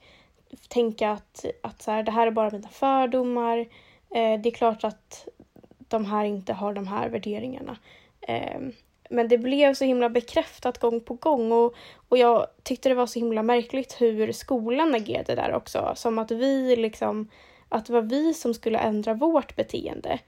[0.69, 3.67] tänka att, att så här, det här är bara mina fördomar.
[4.15, 5.29] Eh, det är klart att
[5.79, 7.77] de här inte har de här värderingarna.
[8.21, 8.61] Eh,
[9.11, 11.75] men det blev så himla bekräftat gång på gång och,
[12.09, 15.93] och jag tyckte det var så himla märkligt hur skolan agerade där också.
[15.97, 17.29] Som att vi liksom,
[17.69, 20.19] att det var vi som skulle ändra vårt beteende.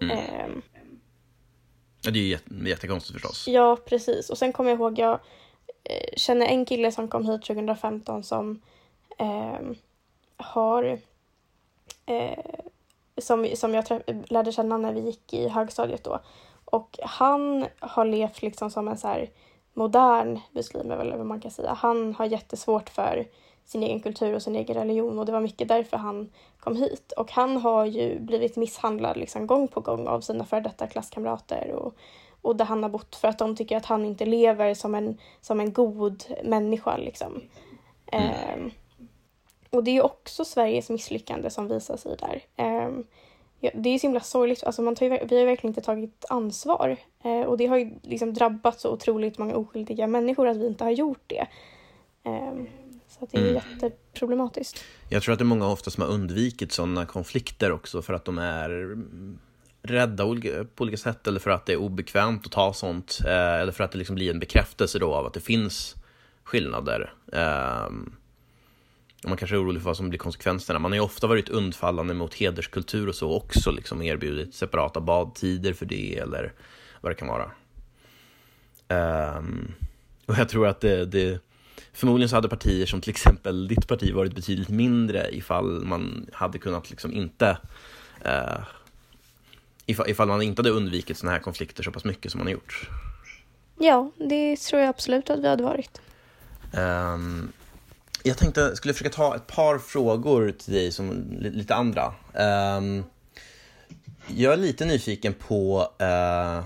[0.00, 0.18] Mm.
[0.18, 0.62] Um,
[2.02, 2.38] ja, det är ju
[2.68, 3.48] jättekonstigt förstås.
[3.48, 4.30] Ja, precis.
[4.30, 5.20] Och sen kommer jag ihåg, jag
[5.84, 8.62] eh, känner en kille som kom hit 2015 som
[9.18, 9.60] eh,
[10.36, 10.98] har
[12.06, 12.38] eh,
[13.18, 13.84] som, som jag
[14.28, 16.20] lärde känna när vi gick i högstadiet då.
[16.64, 19.30] Och han har levt liksom som en så här
[19.74, 21.72] modern muslim, eller vad man kan säga.
[21.72, 23.26] Han har jättesvårt för
[23.64, 26.30] sin egen kultur och sin egen religion och det var mycket därför han
[26.60, 27.12] kom hit.
[27.12, 31.72] Och han har ju blivit misshandlad liksom gång på gång av sina före detta klasskamrater
[31.72, 31.94] och,
[32.42, 35.18] och där han har bott för att de tycker att han inte lever som en,
[35.40, 36.96] som en god människa.
[36.96, 37.42] Liksom.
[38.06, 38.60] Mm.
[38.64, 38.70] Um,
[39.70, 42.42] och det är också Sveriges misslyckande som visar sig där.
[43.60, 44.64] Ja, det är så himla sorgligt.
[44.64, 46.96] Alltså man tar ju, vi har verkligen inte tagit ansvar.
[47.24, 50.84] Uh, och det har ju liksom drabbat så otroligt många oskyldiga människor att vi inte
[50.84, 51.46] har gjort det.
[52.24, 52.68] Um,
[53.08, 53.54] så det är mm.
[53.54, 54.84] jätteproblematiskt.
[55.08, 58.24] Jag tror att det är många ofta som har undvikit sådana konflikter också för att
[58.24, 58.96] de är
[59.82, 60.24] rädda
[60.74, 63.84] på olika sätt eller för att det är obekvämt att ta sånt eh, eller för
[63.84, 65.94] att det liksom blir en bekräftelse då av att det finns
[66.44, 67.12] skillnader.
[67.26, 68.16] Um,
[69.22, 70.78] och man kanske är orolig för vad som blir konsekvenserna.
[70.78, 75.72] Man har ju ofta varit undfallande mot hederskultur och så också, liksom erbjudit separata badtider
[75.72, 76.52] för det eller
[77.00, 77.50] vad det kan vara.
[79.38, 79.74] Um,
[80.26, 81.40] och jag tror att det, det,
[81.92, 86.58] förmodligen så hade partier som till exempel ditt parti varit betydligt mindre ifall man hade
[86.58, 87.58] kunnat liksom inte
[88.26, 88.60] uh,
[89.86, 92.52] ifall, ifall man inte hade undvikit sådana här konflikter så pass mycket som man har
[92.52, 92.88] gjort.
[93.78, 96.00] Ja, det tror jag absolut att vi hade varit.
[96.72, 97.52] Um,
[98.22, 102.14] jag tänkte skulle försöka ta ett par frågor till dig som lite andra.
[102.78, 103.04] Um,
[104.26, 106.64] jag är lite nyfiken på, uh,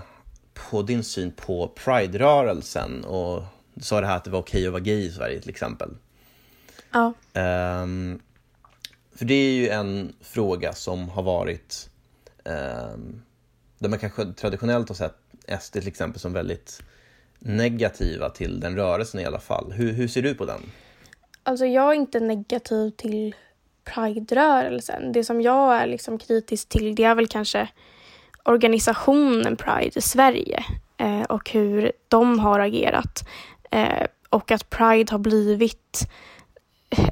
[0.53, 3.43] på din syn på Pride-rörelsen och
[3.73, 5.89] du sa det här att det var okej att vara gay i Sverige till exempel.
[6.91, 7.13] Ja.
[7.33, 8.21] Um,
[9.15, 11.89] för det är ju en fråga som har varit
[12.43, 13.21] um,
[13.79, 15.15] där man kanske traditionellt har sett
[15.61, 16.81] SD till exempel som väldigt
[17.39, 19.71] negativa till den rörelsen i alla fall.
[19.71, 20.61] Hur, hur ser du på den?
[21.43, 23.35] Alltså jag är inte negativ till
[23.83, 25.11] Pride-rörelsen.
[25.11, 27.67] Det som jag är liksom kritisk till det är väl kanske
[28.43, 30.63] organisationen Pride i Sverige
[30.97, 33.27] eh, och hur de har agerat.
[33.71, 36.09] Eh, och att Pride har blivit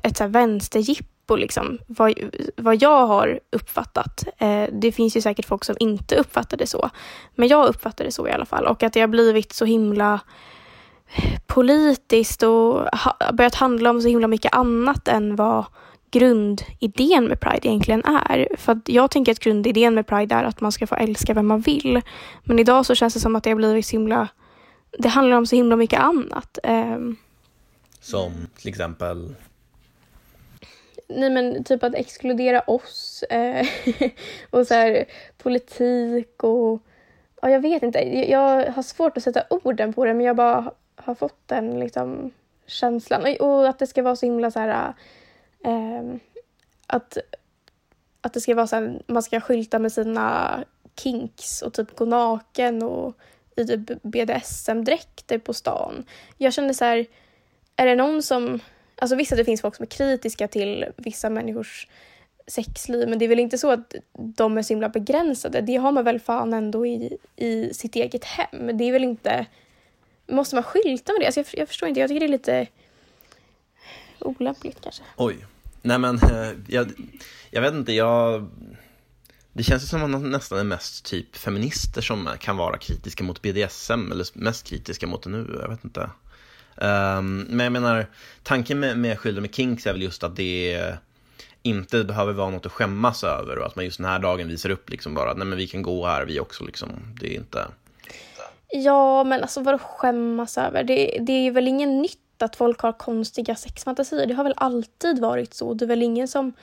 [0.04, 2.14] ett så här vänsterjippo, liksom, vad,
[2.58, 4.24] vad jag har uppfattat.
[4.38, 6.90] Eh, det finns ju säkert folk som inte uppfattar det så,
[7.36, 8.68] men jag uppfattar det så i alla fall.
[8.68, 10.20] Och att det har blivit så himla
[11.48, 15.66] politiskt och ha, börjat handla om så himla mycket annat än vad
[16.12, 18.48] grundidén med Pride egentligen är.
[18.58, 21.62] För jag tänker att grundidén med Pride är att man ska få älska vem man
[21.62, 22.02] vill.
[22.44, 24.28] Men idag så känns det som att det har blivit så himla...
[24.98, 26.60] Det handlar om så himla mycket annat.
[26.64, 27.18] Um,
[28.00, 29.36] som till exempel?
[31.08, 33.68] Nej men typ att exkludera oss eh,
[34.50, 35.06] och så här,
[35.38, 36.82] politik och
[37.42, 38.00] ja, jag vet inte.
[38.30, 42.32] Jag har svårt att sätta orden på det men jag bara har fått den liksom,
[42.66, 43.36] känslan.
[43.40, 44.94] Och att det ska vara så himla så här...
[45.64, 46.16] Äh,
[46.88, 47.18] att,
[48.22, 50.64] att det ska vara så här, man ska skylta med sina
[50.96, 53.16] kinks och typ gå naken och
[53.56, 56.06] i typ BDSM-dräkter typ på stan.
[56.38, 57.06] Jag kände så här,
[57.76, 58.60] är det någon som...
[58.96, 61.88] Alltså visst att det finns folk som är kritiska till vissa människors
[62.48, 65.62] sexliv, men det är väl inte så att de är så himla begränsade.
[65.62, 68.78] Det har man väl fan ändå i, i sitt eget hem.
[68.78, 69.46] Det är väl inte
[70.32, 71.26] Måste man skylta med det?
[71.26, 72.68] Alltså jag, jag förstår inte, jag tycker det är lite
[74.20, 75.04] olämpligt kanske.
[75.18, 75.46] Oj.
[75.82, 76.92] Nej men, eh, jag,
[77.50, 78.50] jag vet inte, jag...
[79.54, 83.42] Det känns som att man nästan är mest typ feminister som kan vara kritiska mot
[83.42, 86.02] BDSM, eller mest kritiska mot det nu, jag vet inte.
[86.76, 88.06] Um, men jag menar,
[88.44, 90.96] tanken med, med skylden med kinks är väl just att det
[91.62, 94.70] inte behöver vara något att skämmas över och att man just den här dagen visar
[94.70, 96.90] upp liksom bara, nej men vi kan gå här vi också liksom,
[97.20, 97.68] det är inte
[98.72, 100.84] Ja, men alltså vadå skämmas över?
[100.84, 104.26] Det, det är väl ingen nytt att folk har konstiga sexfantasier.
[104.26, 105.74] Det har väl alltid varit så.
[105.74, 106.54] Det är väl ingen som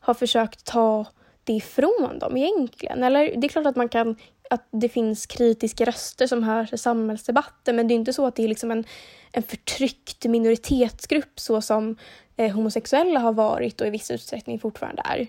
[0.00, 1.06] har försökt ta
[1.44, 3.02] det ifrån dem egentligen.
[3.02, 4.16] Eller det är klart att man kan
[4.50, 8.36] att det finns kritiska röster som hörs i samhällsdebatten men det är inte så att
[8.36, 8.84] det är liksom en,
[9.32, 11.96] en förtryckt minoritetsgrupp så som
[12.36, 15.26] eh, homosexuella har varit och i viss utsträckning fortfarande är.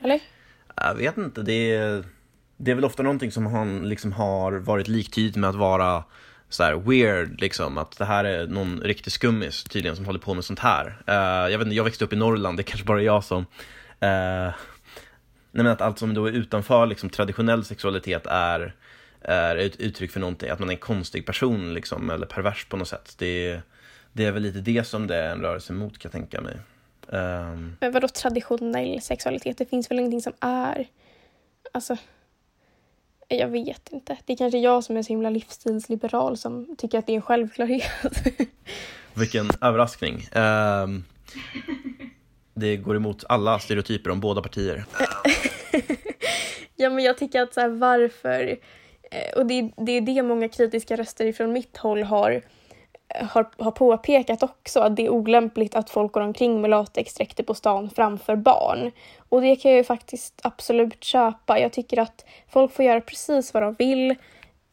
[0.00, 0.20] Eller?
[0.76, 1.42] Jag vet inte.
[1.42, 2.04] Det är
[2.62, 6.04] det är väl ofta någonting som han liksom har varit liktydigt med att vara
[6.48, 10.34] så här weird, liksom, att det här är någon riktig skummis tydligen som håller på
[10.34, 10.86] med sånt här.
[11.08, 13.38] Uh, jag vet inte, jag växte upp i Norrland, det är kanske bara jag som...
[13.38, 13.46] Uh,
[14.00, 14.54] nej
[15.50, 18.74] men att allt som då är utanför liksom, traditionell sexualitet är,
[19.20, 22.76] är ett uttryck för någonting, att man är en konstig person liksom, eller pervers på
[22.76, 23.14] något sätt.
[23.18, 23.60] Det,
[24.12, 26.56] det är väl lite det som det är en rörelse mot kan jag tänka mig.
[27.06, 27.76] Um...
[27.80, 29.58] Men vadå traditionell sexualitet?
[29.58, 30.86] Det finns väl ingenting som är...
[31.72, 31.96] Alltså...
[33.28, 34.16] Jag vet inte.
[34.24, 37.22] Det är kanske jag som är så himla livsstilsliberal som tycker att det är en
[37.22, 37.90] självklarhet.
[39.14, 40.28] Vilken överraskning.
[40.34, 41.04] Um,
[42.54, 44.84] det går emot alla stereotyper om båda partier.
[46.82, 48.58] Ja, men jag tycker att så här, varför...
[49.10, 52.42] Eh, och det, det är det många kritiska röster ifrån mitt håll har,
[53.14, 57.54] har, har påpekat också, att det är olämpligt att folk går omkring med latexdräkter på
[57.54, 58.90] stan framför barn.
[59.28, 61.58] Och det kan jag ju faktiskt absolut köpa.
[61.58, 64.14] Jag tycker att folk får göra precis vad de vill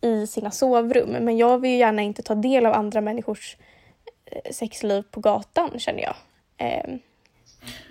[0.01, 3.57] i sina sovrum, men jag vill ju gärna inte ta del av andra människors
[4.25, 6.15] eh, sexliv på gatan, känner jag.
[6.57, 6.95] Eh,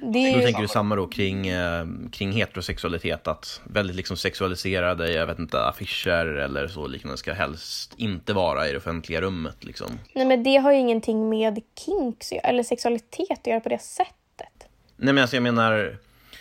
[0.01, 5.27] det då tänker du samma då kring, eh, kring heterosexualitet, att väldigt liksom sexualiserade, jag
[5.27, 9.99] vet inte, affischer eller så liknande ska helst inte vara i det offentliga rummet liksom.
[10.13, 14.69] Nej men det har ju ingenting med kinks eller sexualitet att göra på det sättet.
[14.97, 15.97] Nej men alltså jag menar,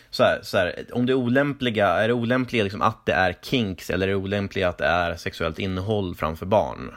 [0.10, 3.36] så här, så här, om det är olämpliga, är det olämpliga liksom att det är
[3.42, 6.96] kinks eller är det olämpliga att det är sexuellt innehåll framför barn?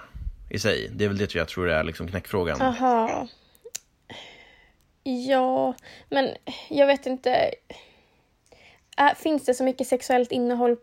[0.51, 2.63] I sig, det är väl det jag tror är liksom knäckfrågan.
[2.63, 3.29] Aha.
[5.11, 5.75] Ja,
[6.09, 6.29] men
[6.69, 7.51] jag vet inte.
[8.99, 10.77] Äh, finns det så mycket sexuellt innehåll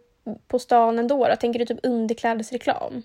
[0.47, 1.27] på stan ändå?
[1.27, 1.35] Då?
[1.35, 3.03] Tänker du typ underklädesreklam?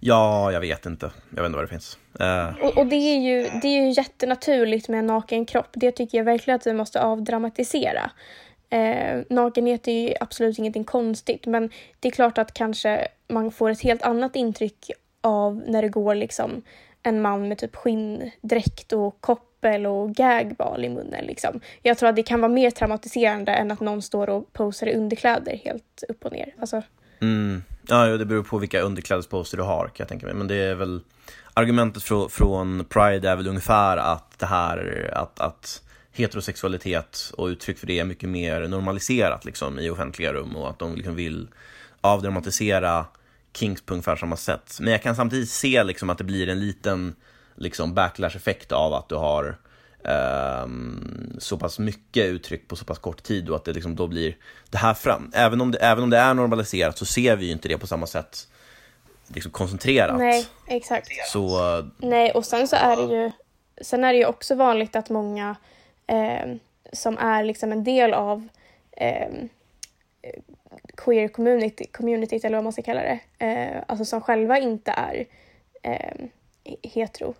[0.00, 1.10] Ja, jag vet inte.
[1.30, 1.98] Jag vet inte vad det finns.
[2.20, 2.64] Uh...
[2.64, 5.70] Och, och, det, är ju, det är ju jättenaturligt med en naken kropp.
[5.72, 8.10] Det tycker jag verkligen att vi måste avdramatisera.
[8.70, 13.70] Eh, nakenhet är ju absolut ingenting konstigt, men det är klart att kanske man får
[13.70, 14.90] ett helt annat intryck
[15.20, 16.62] av när det går liksom
[17.06, 21.24] en man med typ skinndräkt och koppel och gagball i munnen.
[21.24, 21.60] Liksom.
[21.82, 24.94] Jag tror att det kan vara mer traumatiserande än att någon står och posar i
[24.94, 26.54] underkläder helt upp och ner.
[26.60, 26.82] Alltså...
[27.20, 27.62] Mm.
[27.88, 30.34] Ja, det beror på vilka underklädesposter du har kan jag tänka mig.
[30.34, 31.00] Men det är väl
[31.54, 37.78] argumentet från, från Pride är väl ungefär att det här att, att heterosexualitet och uttryck
[37.78, 41.48] för det är mycket mer normaliserat liksom, i offentliga rum och att de liksom vill
[42.00, 43.06] avdramatisera
[43.56, 44.78] Kings på ungefär samma sätt.
[44.80, 47.16] Men jag kan samtidigt se liksom att det blir en liten
[47.54, 49.58] liksom backlash-effekt av att du har
[50.64, 54.06] um, så pass mycket uttryck på så pass kort tid och att det liksom då
[54.06, 54.36] blir
[54.70, 55.30] det här fram.
[55.34, 57.86] Även om det, även om det är normaliserat så ser vi ju inte det på
[57.86, 58.48] samma sätt
[59.28, 60.18] liksom koncentrerat.
[60.18, 61.08] Nej, exakt.
[61.32, 61.58] Så...
[61.98, 63.30] Nej, och sen så är det ju,
[63.80, 65.56] sen är det ju också vanligt att många
[66.06, 66.54] eh,
[66.92, 68.48] som är liksom en del av
[68.96, 69.28] eh,
[70.96, 75.26] queer community, communityt eller vad man ska kalla det, eh, alltså som själva inte är
[75.82, 76.26] eh,
[76.82, 77.34] hetero,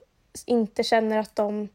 [0.47, 1.69] inte känner att de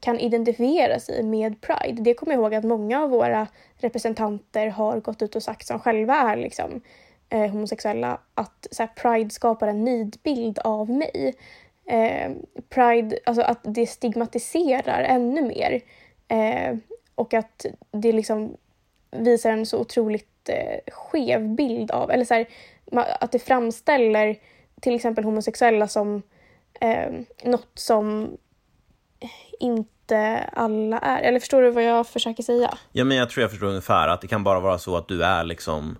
[0.00, 2.02] kan identifiera sig med Pride.
[2.02, 5.80] Det kommer jag ihåg att många av våra representanter har gått ut och sagt som
[5.80, 6.80] själva är liksom,
[7.28, 11.34] eh, homosexuella att så här, Pride skapar en nidbild av mig.
[11.86, 12.32] Eh,
[12.68, 15.80] Pride, alltså att det stigmatiserar ännu mer
[16.28, 16.76] eh,
[17.14, 18.56] och att det liksom
[19.10, 20.33] visar en så otroligt
[20.92, 22.46] skev bild av, eller så här,
[23.20, 24.36] att det framställer
[24.80, 26.22] till exempel homosexuella som
[26.80, 27.12] eh,
[27.44, 28.36] något som
[29.60, 31.22] inte alla är.
[31.22, 32.78] Eller förstår du vad jag försöker säga?
[32.92, 35.24] Ja, men jag tror jag förstår ungefär att det kan bara vara så att du
[35.24, 35.98] är liksom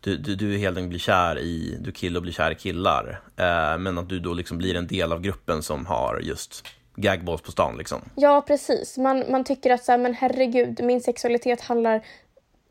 [0.00, 3.20] du, du, du helt enkelt blir kär i, du kille och blir kär i killar.
[3.36, 6.64] Eh, men att du då liksom blir en del av gruppen som har just
[6.96, 8.00] gagballs på stan liksom.
[8.14, 8.98] Ja, precis.
[8.98, 12.04] Man, man tycker att så här, men herregud, min sexualitet handlar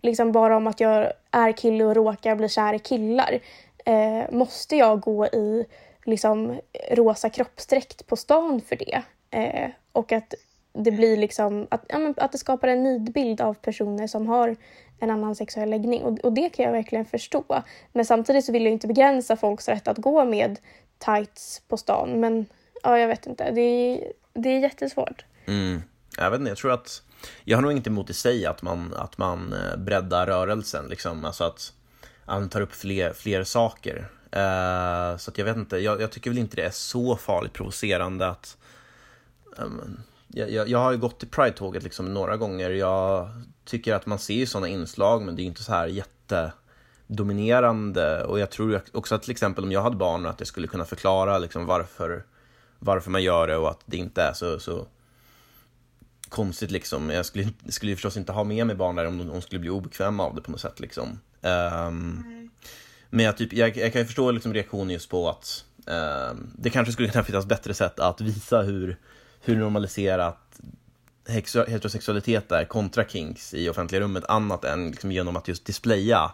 [0.01, 3.39] liksom bara om att jag är kille och råkar bli kär i killar.
[3.85, 5.65] Eh, måste jag gå i
[6.03, 6.59] liksom
[6.91, 9.01] rosa kroppsdräkt på stan för det?
[9.31, 10.33] Eh, och att
[10.73, 14.55] det blir liksom att, ja, att det skapar en nidbild av personer som har
[14.99, 17.63] en annan sexuell läggning och, och, det kan jag verkligen förstå.
[17.93, 20.59] Men samtidigt så vill jag inte begränsa folks rätt att gå med
[20.97, 22.19] tights på stan.
[22.19, 22.45] Men
[22.83, 23.51] ja, jag vet inte.
[23.51, 25.25] Det är, det är jättesvårt.
[25.47, 25.81] Mm.
[26.17, 27.01] Jag vet inte, jag tror att
[27.43, 31.25] jag har nog inte emot i sig att man, att man eh, breddar rörelsen, liksom.
[31.25, 31.73] alltså att
[32.25, 34.09] man tar upp fler, fler saker.
[34.35, 37.53] Uh, så att jag vet inte, jag, jag, tycker väl inte det är så farligt
[37.53, 38.57] provocerande att
[39.57, 42.69] um, jag, jag, jag, har ju gått till Pride-tåget liksom några gånger.
[42.69, 43.29] Jag
[43.65, 48.23] tycker att man ser ju sådana inslag, men det är inte så här jättedominerande.
[48.23, 50.85] Och jag tror också att till exempel om jag hade barn, att jag skulle kunna
[50.85, 52.23] förklara liksom varför,
[52.79, 54.87] varför man gör det och att det inte är så, så
[56.29, 57.09] konstigt liksom.
[57.09, 60.23] Jag skulle, skulle förstås inte ha med mig barn där om de, skulle bli obekväma
[60.23, 61.19] av det på något sätt liksom.
[61.41, 62.49] Um,
[63.09, 66.69] men jag, typ, jag, jag, kan ju förstå liksom reaktionen just på att um, det
[66.69, 68.97] kanske skulle kunna finnas bättre sätt att visa hur,
[69.41, 70.59] hur normaliserat
[71.27, 76.31] heterosexualitet är kontra kinks i offentliga rummet annat än liksom genom att just displaya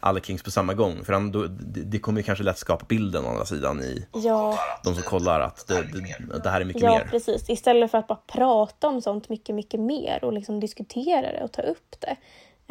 [0.00, 1.04] alla Kings på samma gång.
[1.04, 4.58] För då, det, det kommer ju kanske lätt skapa bilden å andra sidan i ja.
[4.84, 7.00] de som kollar att det, det, det här är mycket ja, mer.
[7.00, 7.50] Ja, precis.
[7.50, 11.52] Istället för att bara prata om sånt mycket, mycket mer och liksom diskutera det och
[11.52, 12.16] ta upp det.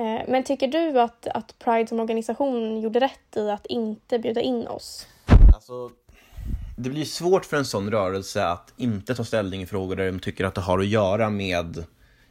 [0.04, 4.42] Eh, men tycker du att, att Pride som organisation gjorde rätt i att inte bjuda
[4.42, 5.08] in oss?
[5.54, 5.92] Alltså,
[6.78, 10.20] det blir svårt för en sån rörelse att inte ta ställning i frågor där de
[10.20, 11.84] tycker att det har att göra med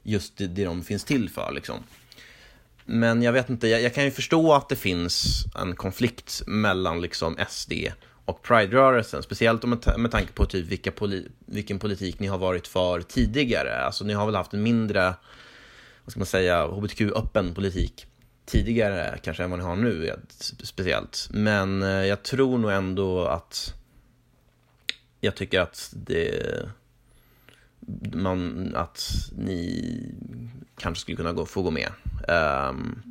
[0.03, 1.53] just det, det de finns till för.
[1.53, 1.77] Liksom
[2.89, 7.01] men jag vet inte, jag, jag, kan ju förstå att det finns en konflikt mellan
[7.01, 7.73] liksom SD
[8.25, 12.67] och Pride-rörelsen, speciellt med, med tanke på typ vilka poli vilken politik ni har varit
[12.67, 13.85] för tidigare.
[13.85, 15.15] Alltså ni har väl haft en mindre,
[16.05, 18.07] vad ska man säga, hbtq-öppen politik
[18.47, 20.15] tidigare kanske än vad ni har nu eh,
[20.63, 21.29] speciellt.
[21.31, 23.75] Men eh, jag tror nog ändå att
[25.21, 26.45] jag tycker att det
[28.13, 29.85] man, att ni
[30.79, 31.89] kanske skulle kunna gå, få gå med.
[32.29, 33.03] Um,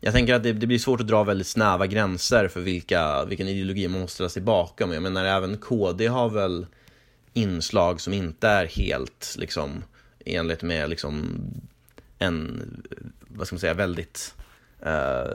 [0.00, 3.48] jag tänker att det, det, blir svårt att dra väldigt snäva gränser för vilka, vilken
[3.48, 4.92] ideologi man måste ställa sig bakom.
[4.92, 6.66] Jag menar även KD har väl
[7.32, 9.84] inslag som inte är helt liksom
[10.24, 11.40] enligt med liksom
[12.18, 12.62] en,
[13.20, 14.34] vad ska man säga, väldigt
[14.80, 15.32] eh,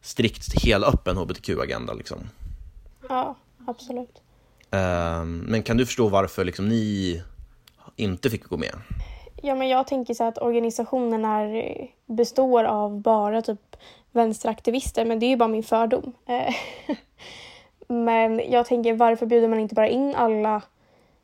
[0.00, 2.18] strikt helöppen hbtq-agenda liksom.
[3.08, 3.36] Ja,
[3.66, 4.22] absolut.
[4.70, 7.22] Ehm, men kan du förstå varför liksom ni
[7.96, 8.74] inte fick gå med?
[9.42, 13.76] Ja, men jag tänker så att organisationen är, består av bara typ
[14.12, 16.12] vänsteraktivister, men det är ju bara min fördom.
[16.26, 16.54] Eh,
[17.88, 20.62] men jag tänker varför bjuder man inte bara in alla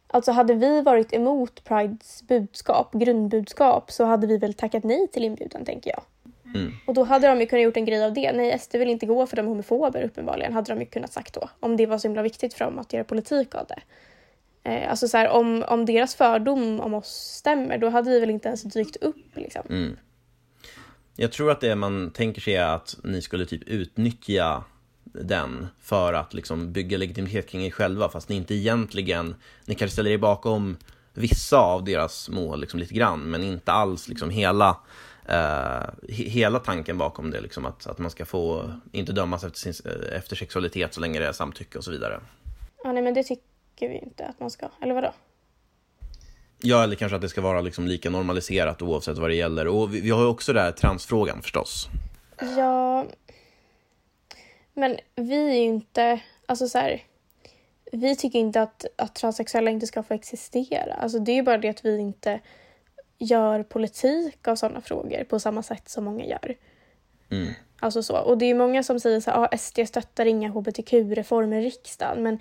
[0.08, 5.24] Alltså hade vi varit emot Prides budskap, grundbudskap, så hade vi väl tackat nej till
[5.24, 6.02] inbjudan tänker jag.
[6.54, 6.72] Mm.
[6.86, 8.32] Och då hade de ju kunnat gjort en grej av det.
[8.32, 11.50] Nej, SD vill inte gå för de homofober uppenbarligen, hade de ju kunnat sagt då.
[11.60, 13.80] Om det var så himla viktigt för dem att göra politik av det.
[14.70, 17.08] Eh, alltså så här, om, om deras fördom om oss
[17.38, 19.62] stämmer, då hade vi väl inte ens dykt upp liksom.
[19.70, 19.96] Mm.
[21.16, 24.64] Jag tror att det man tänker sig är att ni skulle typ utnyttja
[25.04, 29.92] den för att liksom bygga legitimitet kring er själva fast ni inte egentligen, ni kanske
[29.92, 30.76] ställer er bakom
[31.14, 34.76] vissa av deras mål liksom lite grann men inte alls liksom hela
[35.28, 39.92] Uh, hela tanken bakom det, liksom, att, att man ska få inte dömas efter, sin,
[40.12, 42.20] efter sexualitet så länge det är samtycke och så vidare.
[42.84, 45.12] Ja, nej men det tycker vi inte att man ska, eller vadå?
[46.58, 49.66] Ja, eller kanske att det ska vara liksom lika normaliserat oavsett vad det gäller.
[49.68, 51.88] Och vi, vi har ju också det här transfrågan förstås.
[52.56, 53.06] Ja,
[54.74, 57.02] men vi är ju inte, alltså så här,
[57.92, 60.94] vi tycker inte att, att transsexuella inte ska få existera.
[60.94, 62.40] Alltså det är ju bara det att vi inte
[63.18, 66.56] gör politik av sådana frågor på samma sätt som många gör.
[67.30, 67.52] Mm.
[67.80, 68.18] Alltså så.
[68.18, 72.22] Och det är många som säger så här, ah, SD stöttar inga hbtq-reformer i riksdagen.
[72.22, 72.38] Men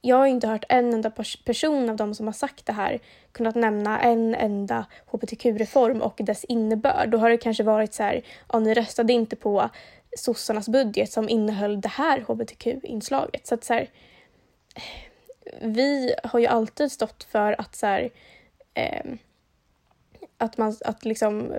[0.00, 1.10] jag har inte hört en enda
[1.44, 3.00] person av dem som har sagt det här
[3.32, 7.10] kunnat nämna en enda hbtq-reform och dess innebörd.
[7.10, 8.22] Då har det kanske varit så här,
[8.52, 9.70] ja, ni röstade inte på
[10.16, 13.46] sossarnas budget som innehöll det här hbtq-inslaget.
[13.46, 13.90] Så att så här,
[15.60, 18.10] vi har ju alltid stått för att så här,
[18.74, 19.04] eh,
[20.44, 21.52] att, man, att, liksom,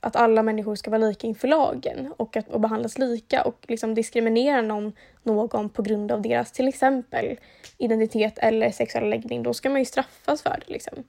[0.00, 3.94] att alla människor ska vara lika inför lagen och, att, och behandlas lika och liksom
[3.94, 4.92] diskriminera någon,
[5.22, 7.38] någon på grund av deras till exempel
[7.78, 10.72] identitet eller sexuella läggning, då ska man ju straffas för det.
[10.72, 11.04] Liksom.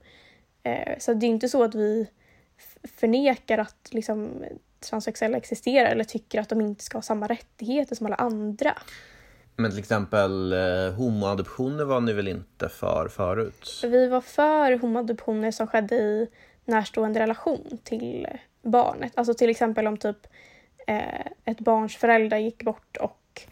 [0.62, 2.06] Eh, så det är inte så att vi
[2.98, 4.44] förnekar att liksom,
[4.80, 8.74] transsexuella existerar eller tycker att de inte ska ha samma rättigheter som alla andra.
[9.56, 13.80] Men till exempel eh, homoadoptioner var ni väl inte för förut?
[13.82, 16.28] Vi var för homoadoptioner som skedde i
[16.64, 18.26] närstående relation till
[18.62, 19.12] barnet.
[19.14, 20.26] Alltså till exempel om typ
[20.86, 23.42] eh, ett barns föräldrar gick bort och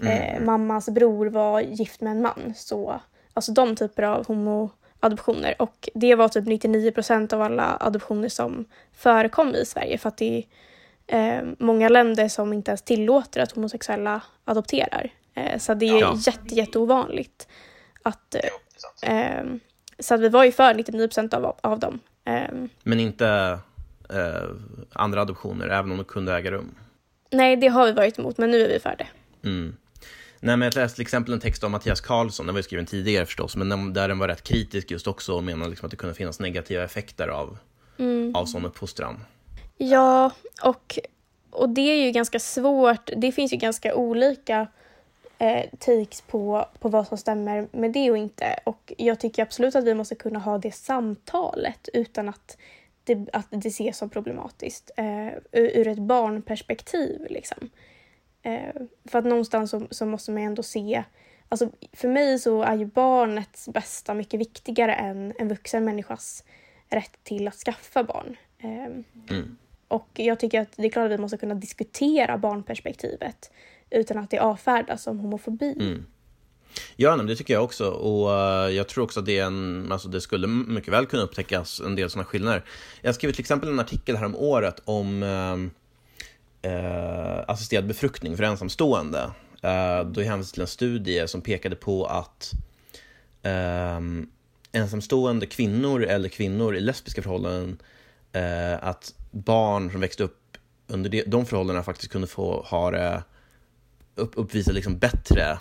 [0.00, 0.44] eh, mm.
[0.44, 2.52] mammas bror var gift med en man.
[2.56, 3.00] Så,
[3.34, 5.62] alltså de typer av homoadoptioner.
[5.62, 10.16] Och det var typ 99 procent av alla adoptioner som förekom i Sverige för att
[10.16, 10.44] det
[11.06, 15.12] är eh, många länder som inte ens tillåter att homosexuella adopterar.
[15.34, 16.16] Eh, så det är ja.
[16.26, 17.48] jätte, jätteovanligt.
[18.02, 18.34] Att,
[19.02, 19.44] eh,
[19.98, 22.00] så att vi var ju för 99 procent av, av dem.
[22.24, 22.68] Ehm.
[22.82, 23.58] Men inte
[24.10, 24.50] eh,
[24.92, 26.74] andra adoptioner, även om de kunde äga rum?
[27.30, 29.06] Nej, det har vi varit emot, men nu är vi för det.
[29.48, 29.76] Mm.
[30.40, 32.86] Nej, men jag läste till exempel en text av Mattias Karlsson, den var ju skriven
[32.86, 35.96] tidigare förstås, men där den var rätt kritisk just också och menade liksom att det
[35.96, 37.58] kunde finnas negativa effekter av,
[37.98, 38.36] mm.
[38.36, 39.24] av sån uppfostran.
[39.76, 40.30] Ja,
[40.62, 40.98] och,
[41.50, 43.10] och det är ju ganska svårt.
[43.16, 44.66] Det finns ju ganska olika
[45.40, 48.60] eh, takes på, på vad som stämmer med det och inte.
[48.64, 52.56] Och jag tycker absolut att vi måste kunna ha det samtalet utan att
[53.04, 57.26] det, att det ses som problematiskt eh, ur ett barnperspektiv.
[57.30, 57.70] Liksom.
[58.42, 61.04] Eh, för att någonstans så, så, måste man ändå se
[61.48, 66.44] Alltså, för mig så är ju barnets bästa mycket viktigare än en vuxen människas
[66.88, 68.36] rätt till att skaffa barn.
[68.58, 68.84] Eh,
[69.30, 69.56] mm.
[69.88, 73.50] Och jag tycker att det är klart att vi måste kunna diskutera barnperspektivet
[73.90, 75.72] utan att det avfärdas som homofobi.
[75.80, 76.06] Mm.
[76.96, 77.90] Ja, det tycker jag också.
[77.90, 81.22] Och uh, jag tror också att det, är en, alltså det skulle mycket väl kunna
[81.22, 82.64] upptäckas en del sådana skillnader.
[83.02, 85.56] Jag skrev till exempel en artikel här om året om uh,
[86.72, 89.30] uh, assisterad befruktning för ensamstående.
[89.64, 92.52] Uh, då hänvisade till en studie som pekade på att
[94.72, 97.78] ensamstående kvinnor eller kvinnor i lesbiska förhållanden
[98.32, 100.56] eh, att barn som växte upp
[100.86, 103.22] under de, de förhållandena faktiskt kunde få ha det,
[104.20, 105.58] upp, uppvisa liksom bättre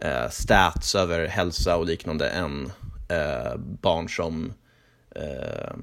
[0.00, 2.72] eh, stats över hälsa och liknande än
[3.08, 4.52] eh, barn som
[5.16, 5.76] eh,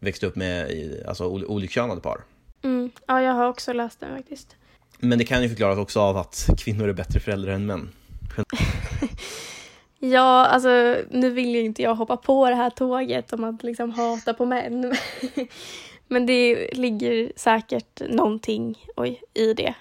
[0.00, 2.20] växte upp med i, alltså, olikkönade par.
[2.62, 2.90] Mm.
[3.06, 4.56] Ja, jag har också läst den faktiskt.
[4.98, 7.88] Men det kan ju förklaras också av att kvinnor är bättre föräldrar än män.
[9.98, 13.90] ja, alltså nu vill ju inte jag hoppa på det här tåget om att liksom
[13.90, 14.94] hata på män.
[16.08, 19.74] Men det ligger säkert någonting oj, i det.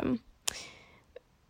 [0.00, 0.18] Um,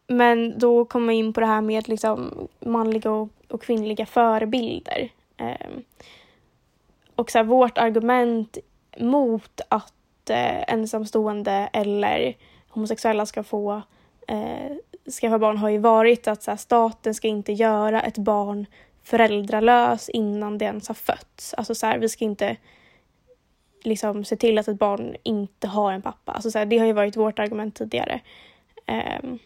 [0.07, 5.09] men då kommer jag in på det här med liksom manliga och, och kvinnliga förebilder.
[5.37, 5.70] Eh,
[7.15, 8.59] och så här, vårt argument
[8.99, 12.37] mot att eh, ensamstående eller
[12.69, 13.83] homosexuella ska få
[14.28, 14.77] eh,
[15.20, 18.66] skaffa barn har ju varit att så här, staten ska inte göra ett barn
[19.03, 21.55] föräldralös innan det ens har fötts.
[21.55, 22.57] Alltså så här, vi ska inte
[23.83, 26.33] liksom se till att ett barn inte har en pappa.
[26.33, 28.20] Alltså så här, det har ju varit vårt argument tidigare.
[29.23, 29.39] Um,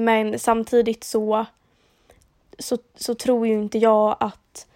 [0.00, 1.46] men samtidigt så,
[2.58, 4.66] så, så tror ju inte jag att,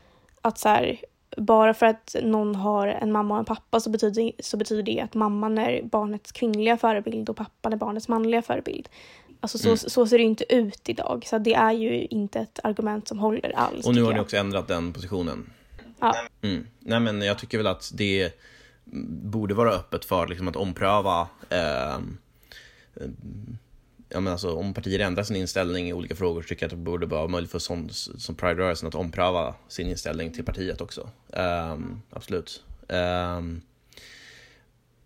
[0.41, 1.01] att så här,
[1.37, 5.01] bara för att någon har en mamma och en pappa så betyder, så betyder det
[5.01, 8.89] att mamman är barnets kvinnliga förebild och pappan är barnets manliga förebild.
[9.41, 9.79] Alltså så, mm.
[9.79, 13.57] så ser det inte ut idag, så det är ju inte ett argument som håller
[13.57, 13.87] alls.
[13.87, 15.51] Och nu har ni också ändrat den positionen.
[16.01, 16.15] Ja.
[16.43, 16.67] Mm.
[16.79, 18.41] Nej men jag tycker väl att det
[19.23, 21.99] borde vara öppet för liksom, att ompröva eh,
[24.15, 26.79] ja, men alltså, om partier ändrar sin inställning i olika frågor så tycker jag att
[26.79, 31.11] det borde vara möjligt för som, som Pride-rörelsen att ompröva sin inställning till partiet också.
[31.29, 32.65] Um, absolut.
[32.89, 33.63] Um,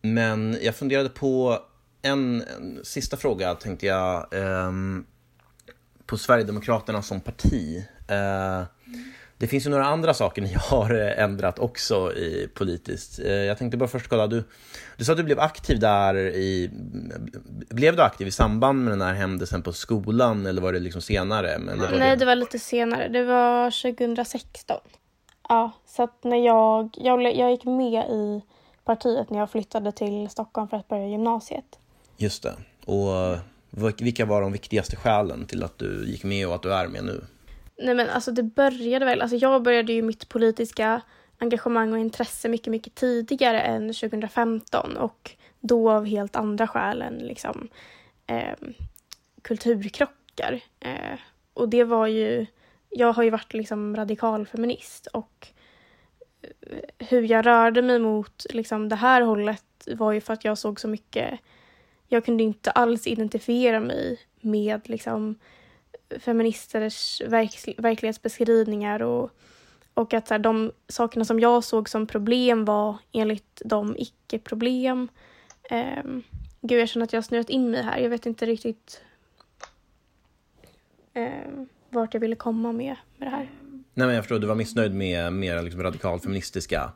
[0.02, 1.58] men jag funderade på
[2.02, 4.26] en, en sista fråga tänkte jag.
[4.32, 5.06] Um,
[6.06, 7.84] på Sverigedemokraterna som parti.
[8.10, 8.64] Uh,
[9.38, 13.18] det finns ju några andra saker ni har eh, ändrat också i politiskt.
[13.18, 14.44] Eh, jag tänkte bara först kolla, du,
[14.96, 16.70] du sa att du blev aktiv där i...
[17.70, 21.02] Blev du aktiv i samband med den här händelsen på skolan eller var det liksom
[21.02, 21.50] senare?
[21.50, 22.16] Eller Nej, det...
[22.16, 23.08] det var lite senare.
[23.08, 24.76] Det var 2016.
[25.48, 27.36] Ja, så att när jag, jag...
[27.36, 28.42] Jag gick med i
[28.84, 31.78] partiet när jag flyttade till Stockholm för att börja gymnasiet.
[32.16, 32.54] Just det.
[32.84, 33.38] Och
[33.98, 37.04] vilka var de viktigaste skälen till att du gick med och att du är med
[37.04, 37.24] nu?
[37.78, 41.02] Nej men alltså det började väl, alltså jag började ju mitt politiska
[41.38, 45.30] engagemang och intresse mycket, mycket tidigare än 2015 och
[45.60, 47.68] då av helt andra skäl än liksom
[48.26, 48.54] eh,
[49.42, 50.60] kulturkrockar.
[50.80, 51.18] Eh,
[51.54, 52.46] och det var ju,
[52.90, 55.48] jag har ju varit liksom radikalfeminist och
[56.42, 60.58] eh, hur jag rörde mig mot liksom det här hållet var ju för att jag
[60.58, 61.40] såg så mycket,
[62.08, 65.38] jag kunde inte alls identifiera mig med liksom
[66.20, 69.30] feministers verk, verklighetsbeskrivningar och,
[69.94, 75.08] och att så här, de sakerna som jag såg som problem var enligt dem icke-problem.
[75.70, 76.22] Um,
[76.60, 77.98] gud, jag känner att jag har snurrat in mig här.
[77.98, 79.02] Jag vet inte riktigt
[81.14, 83.50] um, vart jag ville komma med, med det här.
[83.94, 86.92] Nej, men jag förstår, du var missnöjd med mer liksom radikal-feministiska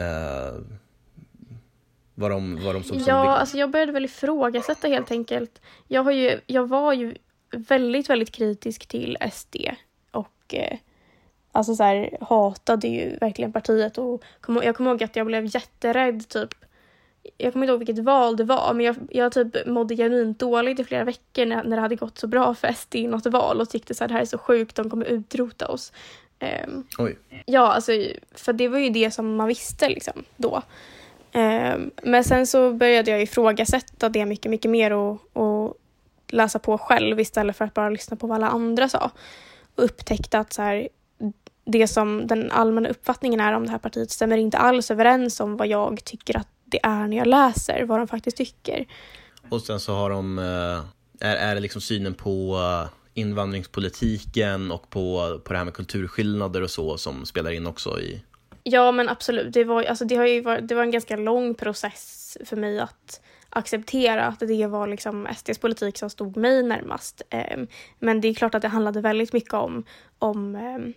[0.00, 0.60] uh,
[2.14, 5.60] vad de, vad de såg som Ja, alltså jag började väl ifrågasätta helt enkelt.
[5.88, 7.14] Jag, har ju, jag var ju
[7.50, 9.56] väldigt, väldigt kritisk till SD
[10.10, 10.78] och eh,
[11.52, 15.54] alltså så här, hatade ju verkligen partiet och kom, jag kommer ihåg att jag blev
[15.54, 16.54] jätterädd typ
[17.38, 20.80] jag kommer inte ihåg vilket val det var, men jag, jag typ mådde genuint dåligt
[20.80, 23.60] i flera veckor när, när det hade gått så bra för SD i något val
[23.60, 25.92] och tyckte så här, det här är så sjukt, de kommer utrota oss.
[26.66, 27.18] Um, Oj.
[27.46, 27.92] Ja, alltså,
[28.34, 30.62] för det var ju det som man visste liksom då.
[31.32, 35.79] Um, men sen så började jag ifrågasätta det mycket, mycket mer och, och
[36.32, 39.10] läsa på själv istället för att bara lyssna på vad alla andra sa.
[39.74, 40.88] Och upptäckte att så här,
[41.64, 45.56] det som den allmänna uppfattningen är om det här partiet stämmer inte alls överens om
[45.56, 48.86] vad jag tycker att det är när jag läser, vad de faktiskt tycker.
[49.48, 54.90] Och sen så har de, eh, är, är det liksom synen på eh, invandringspolitiken och
[54.90, 58.22] på, på det här med kulturskillnader och så som spelar in också i
[58.62, 61.54] Ja men absolut, det var, alltså, det har ju varit, det var en ganska lång
[61.54, 63.20] process för mig att
[63.50, 67.22] acceptera att det var liksom SDs politik som stod mig närmast.
[67.30, 67.66] Ehm,
[67.98, 69.84] men det är klart att det handlade väldigt mycket om,
[70.18, 70.92] om ehm,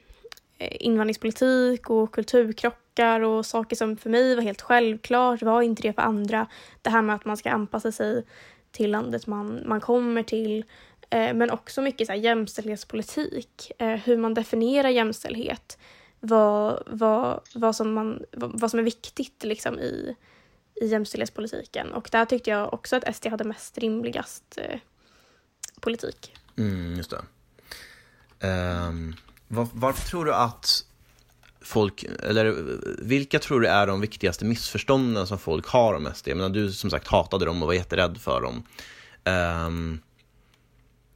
[0.58, 5.94] eh, invandringspolitik och kulturkrockar och saker som för mig var helt självklart var inte det
[5.94, 6.48] för andra.
[6.82, 8.24] Det här med att man ska anpassa sig
[8.72, 10.66] till landet man, man kommer till.
[11.10, 15.78] Eh, men också mycket så här jämställdhetspolitik, eh, hur man definierar jämställdhet.
[16.20, 20.16] Vad, vad, vad, som, man, vad, vad som är viktigt liksom i,
[20.76, 21.94] i jämställdhetspolitiken.
[21.94, 24.80] Och där tyckte jag också att SD hade mest rimligast eh,
[25.80, 26.36] politik.
[26.58, 27.24] Mm, just det.
[28.48, 29.16] Um,
[29.48, 30.86] var, varför tror du att
[31.62, 32.56] folk, eller
[33.02, 36.28] vilka tror du är de viktigaste missförstånden som folk har om SD?
[36.28, 38.64] Jag menar, du som sagt hatade dem och var jätterädd för dem.
[39.68, 40.02] Um,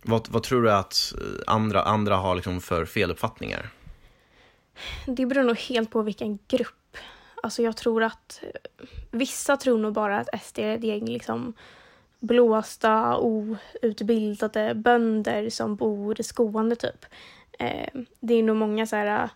[0.02, 1.14] vad, vad, tror du att
[1.48, 3.70] andra, andra har liksom för feluppfattningar?
[5.08, 6.76] Det beror nog helt på vilken grupp.
[7.44, 11.54] Alltså jag tror att eh, vissa tror nog bara att SD är ett gäng liksom
[12.20, 17.06] blåsta, outbildade bönder som bor i Skåne typ.
[17.60, 17.90] Eh,
[18.20, 19.30] det är nog många så här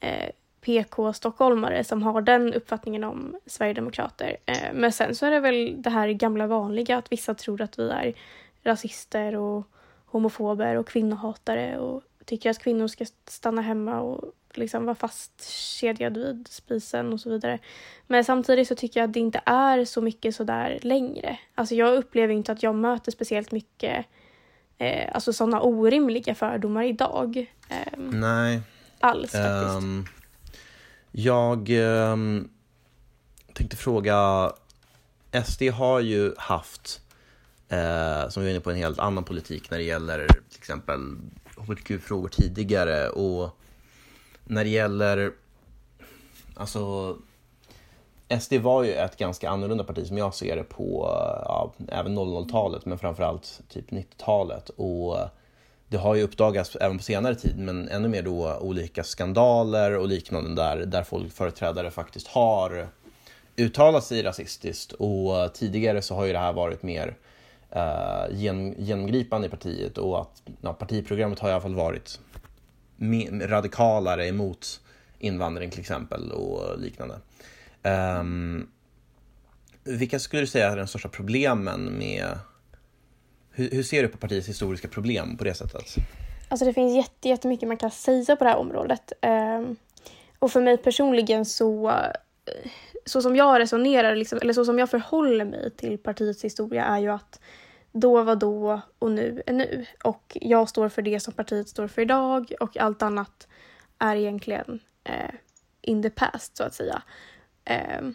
[0.00, 4.36] eh, PK-stockholmare som har den uppfattningen om Sverigedemokrater.
[4.46, 7.78] Eh, men sen så är det väl det här gamla vanliga att vissa tror att
[7.78, 8.14] vi är
[8.62, 9.68] rasister och
[10.06, 16.48] homofober och kvinnohatare och tycker att kvinnor ska stanna hemma och liksom vara fastkedjad vid
[16.50, 17.58] spisen och så vidare.
[18.06, 21.38] Men samtidigt så tycker jag att det inte är så mycket sådär längre.
[21.54, 24.06] Alltså jag upplever inte att jag möter speciellt mycket
[24.78, 27.46] eh, alltså sådana orimliga fördomar idag.
[27.68, 28.60] Eh, Nej.
[29.00, 29.76] Alls faktiskt.
[29.76, 30.06] Um,
[31.12, 32.50] jag um,
[33.52, 34.52] tänkte fråga,
[35.44, 37.00] SD har ju haft,
[37.68, 41.16] eh, som vi var inne på, en helt annan politik när det gäller till exempel
[41.56, 43.58] hbtq-frågor tidigare och
[44.46, 45.32] när det gäller,
[46.54, 47.16] alltså
[48.40, 52.18] SD var ju ett ganska annorlunda parti som jag ser det på eh, ja, även
[52.18, 54.68] 00-talet men framförallt typ 90-talet.
[54.68, 55.28] Och eh,
[55.88, 60.08] det har ju uppdagats även på senare tid men ännu mer då olika skandaler och
[60.08, 62.88] liknande där, där folk, företrädare faktiskt har
[63.56, 67.16] uttalat sig rasistiskt och eh, tidigare så har ju det här varit mer
[67.76, 68.36] uh,
[68.76, 72.20] genomgripande i partiet och att ja, partiprogrammet har i alla fall varit
[73.42, 74.80] radikalare emot
[75.18, 77.20] invandring till exempel och liknande.
[78.20, 78.68] Um,
[79.84, 82.38] vilka skulle du säga är de största problemen med...
[83.50, 85.94] Hur, hur, ser du på partiets historiska problem på det sättet?
[86.48, 89.12] Alltså det finns jätte, jättemycket man kan säga på det här området.
[89.22, 89.76] Um,
[90.38, 91.92] och för mig personligen så,
[93.04, 96.98] så som jag resonerar, liksom, eller så som jag förhåller mig till partiets historia är
[96.98, 97.40] ju att
[98.00, 99.86] då var då och nu är nu.
[100.04, 103.48] Och jag står för det som partiet står för idag och allt annat
[103.98, 105.34] är egentligen eh,
[105.80, 107.02] in the past så att säga.
[107.64, 108.08] Eh,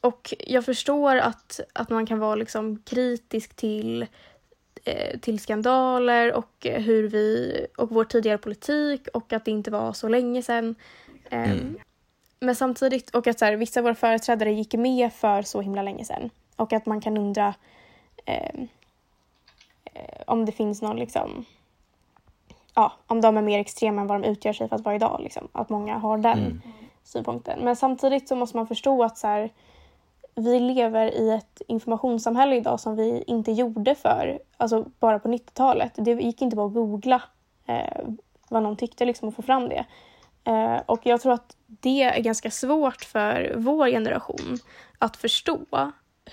[0.00, 4.06] och jag förstår att, att man kan vara liksom kritisk till,
[4.84, 9.92] eh, till skandaler och hur vi och vår tidigare politik och att det inte var
[9.92, 10.74] så länge sedan.
[11.30, 11.78] Ehm, mm.
[12.40, 15.82] Men samtidigt, och att så här, vissa av våra företrädare gick med för så himla
[15.82, 16.30] länge sedan.
[16.56, 17.54] Och att man kan undra
[18.24, 18.60] eh,
[20.26, 21.44] om det finns någon liksom
[22.78, 25.20] ja, om de är mer extrema än vad de utgör sig för att vara idag.
[25.22, 25.48] Liksom.
[25.52, 26.60] Att många har den mm.
[27.04, 27.60] synpunkten.
[27.64, 29.52] Men samtidigt så måste man förstå att så här,
[30.34, 35.92] vi lever i ett informationssamhälle idag som vi inte gjorde för, alltså bara på 90-talet.
[35.94, 37.22] Det gick inte bara att googla
[37.66, 38.04] eh,
[38.48, 39.84] vad någon tyckte liksom, och få fram det.
[40.44, 44.58] Eh, och jag tror att det är ganska svårt för vår generation
[44.98, 45.58] att förstå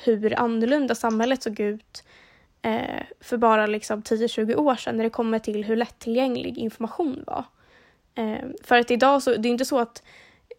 [0.03, 2.03] hur annorlunda samhället såg ut
[2.65, 7.43] eh, för bara liksom 10-20 år sedan när det kommer till hur lättillgänglig information var.
[8.15, 10.03] Eh, för att idag så, det är inte så att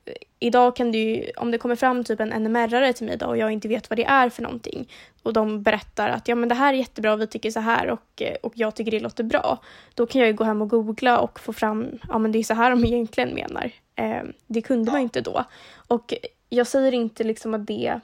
[0.04, 3.36] eh, Idag kan du om det kommer fram typ en NMR-are till mig idag och
[3.36, 4.88] jag inte vet vad det är för någonting
[5.22, 8.22] och de berättar att ja men det här är jättebra vi tycker så här och,
[8.22, 9.58] eh, och jag tycker det låter bra.
[9.94, 12.42] Då kan jag ju gå hem och googla och få fram, ja men det är
[12.42, 13.70] så här de egentligen menar.
[13.94, 15.44] Eh, det kunde man ju inte då.
[15.88, 16.14] Och
[16.48, 18.00] jag säger inte liksom att det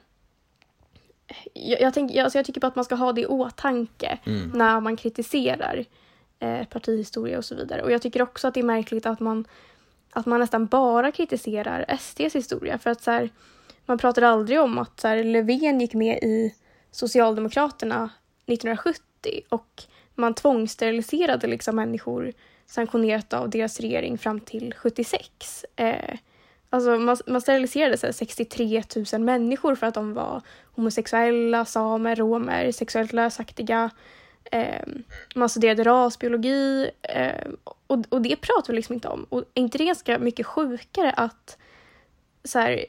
[1.53, 4.51] jag, jag, tänk, alltså jag tycker bara att man ska ha det i åtanke mm.
[4.55, 5.85] när man kritiserar
[6.39, 7.83] eh, partihistoria och så vidare.
[7.83, 9.45] Och jag tycker också att det är märkligt att man,
[10.11, 12.79] att man nästan bara kritiserar SDs historia.
[12.79, 13.31] För att så här,
[13.87, 16.55] man pratar aldrig om att så här, Löfven gick med i
[16.91, 18.11] Socialdemokraterna
[18.47, 19.03] 1970
[19.49, 19.83] och
[20.15, 22.33] man tvångssteriliserade liksom människor
[22.67, 25.65] sanktionerat av deras regering fram till 76.
[25.77, 26.19] Eh,
[26.73, 28.83] Alltså man, man steriliserade så 63
[29.13, 30.43] 000 människor för att de var
[30.75, 33.91] homosexuella, samer, romer, sexuellt lösaktiga.
[34.45, 34.87] Eh,
[35.35, 37.51] man studerade rasbiologi eh,
[37.87, 39.27] och, och det pratar vi liksom inte om.
[39.29, 41.59] Och är inte det ganska mycket sjukare att
[42.45, 42.87] så här,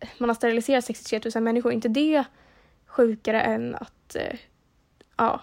[0.00, 1.70] eh, man har steriliserat 63 000 människor?
[1.70, 2.24] Är inte det
[2.86, 4.38] sjukare än att eh,
[5.16, 5.40] ja,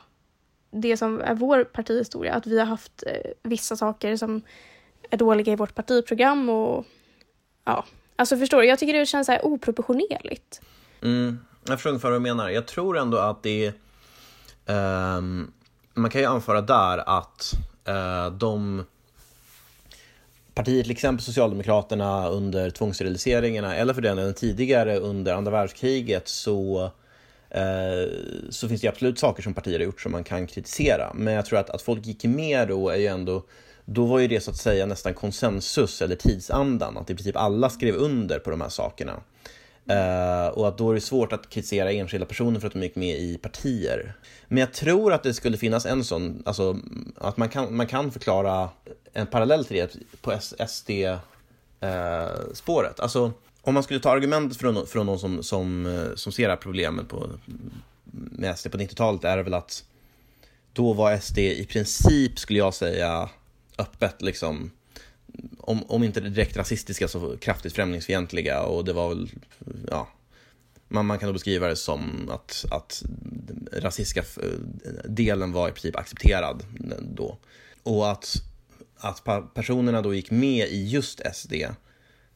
[0.72, 4.41] det som är vår partihistoria, att vi har haft eh, vissa saker som
[5.10, 6.86] är dåliga i vårt partiprogram och
[7.68, 7.85] ja,
[8.15, 8.68] alltså förstår du?
[8.68, 10.61] Jag tycker det känns så här oproportionerligt.
[11.02, 12.49] Mm, jag förstår ungefär vad du menar.
[12.49, 13.73] Jag tror ändå att det är...
[15.18, 15.52] Um,
[15.94, 17.53] man kan ju anföra där att
[17.89, 18.85] uh, de
[20.57, 26.91] partier, till exempel Socialdemokraterna under tvångssteriliseringarna eller för den delen tidigare under andra världskriget så,
[27.49, 28.11] eh,
[28.49, 31.11] så finns det absolut saker som partier har gjort som man kan kritisera.
[31.15, 33.44] Men jag tror att, att folk gick med då är ju ändå
[33.89, 37.69] då var ju det så att säga nästan konsensus eller tidsandan, att i princip alla
[37.69, 39.14] skrev under på de här sakerna.
[39.91, 42.95] Uh, och att då är det svårt att kritisera enskilda personer för att de gick
[42.95, 44.14] med i partier.
[44.47, 46.80] Men jag tror att det skulle finnas en sån, alltså
[47.18, 48.69] att man kan, man kan förklara
[49.14, 50.34] en parallell till det på
[50.68, 51.09] SD-spåret.
[51.80, 53.31] Eh, uh, alltså
[53.61, 56.57] om man skulle ta argument från, från någon som, som, eh, som ser det här
[56.57, 57.30] problemet på,
[58.11, 59.84] med SD på 90-talet är det väl att
[60.73, 63.30] då var SD i princip, skulle jag säga,
[63.78, 64.72] öppet liksom
[65.60, 69.30] om, om inte direkt rasistiska så kraftigt främlingsfientliga och det var väl,
[69.90, 70.08] ja,
[70.88, 73.04] man, man kan då beskriva det som att, att
[73.74, 74.60] rasistiska eh,
[75.06, 77.38] delen var i princip accepterad eh, då.
[77.84, 78.36] Och att,
[78.98, 79.24] att
[79.54, 81.54] personerna då gick med i just SD,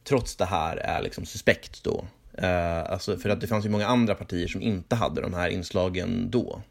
[0.04, 2.04] trots det här, är liksom suspekt då.
[2.38, 5.48] Eh, alltså för att det fanns ju många andra partier som inte hade de här
[5.48, 6.62] inslagen då.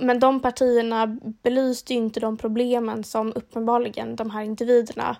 [0.00, 5.16] Men de partierna belyste ju inte de problemen som uppenbarligen de här individerna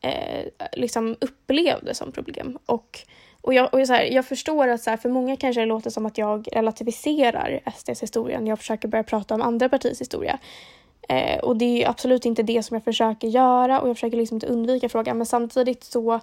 [0.00, 2.58] eh, liksom upplevde som problem.
[2.66, 2.98] Och,
[3.40, 5.90] och, jag, och så här, jag förstår att så här, för många kanske det låter
[5.90, 10.38] som att jag relativiserar SDs historia när jag försöker börja prata om andra partiers historia.
[11.08, 14.36] Eh, och det är absolut inte det som jag försöker göra och jag försöker liksom
[14.36, 16.20] inte undvika frågan men samtidigt så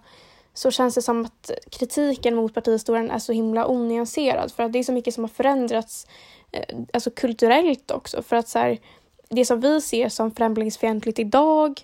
[0.58, 4.80] så känns det som att kritiken mot partihistorien är så himla onyanserad för att det
[4.80, 6.08] är så mycket som har förändrats
[6.52, 8.22] Eh, alltså kulturellt också.
[8.22, 8.78] För att så här,
[9.30, 11.82] det som vi ser som främlingsfientligt idag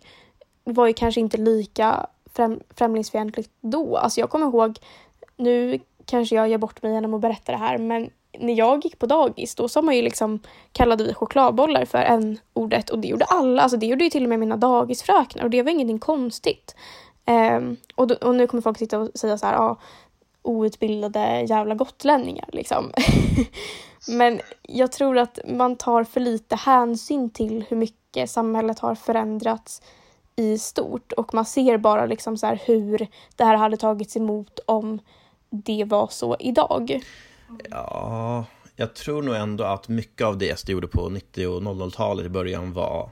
[0.64, 3.98] var ju kanske inte lika främ främlingsfientligt då.
[3.98, 4.80] Alltså jag kommer ihåg,
[5.38, 8.10] nu kanske jag gör bort mig genom att berätta det här, men
[8.40, 10.40] när jag gick på dagis då sa man ju liksom,
[10.72, 14.24] kallade vi chokladbollar för en ordet och det gjorde alla, alltså det gjorde ju till
[14.24, 16.76] och med mina dagisfröknar och det var ingenting konstigt.
[17.26, 19.80] Um, och, då, och, nu kommer folk sitta och säga så här, ah,
[20.44, 22.92] outbildade jävla gotlänningar liksom.
[24.08, 29.82] Men jag tror att man tar för lite hänsyn till hur mycket samhället har förändrats
[30.36, 35.00] i stort och man ser bara liksom så hur det här hade tagits emot om
[35.50, 37.02] det var så idag.
[37.70, 38.46] Ja,
[38.76, 42.30] jag tror nog ändå att mycket av det SD gjorde på 90 och 00-talet i
[42.30, 43.10] början var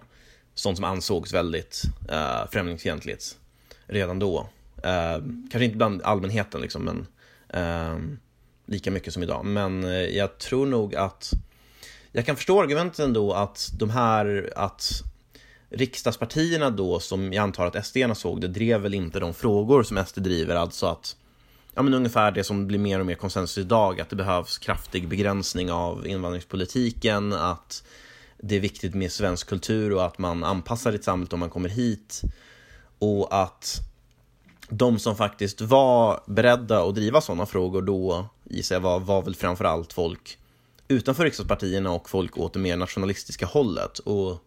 [0.54, 1.82] sånt som ansågs väldigt
[2.12, 3.38] uh, främlingsfientligt
[3.86, 4.40] redan då.
[4.78, 7.06] Uh, kanske inte bland allmänheten liksom, men uh,
[7.54, 8.20] Ehm,
[8.66, 9.46] lika mycket som idag.
[9.46, 11.32] Men eh, jag tror nog att
[12.12, 15.04] jag kan förstå argumenten ändå att de här, att
[15.70, 20.06] riksdagspartierna då, som jag antar att SD såg det, drev väl inte de frågor som
[20.06, 21.16] SD driver, alltså att
[21.74, 25.08] ja, men ungefär det som blir mer och mer konsensus idag, att det behövs kraftig
[25.08, 27.84] begränsning av invandringspolitiken, att
[28.38, 31.70] det är viktigt med svensk kultur och att man anpassar sitt samhälle om man kommer
[31.70, 32.22] hit
[33.00, 33.91] och att
[34.72, 39.36] de som faktiskt var beredda att driva sådana frågor då gissar jag var, var väl
[39.36, 40.38] framförallt folk
[40.88, 44.00] utanför riksdagspartierna och folk åt det mer nationalistiska hållet.
[44.00, 44.38] Och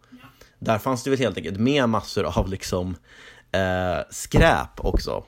[0.59, 2.95] där fanns det väl helt enkelt med massor av liksom
[3.51, 5.23] eh, skräp också.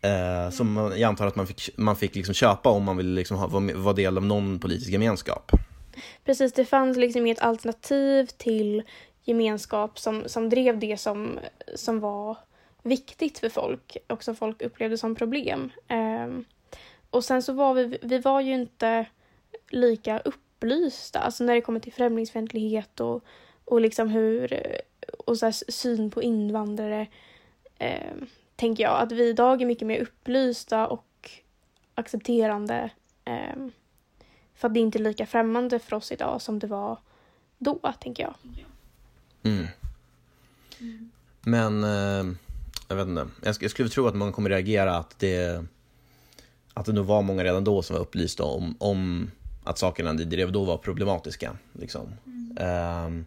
[0.00, 3.14] Eh, som man, jag antar att man fick, man fick liksom köpa om man ville
[3.14, 5.52] liksom ha, vara, vara del av någon politisk gemenskap.
[6.24, 8.82] Precis, det fanns liksom ett alternativ till
[9.24, 11.38] gemenskap som, som drev det som,
[11.74, 12.36] som var
[12.86, 15.72] viktigt för folk och som folk upplevde som problem.
[15.88, 16.44] Um,
[17.10, 19.06] och sen så var vi, vi var ju inte
[19.70, 23.24] lika upplysta, alltså när det kommer till främlingsfientlighet och,
[23.64, 24.62] och liksom hur,
[25.18, 27.06] och så syn på invandrare,
[27.78, 28.14] eh,
[28.56, 29.00] tänker jag.
[29.00, 31.30] Att vi idag är mycket mer upplysta och
[31.94, 32.90] accepterande.
[33.24, 33.66] Eh,
[34.54, 36.98] för att det är inte lika främmande för oss idag som det var
[37.58, 38.34] då, tänker jag.
[39.42, 39.66] Mm.
[41.40, 42.36] Men, eh,
[42.88, 43.26] jag vet inte.
[43.42, 45.64] Jag, jag skulle tro att man kommer reagera att det
[46.74, 49.30] att det nog var många redan då som var upplysta om, om
[49.64, 51.56] att sakerna de drev då var problematiska.
[51.72, 52.12] Liksom.
[52.26, 53.06] Mm.
[53.06, 53.26] Um,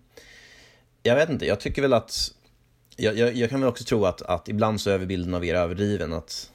[1.03, 2.34] jag vet inte, jag tycker väl att
[2.95, 5.56] jag, jag, jag, kan väl också tro att, att ibland så är bilden av er
[5.56, 6.14] överdriven.
[6.14, 6.52] Att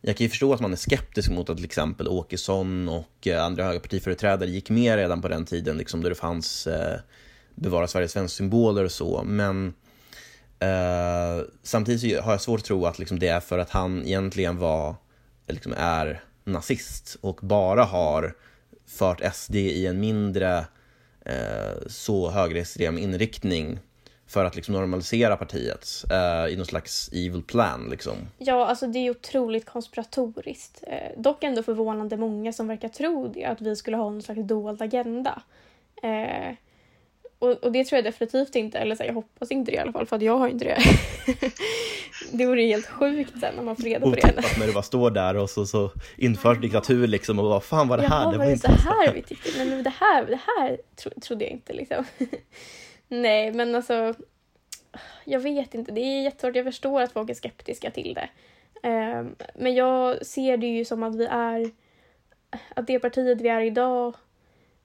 [0.00, 3.44] jag kan ju förstå att man är skeptisk mot att till exempel Åkesson och eh,
[3.44, 6.98] andra höga partiföreträdare gick med redan på den tiden, liksom då det fanns eh,
[7.54, 9.22] Bevara Sveriges svensk symboler och så.
[9.24, 9.74] Men
[10.64, 14.58] eh, samtidigt har jag svårt att tro att liksom, det är för att han egentligen
[14.58, 14.94] var
[15.48, 18.34] liksom är nazist och bara har
[18.86, 20.64] fört SD i en mindre
[21.24, 23.78] eh, så högerextrem inriktning
[24.26, 27.88] för att liksom normalisera partiet eh, i någon slags evil plan.
[27.90, 28.16] Liksom.
[28.38, 30.84] Ja, alltså det är otroligt konspiratoriskt.
[30.86, 34.40] Eh, dock ändå förvånande många som verkar tro det, att vi skulle ha någon slags
[34.42, 35.42] dold agenda.
[36.02, 36.54] Eh,
[37.38, 39.78] och, och, det tror jag definitivt inte, eller så här, jag hoppas inte det i
[39.78, 40.78] alla fall, för att jag har inte det.
[42.32, 44.58] det vore helt sjukt sen när man får reda på det.
[44.58, 47.96] när du bara står där och så, så införs diktatur liksom och vad fan var
[47.96, 48.22] det här?
[48.22, 49.50] Jaha, det var, det så här vi tyckte?
[49.56, 52.04] Nej men det här, det här tro, trodde jag inte liksom.
[53.08, 54.14] Nej men alltså
[55.24, 56.56] jag vet inte, det är jättesvårt.
[56.56, 58.28] Jag förstår att folk är skeptiska till det.
[58.88, 59.24] Eh,
[59.54, 61.70] men jag ser det ju som att vi är,
[62.76, 64.14] att det partiet vi är idag,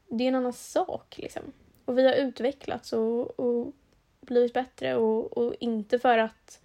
[0.08, 1.44] det är en annan sak liksom.
[1.90, 3.74] Och vi har utvecklats och, och
[4.22, 6.62] blivit bättre och, och inte för att,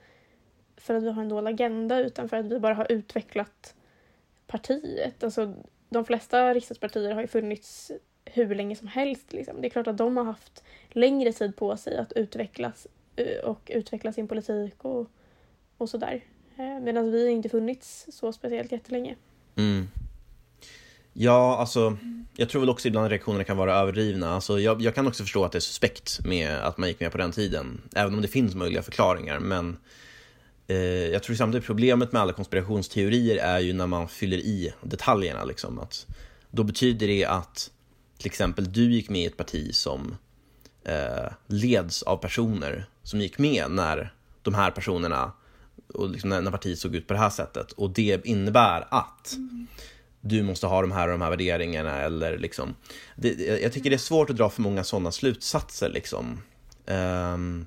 [0.77, 3.75] för att vi har en dålig agenda utan för att vi bara har utvecklat
[4.47, 5.25] partiet.
[5.25, 5.55] Alltså,
[5.89, 7.93] de flesta riksdagspartier har ju funnits
[8.25, 9.33] hur länge som helst.
[9.33, 9.61] Liksom.
[9.61, 12.87] Det är klart att de har haft längre tid på sig att utvecklas
[13.17, 15.11] eh, och utveckla sin politik och,
[15.77, 16.25] och sådär.
[16.57, 19.17] Eh, medan vi inte funnits så speciellt jättelänge.
[19.57, 19.89] Mm.
[21.17, 21.97] Ja, alltså
[22.37, 24.35] jag tror väl också ibland reaktionerna kan vara överdrivna.
[24.35, 27.13] Alltså, jag, jag, kan också förstå att det är suspekt med att man gick med
[27.13, 29.39] på den tiden, även om det finns möjliga förklaringar.
[29.39, 29.77] Men
[30.67, 30.77] eh,
[31.07, 35.45] jag tror samtidigt problemet med alla konspirationsteorier är ju när man fyller i detaljerna.
[35.45, 36.07] Liksom, att
[36.51, 37.71] då betyder det att
[38.19, 40.17] till exempel du gick med i ett parti som
[40.85, 45.33] eh, leds av personer som gick med när de här personerna
[45.89, 49.33] och liksom när, när partiet såg ut på det här sättet och det innebär att
[49.33, 49.67] mm
[50.25, 52.75] du måste ha de här och de här värderingarna eller liksom
[53.17, 56.41] det, jag tycker det är svårt att dra för många sådana slutsatser liksom.
[56.87, 57.67] Um,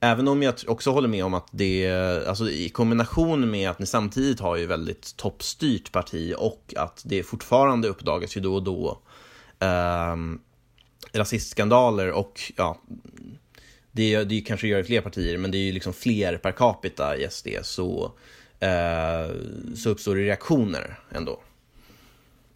[0.00, 1.90] Även om jag också håller med om att det,
[2.26, 7.22] alltså i kombination med att ni samtidigt har ju väldigt toppstyrt parti och att det
[7.22, 9.00] fortfarande uppdagas ju då och då
[9.58, 10.16] eh,
[11.12, 12.80] rasistskandaler och ja,
[13.92, 17.16] det, det kanske gör i fler partier, men det är ju liksom fler per capita
[17.16, 18.12] i SD, så,
[18.60, 19.34] eh,
[19.76, 21.40] så uppstår det reaktioner ändå.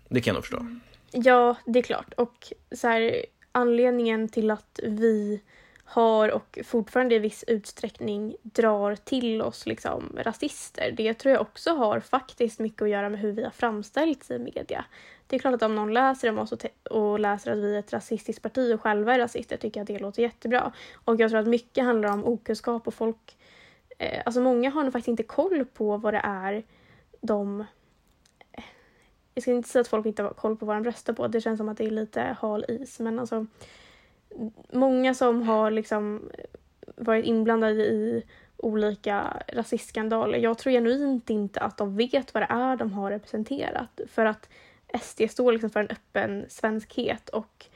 [0.08, 0.66] Det kan jag nog förstå.
[1.10, 2.14] Ja, det är klart.
[2.16, 5.40] Och så här, anledningen till att vi
[5.84, 10.94] har och fortfarande i viss utsträckning drar till oss liksom rasister.
[10.96, 14.38] Det tror jag också har faktiskt mycket att göra med hur vi har framställts i
[14.38, 14.84] media.
[15.26, 17.78] Det är klart att om någon läser om oss och, och läser att vi är
[17.78, 20.72] ett rasistiskt parti och själva är rasister tycker jag att det låter jättebra.
[21.04, 23.36] Och jag tror att mycket handlar om okunskap och folk...
[24.02, 26.64] Eh, alltså många har nog faktiskt inte koll på vad det är
[27.20, 27.60] de...
[28.52, 28.64] Eh,
[29.34, 31.40] jag ska inte säga att folk inte har koll på vad de röstar på, det
[31.40, 33.46] känns som att det är lite hal is, men alltså
[34.72, 36.44] många som har liksom eh,
[36.96, 38.24] varit inblandade i
[38.56, 40.38] olika rasistskandaler.
[40.38, 44.00] Jag tror genuint inte att de vet vad det är de har representerat.
[44.08, 44.48] För att
[45.02, 47.66] SD står liksom för en öppen svenskhet och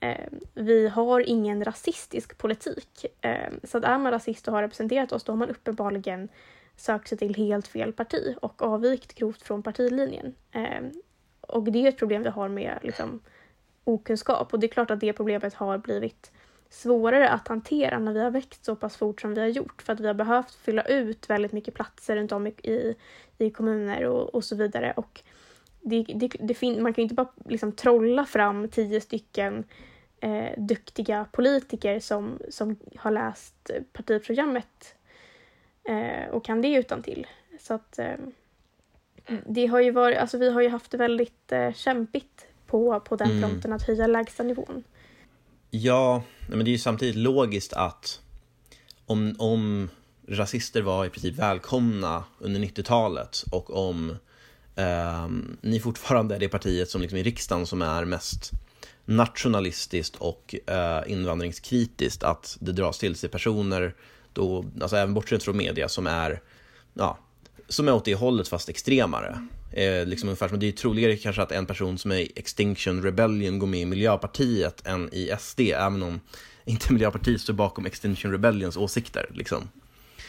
[0.00, 3.06] Eh, vi har ingen rasistisk politik.
[3.20, 6.28] Eh, så att är man rasist och har representerat oss då har man uppenbarligen
[6.76, 10.34] sökt sig till helt fel parti och avvikt grovt från partilinjen.
[10.52, 10.82] Eh,
[11.40, 13.20] och det är ett problem vi har med liksom,
[13.84, 16.32] okunskap och det är klart att det problemet har blivit
[16.68, 19.92] svårare att hantera när vi har växt så pass fort som vi har gjort för
[19.92, 22.94] att vi har behövt fylla ut väldigt mycket platser runt om i,
[23.38, 24.92] i kommuner och, och så vidare.
[24.96, 25.22] Och
[25.86, 29.64] det, det, det man kan ju inte bara liksom trolla fram tio stycken
[30.20, 34.94] eh, duktiga politiker som, som har läst partiprogrammet
[35.88, 37.26] eh, och kan det utan till.
[37.60, 38.14] Så att eh,
[39.46, 43.16] det har ju varit, alltså vi har ju haft det väldigt eh, kämpigt på, på
[43.16, 43.42] den mm.
[43.42, 44.84] fronten att höja lägstanivån.
[45.70, 48.20] Ja, men det är ju samtidigt logiskt att
[49.06, 49.88] om, om
[50.28, 54.16] rasister var i princip välkomna under 90-talet och om
[54.76, 55.28] eh,
[55.60, 58.52] ni fortfarande är det partiet som liksom i riksdagen som är mest
[59.04, 63.94] nationalistiskt och eh, invandringskritiskt, att det dras till sig personer,
[64.32, 66.42] då, alltså även bortsett från media, som är,
[66.94, 67.18] ja,
[67.68, 69.46] som är åt det hållet fast extremare.
[69.72, 73.02] Eh, liksom ungefär som det är troligare kanske att en person som är i Extinction
[73.02, 76.20] Rebellion går med i Miljöpartiet än i SD, även om
[76.64, 79.26] inte Miljöpartiet står bakom Extinction Rebellions åsikter.
[79.34, 79.68] Liksom.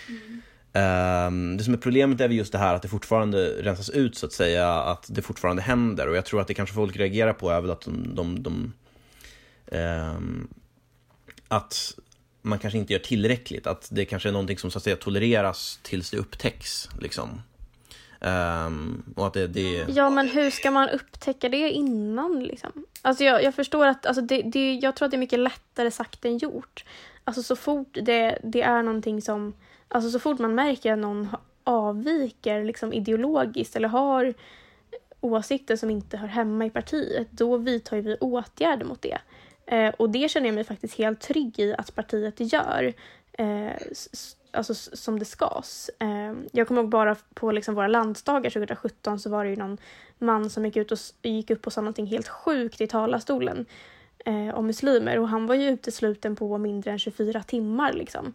[0.08, 0.42] Mm.
[0.74, 4.26] Ehm, det som är problemet är just det här att det fortfarande rensas ut så
[4.26, 7.50] att säga, att det fortfarande händer och jag tror att det kanske folk reagerar på
[7.50, 8.74] är väl att de, de, de
[9.78, 10.48] um,
[11.48, 11.96] att
[12.42, 15.80] man kanske inte gör tillräckligt, att det kanske är någonting som så att säga tolereras
[15.84, 16.90] tills det upptäcks.
[17.00, 17.42] Liksom.
[18.20, 19.86] Um, och att det, det...
[19.88, 22.44] Ja, men hur ska man upptäcka det innan?
[22.44, 22.86] Liksom?
[23.02, 25.92] Alltså jag, jag förstår att alltså det, det, jag tror att det är mycket lättare
[25.92, 26.86] sagt än gjort.
[27.24, 29.54] Alltså så fort det, det är någonting som...
[29.88, 31.28] Alltså så fort man märker att någon
[31.64, 34.34] avviker liksom ideologiskt eller har
[35.22, 39.18] åsikter som inte hör hemma i partiet, då vidtar vi åtgärder mot det.
[39.66, 42.94] Eh, och det känner jag mig faktiskt helt trygg i att partiet gör.
[43.34, 43.72] Eh,
[44.52, 45.90] alltså som det skas.
[46.00, 49.78] Eh, jag kommer ihåg bara på liksom våra landsdagar 2017 så var det ju någon
[50.18, 53.66] man som gick, ut och, gick upp och sa någonting helt sjukt i talarstolen
[54.26, 58.34] eh, om muslimer och han var ju utesluten på mindre än 24 timmar liksom.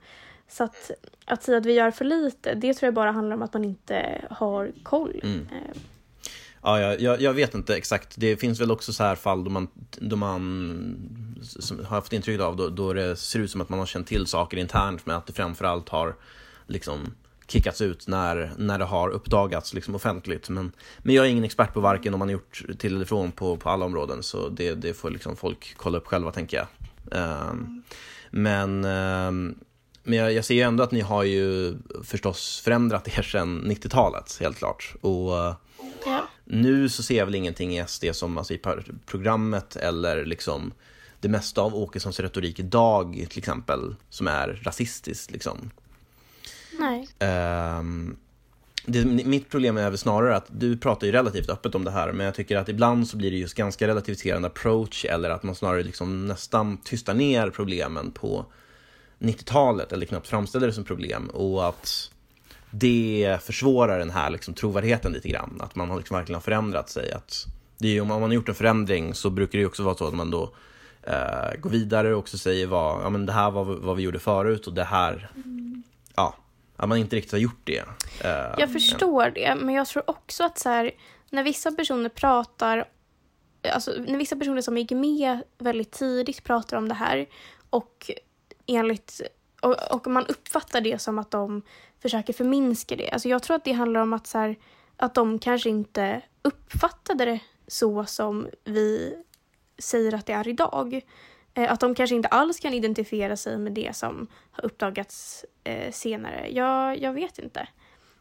[0.49, 0.91] Så att,
[1.33, 3.65] att säga att vi gör för lite, det tror jag bara handlar om att man
[3.65, 5.21] inte har koll.
[5.23, 5.41] Mm.
[5.41, 5.77] Eh.
[6.63, 8.15] Ja, jag, jag, vet inte exakt.
[8.17, 9.69] Det finns väl också så här fall då man,
[9.99, 10.43] då man
[11.85, 14.07] har jag fått intryck av, då, då det ser ut som att man har känt
[14.07, 16.15] till saker internt men att det framförallt har
[16.67, 17.15] liksom
[17.47, 20.49] kickats ut när, när det har uppdagats liksom offentligt.
[20.49, 23.33] Men, men jag är ingen expert på varken om man har gjort till eller från
[23.33, 26.67] på, på alla områden så det, det får liksom folk kolla upp själva tänker jag.
[27.51, 27.83] Um,
[28.31, 29.59] men um,
[30.03, 34.39] men jag, jag ser ju ändå att ni har ju förstås förändrat er sedan 90-talet,
[34.41, 34.95] helt klart.
[35.01, 35.33] Och
[36.05, 36.29] ja.
[36.45, 38.61] nu så ser jag väl ingenting i SD som, alltså i
[39.07, 40.73] programmet eller liksom
[41.20, 45.70] det mesta av Åkessons retorik idag till exempel, som är rasistiskt liksom.
[46.79, 47.09] Nej.
[47.79, 48.16] Um,
[48.87, 52.12] det, mitt problem är väl snarare att du pratar ju relativt öppet om det här,
[52.12, 55.55] men jag tycker att ibland så blir det just ganska relativiserande approach eller att man
[55.55, 58.47] snarare liksom nästan tystar ner problemen på
[59.23, 62.11] 90-talet eller knappt framställer det som problem och att
[62.70, 65.61] det försvårar den här liksom trovärdigheten lite grann.
[65.61, 67.12] Att man liksom verkligen har förändrat sig.
[67.12, 67.47] Att
[67.78, 70.15] det är, om man har gjort en förändring så brukar det också vara så att
[70.15, 70.55] man då
[71.03, 74.19] eh, går vidare och också säger vad, ja men det här var vad vi gjorde
[74.19, 75.82] förut och det här, mm.
[76.16, 76.36] ja,
[76.77, 77.85] att man inte riktigt har gjort det.
[78.20, 79.35] Eh, jag förstår men...
[79.35, 80.90] det, men jag tror också att så här,
[81.31, 82.85] när vissa personer pratar,
[83.73, 87.27] alltså när vissa personer som gick med väldigt tidigt pratar om det här
[87.70, 88.11] och
[88.66, 89.20] enligt
[89.62, 91.62] och, och man uppfattar det som att de
[92.02, 93.10] försöker förminska det.
[93.10, 94.56] Alltså jag tror att det handlar om att, så här,
[94.97, 99.16] att de kanske inte uppfattade det så som vi
[99.78, 101.01] säger att det är idag.
[101.55, 105.93] Eh, att de kanske inte alls kan identifiera sig med det som har uppdagats eh,
[105.93, 106.48] senare.
[106.51, 107.68] Jag, jag vet inte.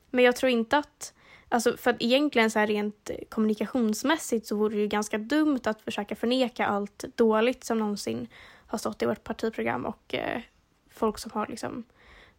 [0.10, 1.14] Men jag tror inte att
[1.54, 5.82] Alltså för att egentligen så här rent kommunikationsmässigt så vore det ju ganska dumt att
[5.82, 8.28] försöka förneka allt dåligt som någonsin
[8.72, 10.42] har stått i vårt partiprogram och eh,
[10.90, 11.84] folk som har liksom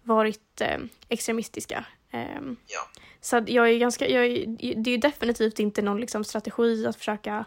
[0.03, 0.79] varit eh,
[1.09, 1.85] extremistiska.
[2.11, 3.01] Eh, ja.
[3.21, 4.47] Så jag är ganska, jag är,
[4.77, 7.45] det är ju definitivt inte någon liksom, strategi att försöka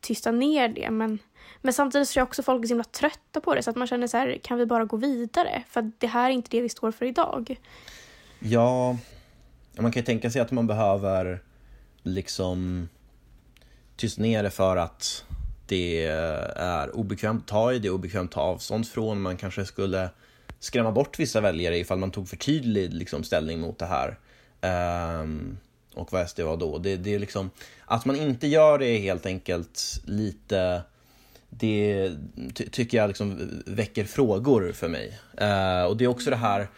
[0.00, 1.18] tysta ner det men,
[1.60, 3.86] men samtidigt så jag också folk är så himla trötta på det så att man
[3.86, 5.62] känner så här, kan vi bara gå vidare?
[5.68, 7.56] För det här är inte det vi står för idag.
[8.38, 8.96] Ja,
[9.78, 11.42] man kan ju tänka sig att man behöver
[12.02, 12.88] liksom
[13.96, 15.24] tysta ner det för att
[15.70, 19.20] det eh, är obekvämt att ta i, det är obekvämt att ta avstånd från.
[19.20, 20.10] Man kanske skulle
[20.58, 24.18] skrämma bort vissa väljare ifall man tog för tydlig liksom, ställning mot det här.
[25.22, 25.58] Um,
[25.94, 26.78] och vad SD var då.
[26.78, 27.50] Det, det är liksom,
[27.84, 30.82] att man inte gör det är helt enkelt lite
[31.48, 32.10] det
[32.54, 35.18] ty tycker jag liksom väcker frågor för mig.
[35.40, 36.68] Uh, och det är också det här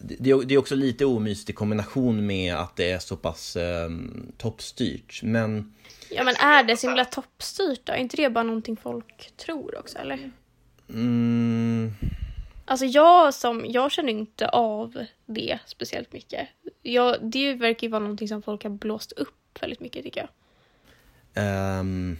[0.00, 5.22] det är, också lite omysigt i kombination med att det är så pass um, toppstyrt.
[5.22, 5.74] Men
[6.10, 7.92] Ja men är det så himla toppstyrt då?
[7.92, 10.30] Är inte det bara någonting folk tror också eller?
[10.88, 11.92] Mm.
[12.64, 16.48] Alltså jag som, jag känner inte av det speciellt mycket.
[16.82, 20.28] Jag, det verkar ju vara någonting som folk har blåst upp väldigt mycket tycker
[21.34, 21.80] jag.
[21.80, 22.18] Um,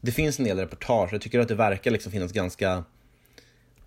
[0.00, 2.84] det finns en del reportage, jag tycker att det verkar liksom finnas ganska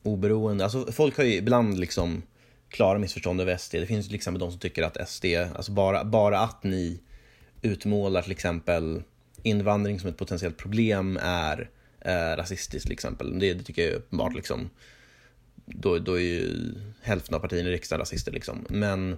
[0.03, 2.23] oberoende, alltså folk har ju ibland liksom
[2.71, 3.71] klara missförstånd över SD.
[3.71, 5.25] Det finns till exempel de som tycker att SD,
[5.55, 6.99] alltså bara, bara att ni
[7.61, 9.03] utmålar till exempel
[9.43, 11.69] invandring som ett potentiellt problem är
[11.99, 13.39] eh, rasistiskt till exempel.
[13.39, 14.69] Det, det, tycker jag är uppenbart liksom.
[15.65, 18.65] Då, då är ju hälften av partierna i riksdagen rasister liksom.
[18.69, 19.11] Men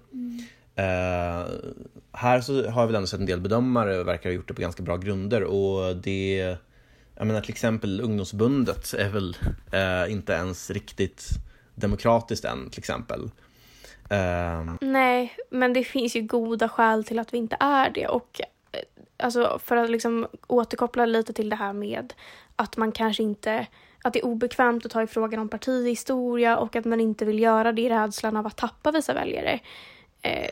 [0.75, 1.45] eh,
[2.11, 4.83] här så har vi ändå sett en del bedömare verkar ha gjort det på ganska
[4.83, 6.57] bra grunder och det
[7.15, 9.37] jag menar till exempel ungdomsbundet är väl
[9.71, 11.29] eh, inte ens riktigt
[11.75, 13.29] demokratiskt än till exempel.
[14.09, 14.77] Um...
[14.81, 18.07] Nej, men det finns ju goda skäl till att vi inte är det.
[18.07, 18.79] Och eh,
[19.17, 22.13] alltså, för att liksom återkoppla lite till det här med
[22.55, 23.67] att man kanske inte
[24.03, 27.39] att det är obekvämt att ta i frågan om partihistoria och att man inte vill
[27.39, 29.59] göra det i rädslan av att tappa vissa väljare.
[30.21, 30.49] Eh,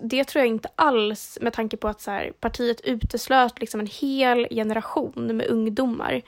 [0.00, 3.86] det tror jag inte alls med tanke på att så här, partiet uteslöt liksom en
[3.86, 6.22] hel generation med ungdomar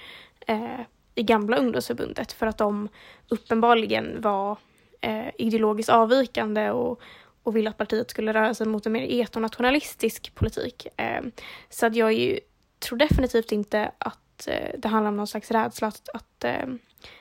[0.46, 0.80] eh,
[1.14, 2.88] i gamla ungdomsförbundet för att de
[3.28, 4.58] uppenbarligen var
[5.00, 7.00] eh, ideologiskt avvikande och,
[7.42, 10.86] och ville att partiet skulle röra sig mot en mer etonationalistisk politik.
[10.96, 11.22] Eh,
[11.68, 12.40] så att jag ju,
[12.78, 16.66] tror definitivt inte att eh, det handlar om någon slags rädsla att, att, eh,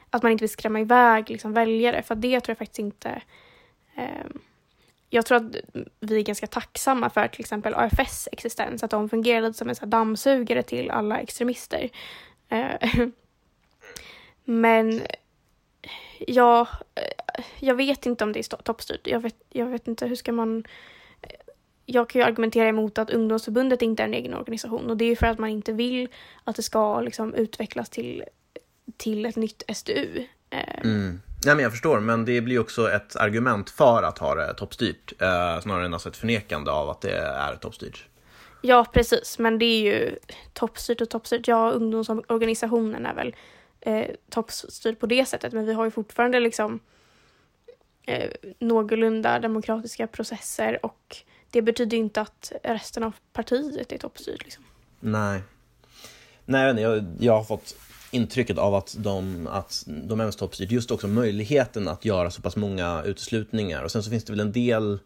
[0.09, 3.21] att man inte vill skrämma iväg liksom, väljare, för det tror jag faktiskt inte
[3.95, 4.25] eh,
[5.09, 5.55] jag tror att
[5.99, 9.75] vi är ganska tacksamma för till exempel AFS existens, att de fungerar lite som en
[9.75, 11.89] så dammsugare till alla extremister.
[12.49, 12.89] Eh,
[14.43, 15.01] men
[16.27, 16.67] ja,
[17.59, 19.07] jag vet inte om det är toppstyrt.
[19.07, 20.63] Jag vet, jag vet inte, hur ska man...
[21.85, 25.09] Jag kan ju argumentera emot att ungdomsförbundet inte är en egen organisation och det är
[25.09, 26.07] ju för att man inte vill
[26.43, 28.23] att det ska liksom utvecklas till,
[28.97, 30.23] till ett nytt SDU.
[30.49, 31.21] Eh, mm.
[31.45, 35.21] Nej, men jag förstår, men det blir också ett argument för att ha det toppstyrt
[35.21, 38.05] eh, snarare än alltså ett förnekande av att det är toppstyrt.
[38.61, 40.15] Ja, precis, men det är ju
[40.53, 41.47] toppstyrt och toppstyrt.
[41.47, 43.35] Ja, ungdomsorganisationen är väl
[43.85, 46.79] eh, toppstyrd på det sättet men vi har ju fortfarande liksom
[48.03, 51.17] eh, någorlunda demokratiska processer och
[51.51, 54.43] det betyder inte att resten av partiet är toppstyrt.
[54.43, 54.63] Liksom.
[54.99, 55.41] Nej.
[56.45, 57.75] Nej, jag, jag har fått
[58.11, 62.55] intrycket av att de, att de är toppstyrda just också möjligheten att göra så pass
[62.55, 63.83] många uteslutningar.
[63.83, 64.99] Och sen så finns det väl en del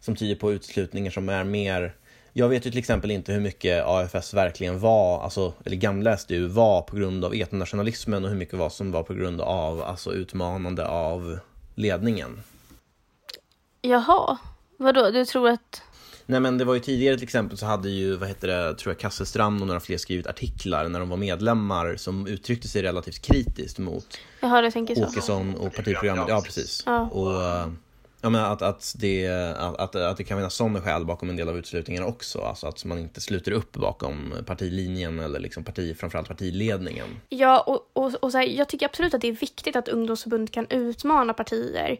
[0.00, 1.94] som tyder på uteslutningar som är mer
[2.38, 6.46] jag vet ju till exempel inte hur mycket AFS verkligen var, alltså, eller gamla SDU
[6.46, 10.12] var på grund av etnonationalismen och hur mycket var som var på grund av alltså,
[10.12, 11.38] utmanande av
[11.74, 12.40] ledningen.
[13.80, 14.38] Jaha,
[14.76, 15.10] vadå?
[15.10, 15.82] Du tror att...
[16.26, 18.92] Nej men det var ju tidigare till exempel så hade ju, vad heter det, tror
[18.92, 23.22] jag Kasselstrand och några fler skrivit artiklar när de var medlemmar som uttryckte sig relativt
[23.22, 25.04] kritiskt mot Jaha, jag tänker så.
[25.04, 26.28] Åkesson och partiprogrammet.
[26.28, 26.82] Ja, precis.
[26.86, 27.00] Ja.
[27.00, 27.72] Och,
[28.20, 29.28] Ja, men att, att, det,
[29.58, 32.40] att, att det kan finnas sådana skäl bakom en del av utslutningen också.
[32.40, 37.20] Alltså att man inte sluter upp bakom partilinjen eller liksom parti, framförallt partiledningen.
[37.28, 40.52] Ja, och, och, och så här, jag tycker absolut att det är viktigt att ungdomsförbund
[40.52, 41.98] kan utmana partier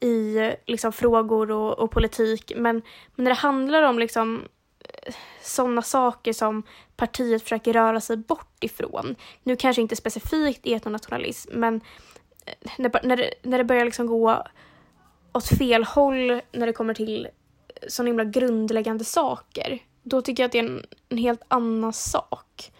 [0.00, 0.36] i
[0.66, 2.52] liksom, frågor och, och politik.
[2.56, 2.82] Men,
[3.14, 4.44] men när det handlar om liksom,
[4.80, 6.62] eh, sådana saker som
[6.96, 9.16] partiet försöker röra sig bort ifrån.
[9.42, 11.80] Nu kanske inte specifikt etnonationalism, men
[12.46, 14.44] eh, när, när, det, när det börjar liksom gå
[15.32, 17.28] åt fel håll när det kommer till
[17.88, 19.78] så himla grundläggande saker.
[20.02, 22.72] Då tycker jag att det är en, en helt annan sak.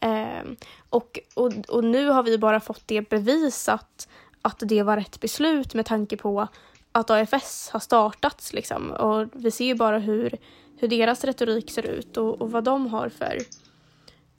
[0.00, 0.50] Eh,
[0.90, 4.08] och, och, och nu har vi bara fått det bevisat
[4.42, 6.48] att det var rätt beslut med tanke på
[6.92, 8.52] att AFS har startats.
[8.52, 8.90] Liksom.
[8.90, 10.38] Och vi ser ju bara hur,
[10.78, 13.38] hur deras retorik ser ut och, och vad de har för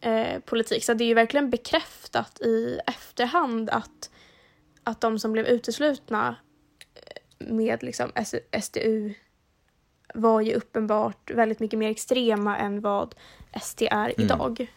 [0.01, 0.83] eh, politik.
[0.83, 4.09] Så det är ju verkligen bekräftat i efterhand att,
[4.83, 6.35] att de som blev uteslutna
[7.39, 8.11] med liksom
[8.61, 9.13] SDU
[10.13, 13.15] var ju uppenbart väldigt mycket mer extrema än vad
[13.61, 14.13] SD är mm.
[14.17, 14.67] idag.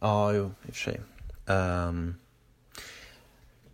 [0.00, 1.00] Ja, jo, i och för sig.
[1.46, 2.14] Um,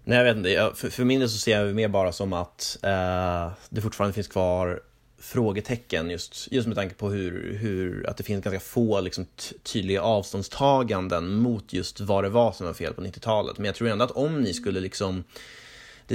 [0.04, 0.72] nej, jag vet inte.
[0.74, 4.14] För, för min del så ser jag det mer bara som att uh, det fortfarande
[4.14, 4.80] finns kvar
[5.20, 9.26] frågetecken just, just med tanke på hur, hur att det finns ganska få liksom,
[9.62, 13.58] tydliga avståndstaganden mot just vad det var som var fel på 90-talet.
[13.58, 15.24] Men jag tror ändå att om ni skulle liksom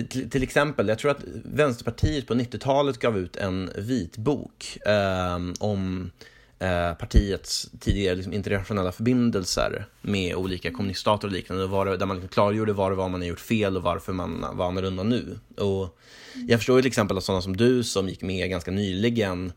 [0.04, 6.12] till, till, exempel, jag tror att Vänsterpartiet på 90-talet gav ut en vitbok eh, om
[6.60, 12.30] eh, partiets tidigare liksom, internationella förbindelser med olika kommuniststater och liknande, var där man liksom
[12.30, 15.40] klargjorde vad det var man har gjort fel och varför man var annorlunda nu.
[15.58, 16.00] Och
[16.48, 19.52] jag förstår ju till exempel att sådana som du som gick med ganska nyligen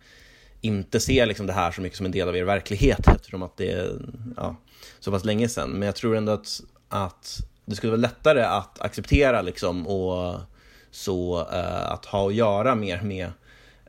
[0.61, 3.57] inte ser liksom det här så mycket som en del av er verklighet eftersom att
[3.57, 3.99] det är
[4.37, 4.57] ja,
[5.01, 5.71] så pass länge sedan.
[5.71, 10.41] Men jag tror ändå att, att det skulle vara lättare att acceptera liksom och
[10.91, 13.27] så uh, att ha att göra mer med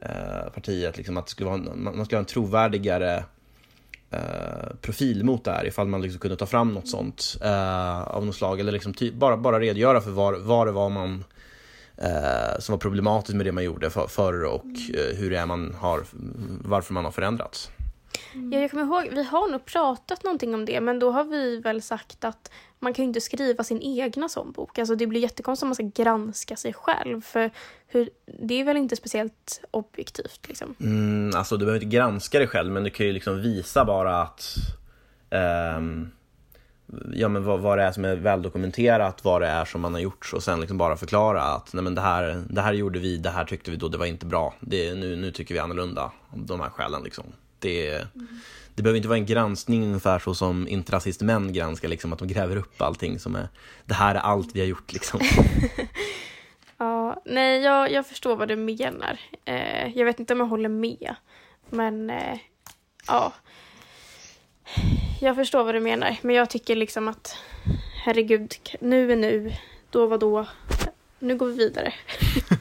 [0.02, 0.98] uh, partiet.
[0.98, 3.24] Liksom, att det skulle vara, man skulle ha en trovärdigare
[4.14, 7.38] uh, profil mot det här ifall man liksom kunde ta fram något sånt
[8.06, 8.60] av något slag.
[8.60, 11.24] Eller liksom bara, bara redogöra för vad, vad det var man
[12.60, 14.66] som var problematiskt med det man gjorde förr för och
[15.16, 16.04] hur det är man har,
[16.64, 17.72] varför man har förändrats.
[18.34, 18.54] Mm.
[18.54, 21.58] Ja, jag kommer ihåg, vi har nog pratat någonting om det, men då har vi
[21.58, 24.80] väl sagt att man kan ju inte skriva sin egna sån bok.
[24.80, 27.52] Alltså det blir jättekonstigt om man ska granska sig själv, för
[27.88, 30.76] hur, det är väl inte speciellt objektivt liksom.
[30.80, 34.22] Mm, alltså du behöver inte granska dig själv, men du kan ju liksom visa bara
[34.22, 34.56] att
[35.78, 36.12] um,
[37.14, 40.02] ja, men vad, vad det är som är väldokumenterat, vad det är som man har
[40.02, 43.18] gjort och sen liksom bara förklara att nej, men det, här, det här gjorde vi,
[43.18, 44.54] det här tyckte vi då, det var inte bra.
[44.60, 47.04] Det, nu, nu tycker vi annorlunda om de här skälen.
[47.04, 47.26] Liksom.
[47.60, 48.28] Det, mm.
[48.80, 52.56] Det behöver inte vara en granskning ungefär så som intrasistmän granskar, liksom, att de gräver
[52.56, 53.48] upp allting som är,
[53.86, 55.20] det här är allt vi har gjort liksom.
[56.78, 59.20] ja, nej, jag, jag förstår vad du menar.
[59.46, 61.16] Eh, jag vet inte om jag håller med,
[61.70, 62.38] men eh,
[63.08, 63.34] ja.
[65.22, 67.38] Jag förstår vad du menar, men jag tycker liksom att
[68.04, 69.54] herregud, nu är nu,
[69.90, 70.48] då var då.
[71.20, 71.94] Nu går vi vidare.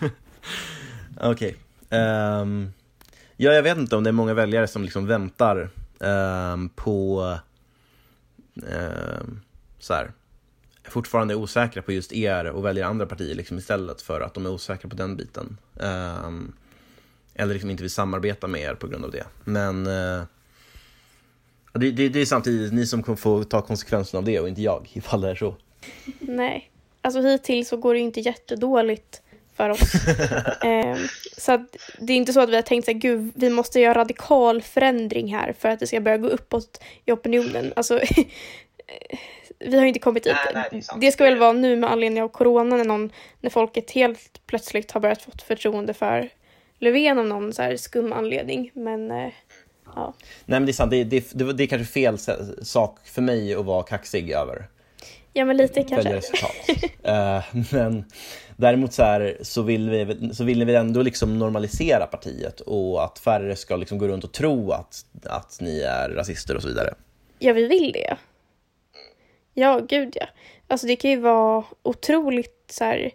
[1.21, 1.57] Okej.
[1.89, 2.01] Okay.
[2.01, 2.73] Um, ehm,
[3.41, 5.71] Ja, jag vet inte om det är många väljare som liksom väntar
[6.01, 7.25] Um, på
[8.63, 9.41] Um,
[9.79, 10.13] så här,
[10.85, 14.47] fortfarande är osäkra på just er och väljer andra partier liksom istället för att de
[14.47, 15.59] är osäkra på den biten.
[15.75, 16.57] Um,
[17.35, 19.25] eller liksom inte vill samarbeta med er på grund av det.
[19.45, 20.23] Men uh,
[21.73, 24.63] det, det, det, är samtidigt ni som kommer få ta konsekvenserna av det och inte
[24.63, 25.55] jag, ifall det är så.
[26.21, 26.71] Nej,
[27.03, 29.23] alltså hittills så går det inte jättedåligt
[29.59, 29.95] för oss.
[30.65, 30.97] eh,
[31.37, 33.95] så att det är inte så att vi har tänkt att gud, vi måste göra
[33.95, 37.73] radikal förändring här för att det ska börja gå uppåt i opinionen.
[37.77, 38.01] Alltså,
[39.59, 40.37] vi har inte kommit dit.
[40.45, 43.51] Nej, nej, det, det, ska väl vara nu med anledning av corona när, någon, när
[43.51, 46.29] folket helt plötsligt har börjat få förtroende för
[46.79, 48.71] Löfven av någon så här skum anledning.
[48.75, 49.33] Men eh,
[49.95, 50.15] ja.
[50.45, 52.19] Nej men det är sant, det, det, det, det är kanske fel
[52.63, 54.69] sak för mig att vara kaxig över.
[55.33, 56.17] Ja, men lite kanske.
[56.17, 56.57] resultat.
[57.03, 58.05] Eh, men
[58.59, 63.19] däremot så, här, så, vill vi, så vill vi ändå liksom normalisera partiet och att
[63.19, 66.95] färre ska liksom gå runt och tro att, att ni är rasister och så vidare.
[67.39, 68.17] Ja, vi vill det.
[69.55, 70.27] Ja, gud ja.
[70.69, 73.11] Alltså det kan ju vara otroligt så här,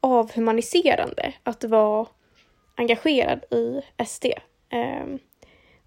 [0.00, 2.06] avhumaniserande att vara
[2.74, 4.24] engagerad i SD.
[4.24, 4.32] Um,
[4.78, 5.18] ehm,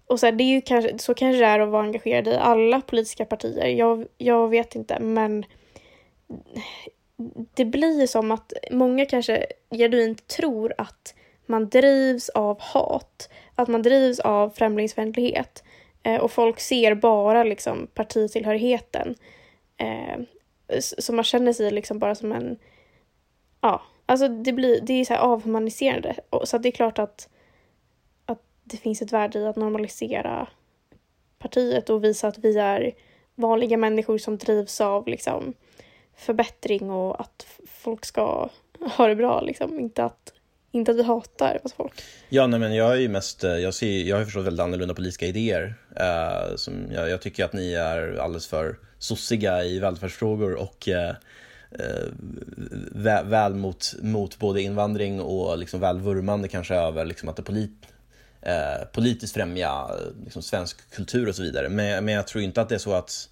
[0.06, 2.36] och så, här, det är ju kanske, så kanske det är att vara engagerad i
[2.36, 3.66] alla politiska partier.
[3.66, 5.44] Jag, jag vet inte, men
[7.54, 11.14] det blir som att många kanske genuint tror att
[11.46, 15.64] man drivs av hat, att man drivs av främlingsfientlighet
[16.02, 19.14] eh, och folk ser bara liksom partitillhörigheten.
[19.76, 20.20] Eh,
[20.78, 22.58] så man känner sig liksom bara som en...
[23.60, 26.14] Ja, alltså det blir det är så här avhumaniserande.
[26.44, 27.28] Så det är klart att,
[28.26, 30.48] att det finns ett värde i att normalisera
[31.38, 32.92] partiet och visa att vi är
[33.34, 35.54] vanliga människor som drivs av liksom
[36.20, 38.48] förbättring och att folk ska
[38.96, 39.80] ha det bra liksom.
[39.80, 40.32] Inte att,
[40.70, 42.02] inte att vi hatar folk.
[42.28, 44.94] Ja, nej, men jag är ju mest, eh, jag, ser, jag har förstått väldigt annorlunda
[44.94, 45.74] politiska idéer.
[45.96, 51.14] Eh, som jag, jag, tycker att ni är alldeles för sossiga i välfärdsfrågor och eh,
[51.70, 52.06] eh
[52.92, 57.42] väl, väl mot, mot både invandring och liksom väl vurmande kanske över liksom att det
[57.42, 57.86] polit,
[58.42, 59.90] eh, politiskt främja
[60.24, 61.68] liksom svensk kultur och så vidare.
[61.68, 63.29] Men, men jag tror inte att det är så att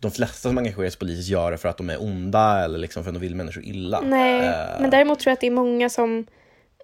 [0.00, 3.04] de flesta som engagerar sig politiskt gör det för att de är onda eller liksom
[3.04, 4.00] för att de vill människor illa.
[4.00, 6.26] Nej, uh, men däremot tror jag att det är många som,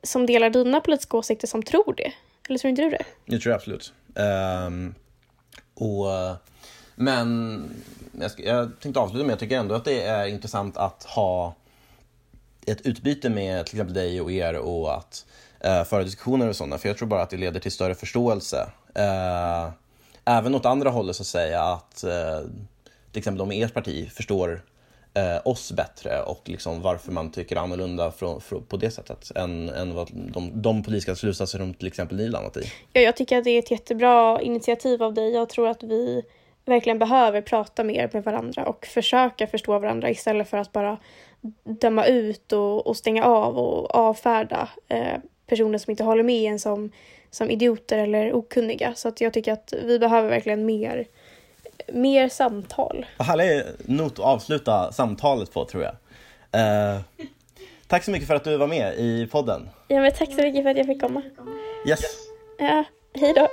[0.03, 2.13] som delar dina politiska åsikter som tror det.
[2.49, 3.05] Eller tror inte du det?
[3.25, 3.93] Jag tror absolut.
[4.15, 4.95] Um,
[5.75, 6.07] och,
[6.95, 7.65] men
[8.21, 11.05] jag, ska, jag tänkte avsluta med att jag tycker ändå att det är intressant att
[11.05, 11.55] ha
[12.67, 15.27] ett utbyte med till exempel dig och er och att
[15.67, 16.79] uh, föra diskussioner och sådana.
[16.79, 18.67] För jag tror bara att det leder till större förståelse.
[18.99, 19.71] Uh,
[20.25, 22.51] även åt andra hållet så att säga att uh,
[23.17, 24.63] till exempel de i ert parti förstår
[25.15, 29.69] eh, oss bättre och liksom varför man tycker annorlunda från, från, på det sättet än,
[29.69, 32.63] än vad de, de politiska slutsatser som till exempel ni landat i.
[32.93, 35.33] Ja, jag tycker att det är ett jättebra initiativ av dig.
[35.33, 36.23] Jag tror att vi
[36.65, 40.99] verkligen behöver prata mer med varandra och försöka förstå varandra istället för att bara
[41.65, 46.59] döma ut och, och stänga av och avfärda eh, personer som inte håller med en
[46.59, 46.93] som,
[47.31, 48.95] som idioter eller okunniga.
[48.95, 51.07] Så att jag tycker att vi behöver verkligen mer
[51.93, 53.07] mer samtal.
[53.17, 55.95] Vad härlig not att avsluta samtalet på tror jag.
[56.61, 57.01] Eh,
[57.87, 59.69] tack så mycket för att du var med i podden.
[59.89, 61.23] Ja men tack så mycket för att jag fick komma.
[61.89, 62.01] Yes.
[62.59, 62.85] Ja,
[63.15, 63.49] hej då.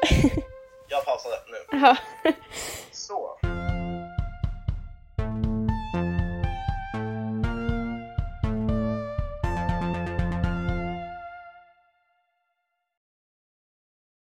[0.90, 1.80] jag pausade nu.
[1.80, 1.98] Jaha.
[2.92, 3.38] Så.